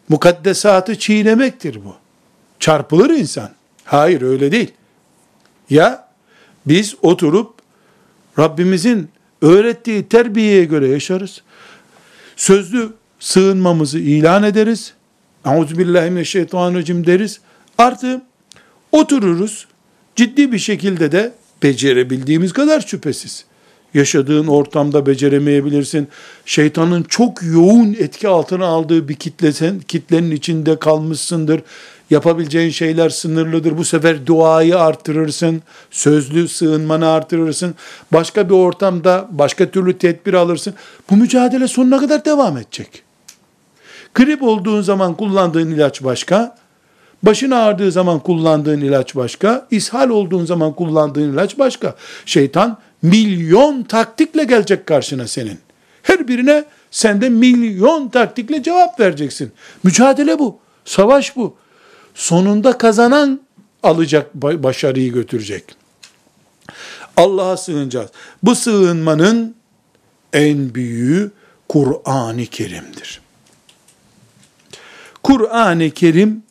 Mukaddesatı 0.09 0.99
çiğnemektir 0.99 1.85
bu. 1.85 1.95
Çarpılır 2.61 3.11
insan. 3.11 3.51
Hayır 3.85 4.23
öyle 4.23 4.53
değil. 4.53 4.73
Ya 5.71 6.09
biz 6.67 6.95
oturup 7.03 7.56
Rabbimizin 8.39 9.09
öğrettiği 9.43 10.09
terbiyeye 10.09 10.65
göre 10.65 10.89
yaşarız. 10.89 11.43
Sözlü 12.37 12.93
sığınmamızı 13.19 13.99
ilan 13.99 14.43
ederiz. 14.43 14.93
Euzubillahimineşşeytanirracim 15.47 17.07
deriz. 17.07 17.41
Artı 17.79 18.23
otururuz. 18.93 19.67
Ciddi 20.17 20.53
bir 20.53 20.59
şekilde 20.59 21.13
de 21.13 21.33
becerebildiğimiz 21.63 22.53
kadar 22.53 22.81
şüphesiz. 22.81 23.45
Yaşadığın 23.95 24.47
ortamda 24.47 25.07
beceremeyebilirsin. 25.07 26.09
Şeytanın 26.47 27.03
çok 27.03 27.43
yoğun 27.43 27.97
etki 27.99 28.29
altına 28.29 28.67
aldığı 28.67 29.09
bir 29.09 29.15
kitlesen, 29.15 29.81
kitlenin 29.81 30.31
içinde 30.31 30.79
kalmışsındır. 30.79 31.63
Yapabileceğin 32.11 32.71
şeyler 32.71 33.09
sınırlıdır. 33.09 33.79
Bu 33.79 33.85
sefer 33.85 34.27
duayı 34.27 34.79
artırırsın. 34.79 35.63
Sözlü 35.91 36.49
sığınmanı 36.49 37.09
artırırsın. 37.09 37.75
Başka 38.13 38.49
bir 38.49 38.55
ortamda 38.55 39.29
başka 39.31 39.71
türlü 39.71 39.99
tedbir 39.99 40.35
alırsın. 40.35 40.75
Bu 41.11 41.17
mücadele 41.17 41.69
sonuna 41.69 41.99
kadar 41.99 42.25
devam 42.25 42.57
edecek. 42.57 43.03
Grip 44.15 44.43
olduğun 44.43 44.83
zaman 44.83 45.15
kullandığın 45.17 45.71
ilaç 45.71 46.05
başka. 46.05 46.57
Başın 47.23 47.51
ağrıdığı 47.51 47.93
zaman 47.93 48.19
kullandığın 48.19 48.81
ilaç 48.81 49.17
başka. 49.17 49.67
ishal 49.71 50.11
olduğun 50.11 50.45
zaman 50.45 50.73
kullandığın 50.73 51.33
ilaç 51.33 51.59
başka. 51.59 51.95
Şeytan 52.27 52.79
milyon 53.03 53.83
taktikle 53.83 54.45
gelecek 54.45 54.87
karşına 54.87 55.27
senin. 55.27 55.59
Her 56.03 56.29
birine 56.29 56.65
sen 56.91 57.21
de 57.21 57.29
milyon 57.29 58.09
taktikle 58.09 58.63
cevap 58.63 59.01
vereceksin. 59.01 59.53
Mücadele 59.83 60.39
bu. 60.39 60.59
Savaş 60.85 61.37
bu. 61.37 61.57
Sonunda 62.17 62.79
kazanan 62.79 63.41
alacak, 63.83 64.35
başarıyı 64.35 65.13
götürecek. 65.13 65.65
Allah'a 67.17 67.57
sığınacağız. 67.57 68.11
Bu 68.43 68.55
sığınmanın 68.55 69.57
en 70.33 70.75
büyüğü 70.75 71.31
Kur'an-ı 71.69 72.47
Kerim'dir. 72.47 73.21
Kur'an-ı 75.23 75.91
Kerim 75.91 76.43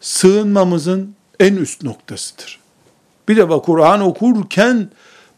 sığınmamızın 0.00 1.14
en 1.40 1.56
üst 1.56 1.82
noktasıdır. 1.82 2.60
Bir 3.28 3.36
de 3.36 3.48
bak 3.48 3.64
Kur'an 3.64 4.00
okurken 4.00 4.90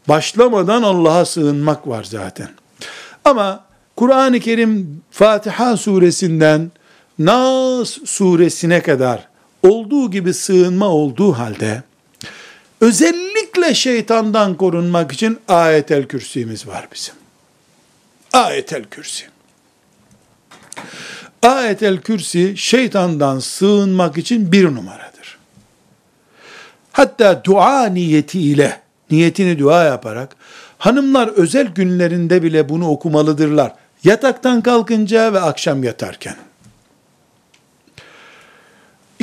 başlamadan 0.07 0.83
Allah'a 0.83 1.25
sığınmak 1.25 1.87
var 1.87 2.03
zaten. 2.03 2.49
Ama 3.25 3.65
Kur'an-ı 3.95 4.39
Kerim 4.39 5.01
Fatiha 5.11 5.77
suresinden 5.77 6.71
Nas 7.19 7.97
suresine 8.05 8.81
kadar 8.81 9.28
olduğu 9.63 10.11
gibi 10.11 10.33
sığınma 10.33 10.87
olduğu 10.87 11.33
halde 11.33 11.83
özellikle 12.81 13.73
şeytandan 13.73 14.57
korunmak 14.57 15.11
için 15.11 15.39
ayetel 15.47 16.07
kürsimiz 16.07 16.67
var 16.67 16.87
bizim. 16.93 17.15
Ayetel 18.33 18.83
kürsi. 18.83 19.25
Ayetel 21.41 21.97
kürsi 21.97 22.57
şeytandan 22.57 23.39
sığınmak 23.39 24.17
için 24.17 24.51
bir 24.51 24.65
numaradır. 24.65 25.37
Hatta 26.91 27.43
dua 27.43 27.85
niyetiyle, 27.85 28.81
niyetini 29.11 29.59
dua 29.59 29.83
yaparak, 29.83 30.35
hanımlar 30.77 31.27
özel 31.27 31.67
günlerinde 31.67 32.43
bile 32.43 32.69
bunu 32.69 32.89
okumalıdırlar. 32.89 33.73
Yataktan 34.03 34.61
kalkınca 34.61 35.33
ve 35.33 35.39
akşam 35.39 35.83
yatarken 35.83 36.35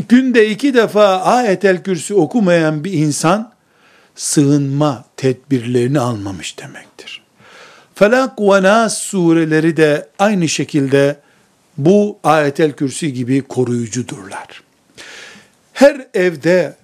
günde 0.08 0.50
iki 0.50 0.74
defa 0.74 1.20
ayetel 1.20 1.82
kürsü 1.82 2.14
okumayan 2.14 2.84
bir 2.84 2.92
insan 2.92 3.52
sığınma 4.14 5.04
tedbirlerini 5.16 6.00
almamış 6.00 6.58
demektir. 6.58 7.22
Felak 7.94 8.40
ve 8.40 8.62
Nas 8.62 8.98
sureleri 8.98 9.76
de 9.76 10.08
aynı 10.18 10.48
şekilde 10.48 11.20
bu 11.76 12.18
ayetel 12.24 12.72
kürsü 12.72 13.06
gibi 13.06 13.42
koruyucudurlar. 13.42 14.62
Her 15.72 16.06
evde 16.14 16.76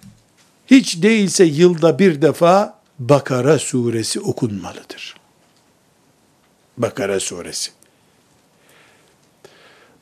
hiç 0.66 1.03
değilse 1.03 1.45
yılda 1.45 1.99
bir 1.99 2.23
defa 2.23 2.83
Bakara 2.99 3.59
suresi 3.59 4.20
okunmalıdır. 4.20 5.16
Bakara 6.79 7.20
suresi. 7.20 7.70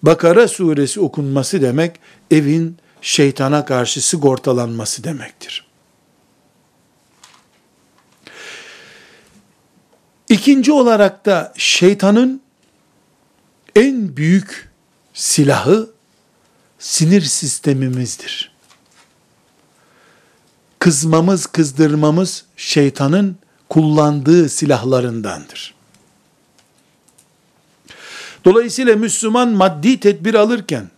Bakara 0.02 0.48
suresi 0.48 1.00
okunması 1.00 1.62
demek 1.62 2.00
evin 2.30 2.76
şeytana 3.00 3.64
karşı 3.64 4.06
sigortalanması 4.06 5.04
demektir. 5.04 5.66
İkinci 10.28 10.72
olarak 10.72 11.26
da 11.26 11.52
şeytanın 11.56 12.42
en 13.76 14.16
büyük 14.16 14.70
silahı 15.14 15.90
sinir 16.78 17.22
sistemimizdir. 17.22 18.52
Kızmamız, 20.78 21.46
kızdırmamız 21.46 22.44
şeytanın 22.56 23.36
kullandığı 23.68 24.48
silahlarındandır. 24.48 25.74
Dolayısıyla 28.44 28.96
Müslüman 28.96 29.48
maddi 29.48 30.00
tedbir 30.00 30.34
alırken 30.34 30.90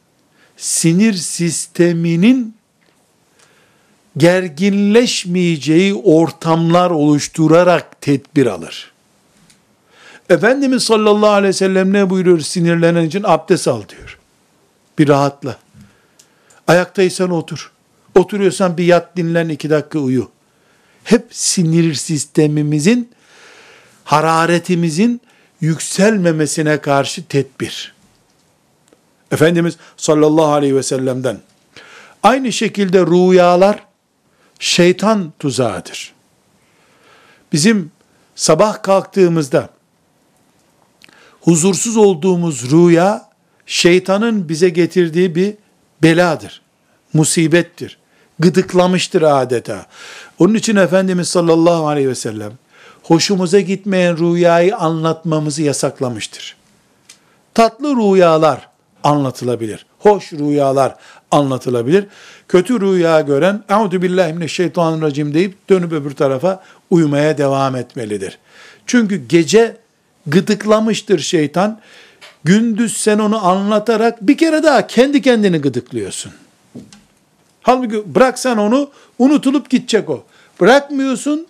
sinir 0.62 1.14
sisteminin 1.14 2.54
gerginleşmeyeceği 4.16 5.94
ortamlar 5.94 6.90
oluşturarak 6.90 8.00
tedbir 8.00 8.46
alır. 8.46 8.92
Efendimiz 10.28 10.82
sallallahu 10.82 11.30
aleyhi 11.30 11.48
ve 11.48 11.52
sellem 11.52 11.92
ne 11.92 12.10
buyuruyor 12.10 12.40
sinirlenen 12.40 13.04
için 13.04 13.22
abdest 13.26 13.68
al 13.68 13.82
diyor. 13.88 14.18
Bir 14.98 15.08
rahatla. 15.08 15.58
Ayaktaysan 16.66 17.30
otur. 17.30 17.72
Oturuyorsan 18.14 18.76
bir 18.76 18.84
yat 18.84 19.16
dinlen 19.16 19.48
iki 19.48 19.70
dakika 19.70 19.98
uyu. 19.98 20.30
Hep 21.04 21.26
sinir 21.30 21.94
sistemimizin 21.94 23.10
hararetimizin 24.04 25.20
yükselmemesine 25.60 26.80
karşı 26.80 27.24
tedbir. 27.24 27.94
Efendimiz 29.32 29.76
sallallahu 29.96 30.52
aleyhi 30.52 30.76
ve 30.76 30.82
sellem'den. 30.82 31.38
Aynı 32.22 32.52
şekilde 32.52 33.00
rüyalar 33.00 33.86
şeytan 34.58 35.32
tuzağıdır. 35.38 36.12
Bizim 37.52 37.90
sabah 38.34 38.82
kalktığımızda 38.82 39.68
huzursuz 41.40 41.96
olduğumuz 41.96 42.70
rüya 42.70 43.28
şeytanın 43.66 44.48
bize 44.48 44.68
getirdiği 44.68 45.34
bir 45.34 45.54
beladır. 46.02 46.62
Musibettir. 47.12 47.98
Gıdıklamıştır 48.38 49.22
adeta. 49.22 49.86
Onun 50.38 50.54
için 50.54 50.76
Efendimiz 50.76 51.28
sallallahu 51.28 51.88
aleyhi 51.88 52.08
ve 52.08 52.14
sellem 52.14 52.52
hoşumuza 53.02 53.60
gitmeyen 53.60 54.18
rüyayı 54.18 54.76
anlatmamızı 54.76 55.62
yasaklamıştır. 55.62 56.56
Tatlı 57.54 57.96
rüyalar 57.96 58.71
anlatılabilir. 59.04 59.86
Hoş 59.98 60.32
rüyalar 60.32 60.94
anlatılabilir. 61.30 62.06
Kötü 62.48 62.80
rüya 62.80 63.20
gören 63.20 63.64
"Euzu 63.68 64.02
billahi 64.02 64.32
mineşşeytanirracim" 64.32 65.34
deyip 65.34 65.68
dönüp 65.70 65.92
öbür 65.92 66.10
tarafa 66.10 66.62
uyumaya 66.90 67.38
devam 67.38 67.76
etmelidir. 67.76 68.38
Çünkü 68.86 69.16
gece 69.28 69.76
gıdıklamıştır 70.26 71.18
şeytan. 71.18 71.80
Gündüz 72.44 72.96
sen 72.96 73.18
onu 73.18 73.46
anlatarak 73.46 74.22
bir 74.22 74.36
kere 74.36 74.62
daha 74.62 74.86
kendi 74.86 75.22
kendini 75.22 75.58
gıdıklıyorsun. 75.58 76.32
Halbuki 77.62 78.14
bıraksan 78.14 78.58
onu 78.58 78.90
unutulup 79.18 79.70
gidecek 79.70 80.10
o. 80.10 80.24
Bırakmıyorsun, 80.60 81.46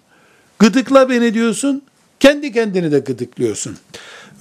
gıdıkla 0.58 1.10
beni 1.10 1.34
diyorsun, 1.34 1.82
kendi 2.20 2.52
kendini 2.52 2.92
de 2.92 2.98
gıdıklıyorsun. 2.98 3.76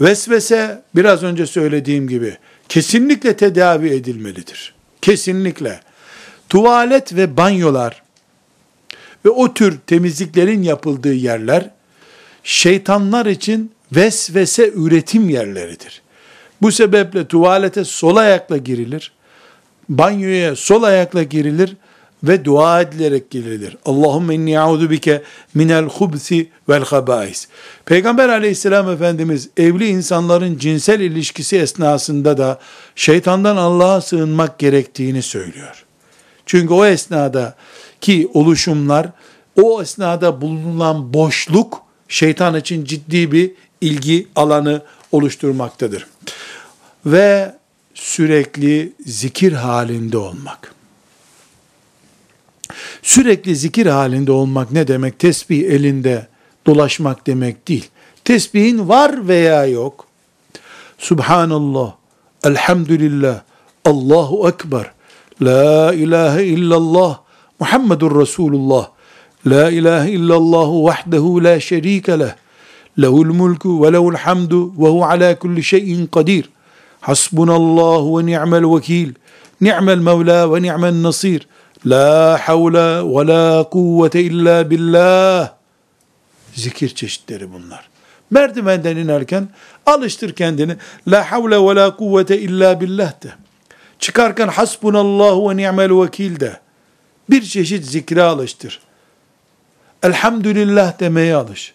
Vesvese 0.01 0.82
biraz 0.95 1.24
önce 1.24 1.45
söylediğim 1.45 2.07
gibi 2.07 2.38
kesinlikle 2.72 3.38
tedavi 3.38 3.89
edilmelidir. 3.89 4.74
Kesinlikle. 5.01 5.80
Tuvalet 6.49 7.15
ve 7.15 7.38
banyolar 7.38 8.01
ve 9.26 9.30
o 9.30 9.53
tür 9.53 9.80
temizliklerin 9.88 10.63
yapıldığı 10.63 11.13
yerler 11.13 11.69
şeytanlar 12.43 13.26
için 13.26 13.72
vesvese 13.91 14.72
üretim 14.76 15.30
yerleridir. 15.30 16.01
Bu 16.61 16.72
sebeple 16.72 17.28
tuvalete 17.28 17.84
sol 17.84 18.15
ayakla 18.15 18.57
girilir, 18.57 19.11
banyoya 19.89 20.55
sol 20.55 20.84
ayakla 20.84 21.24
girilir 21.24 21.76
ve 22.24 22.45
dua 22.45 22.82
edilerek 22.82 23.30
girilir. 23.30 23.78
Allahümme 23.86 24.36
inni 24.36 24.59
a'udu 24.59 24.89
bike 24.89 25.24
minel 25.53 25.86
hubsi 25.86 26.49
vel 26.69 26.84
habais. 26.84 27.47
Peygamber 27.86 28.30
aleyhisselam 28.30 28.89
Efendimiz 28.89 29.49
evli 29.57 29.88
insanların 29.88 30.57
cinsel 30.57 30.99
ilişkisi 30.99 31.57
esnasında 31.57 32.38
da 32.38 32.59
şeytandan 32.95 33.57
Allah'a 33.57 34.01
sığınmak 34.01 34.59
gerektiğini 34.59 35.22
söylüyor. 35.22 35.86
Çünkü 36.45 36.74
o 36.74 36.86
esnada 36.86 37.55
ki 38.01 38.32
oluşumlar, 38.34 39.09
o 39.61 39.82
esnada 39.82 40.41
bulunan 40.41 41.13
boşluk 41.13 41.82
şeytan 42.07 42.55
için 42.55 42.86
ciddi 42.86 43.32
bir 43.32 43.51
ilgi 43.82 44.28
alanı 44.36 44.82
oluşturmaktadır. 45.11 46.07
Ve 47.05 47.55
sürekli 47.93 48.93
zikir 49.05 49.53
halinde 49.53 50.17
olmak. 50.17 50.81
Sürekli 53.02 53.56
zikir 53.56 53.86
halinde 53.86 54.32
olmak 54.32 54.72
ne 54.72 54.88
demek? 54.88 55.20
Tesbih 55.20 55.64
elinde 55.64 56.28
dolaşmak 56.68 57.28
demek 57.28 57.68
değil. 57.68 57.89
Tesbihin 58.26 58.89
var 58.89 59.28
veya 59.28 59.66
yok. 59.66 60.06
Subhanallah, 60.97 61.93
elhamdülillah, 62.43 63.41
Allahu 63.86 64.49
Ekber, 64.49 64.91
La 65.41 65.93
ilahe 65.93 66.45
illallah, 66.45 67.20
Muhammedur 67.60 68.22
Resulullah, 68.22 68.88
La 69.47 69.72
ilahe 69.72 70.12
illallahu 70.12 70.84
vahdehu 70.86 71.43
la 71.43 71.60
şerike 71.60 72.20
leh, 72.20 72.34
lehul 73.02 73.34
mulku 73.34 73.84
ve 73.84 73.93
lehul 73.93 74.16
hamdu 74.16 74.68
ve 74.78 74.88
hu 74.88 75.06
ala 75.06 75.39
kulli 75.39 75.64
şeyin 75.64 76.06
kadir. 76.06 76.49
Hasbunallahu 77.02 78.20
ve 78.20 78.26
ni'mel 78.26 78.76
vekil, 78.76 79.14
ni'mel 79.62 79.97
mevla 79.97 80.54
ve 80.54 80.62
ni'mel 80.62 81.04
nasir. 81.04 81.47
La 81.86 82.38
havle 82.48 83.20
ve 83.20 83.28
la 83.28 83.70
kuvvete 83.70 84.24
illa 84.24 84.70
billah. 84.70 85.54
Zikir 86.54 86.90
çeşitleri 86.96 87.54
bunlar. 87.54 87.90
Merdivenden 88.32 88.98
inerken 88.98 89.48
alıştır 89.86 90.34
kendini. 90.36 90.76
La 91.08 91.32
havle 91.32 91.58
ve 91.58 91.76
la 91.76 91.96
kuvvete 91.96 92.40
illa 92.40 92.82
billah 92.82 93.24
de. 93.24 93.30
Çıkarken 94.00 94.48
hasbunallahu 94.48 95.50
ve 95.50 95.58
ni'mel 95.58 96.02
vekil 96.02 96.40
de. 96.40 96.60
Bir 97.30 97.42
çeşit 97.42 97.86
zikre 97.86 98.24
alıştır. 98.24 98.80
Elhamdülillah 100.04 101.00
demeye 101.00 101.36
alış. 101.36 101.74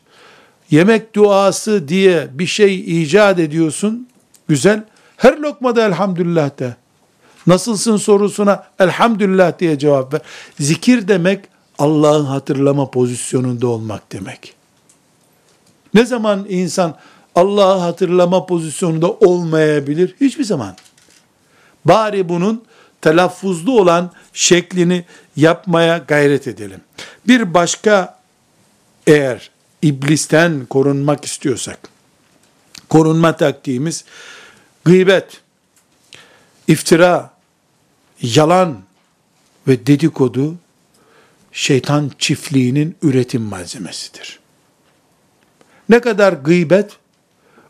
Yemek 0.71 1.15
duası 1.15 1.89
diye 1.89 2.29
bir 2.33 2.47
şey 2.47 3.03
icat 3.03 3.39
ediyorsun. 3.39 4.09
Güzel. 4.49 4.85
Her 5.17 5.39
lokmada 5.39 5.87
elhamdülillah 5.87 6.59
de. 6.59 6.77
Nasılsın 7.47 7.97
sorusuna 7.97 8.64
elhamdülillah 8.78 9.59
diye 9.59 9.78
cevap 9.78 10.14
ver. 10.14 10.20
Zikir 10.61 11.09
demek 11.09 11.44
Allah'ın 11.78 12.24
hatırlama 12.24 12.90
pozisyonunda 12.90 13.66
olmak 13.66 14.12
demek. 14.12 14.55
Ne 15.94 16.07
zaman 16.07 16.47
insan 16.49 16.97
Allah'ı 17.34 17.78
hatırlama 17.78 18.47
pozisyonunda 18.47 19.11
olmayabilir? 19.11 20.14
Hiçbir 20.20 20.44
zaman. 20.44 20.76
Bari 21.84 22.28
bunun 22.28 22.64
telaffuzlu 23.01 23.80
olan 23.80 24.11
şeklini 24.32 25.05
yapmaya 25.36 25.99
gayret 25.99 26.49
edelim. 26.49 26.80
Bir 27.28 27.55
başka 27.55 28.18
eğer 29.07 29.51
iblisten 29.82 30.66
korunmak 30.66 31.24
istiyorsak, 31.24 31.78
korunma 32.88 33.36
taktiğimiz 33.36 34.05
gıybet, 34.84 35.40
iftira, 36.68 37.36
yalan 38.23 38.79
ve 39.69 39.87
dedikodu 39.87 40.55
şeytan 41.53 42.11
çiftliğinin 42.19 42.97
üretim 43.03 43.43
malzemesidir. 43.43 44.41
Ne 45.89 46.01
kadar 46.01 46.33
gıybet, 46.33 46.91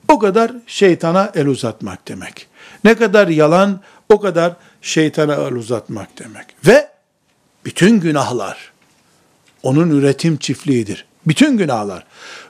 o 0.09 0.19
kadar 0.19 0.53
şeytana 0.67 1.33
el 1.35 1.47
uzatmak 1.47 2.09
demek. 2.09 2.47
Ne 2.85 2.95
kadar 2.95 3.29
yalan, 3.29 3.81
o 4.09 4.21
kadar 4.21 4.57
şeytana 4.83 5.35
el 5.35 5.53
uzatmak 5.53 6.19
demek. 6.19 6.47
Ve 6.67 6.89
bütün 7.65 8.01
günahlar, 8.01 8.73
onun 9.63 9.91
üretim 9.91 10.37
çiftliğidir. 10.37 11.05
Bütün 11.27 11.59
günahlar. 11.59 12.07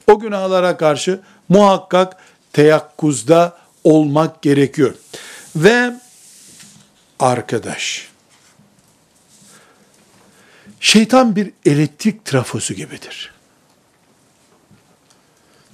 O 0.06 0.18
günahlara 0.18 0.76
karşı 0.76 1.20
muhakkak 1.48 2.16
teyakkuzda 2.52 3.56
olmak 3.84 4.42
gerekiyor. 4.42 4.94
Ve 5.56 5.94
arkadaş, 7.20 8.08
şeytan 10.80 11.36
bir 11.36 11.50
elektrik 11.66 12.24
trafosu 12.24 12.74
gibidir. 12.74 13.32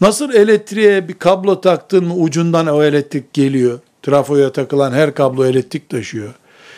Nasıl 0.00 0.34
elektriğe 0.34 1.08
bir 1.08 1.14
kablo 1.14 1.60
taktın 1.60 2.04
mı 2.04 2.14
ucundan 2.14 2.66
o 2.66 2.82
elektrik 2.82 3.32
geliyor. 3.32 3.80
Trafoya 4.02 4.52
takılan 4.52 4.92
her 4.92 5.14
kablo 5.14 5.46
elektrik 5.46 5.88
taşıyor. 5.88 6.34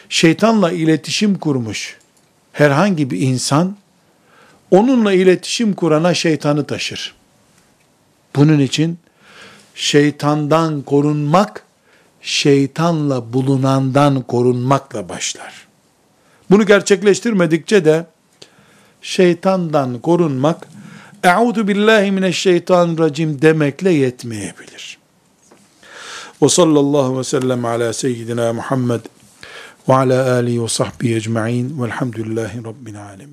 Şeytanla 0.09 0.73
iletişim 0.73 1.39
kurmuş 1.39 1.99
herhangi 2.53 3.11
bir 3.11 3.21
insan 3.21 3.77
onunla 4.71 5.13
iletişim 5.13 5.75
kurana 5.75 6.15
şeytanı 6.15 6.67
taşır. 6.67 7.15
Bunun 8.37 8.59
için 8.59 8.99
şeytandan 9.75 10.83
korunmak, 10.83 11.64
şeytanla 12.25 13.33
bulunandan 13.33 14.23
korunmakla 14.23 15.09
başlar. 15.09 15.67
Bunu 16.51 16.67
gerçekleştirmedikçe 16.67 17.85
de 17.85 18.07
şeytandan 19.03 19.99
korunmak, 19.99 20.69
Euzu 21.25 21.69
billahi 21.69 22.11
mineşşeytanirracim 22.11 23.43
demekle 23.43 23.91
yetmeyebilir. 23.91 24.99
Ve 26.43 26.49
sallallahu 26.49 27.19
ve 27.19 27.25
sellem 27.25 27.65
ala 27.65 27.93
seyyidina 27.93 28.53
Muhammed 28.53 29.01
ve 29.89 29.95
ala 29.95 30.33
alihi 30.33 30.63
ve 30.63 30.69
sahbihi 30.69 31.17
ecma'in 31.17 31.83
velhamdülillahi 31.83 32.65
rabbil 32.65 33.05
alemin. 33.05 33.33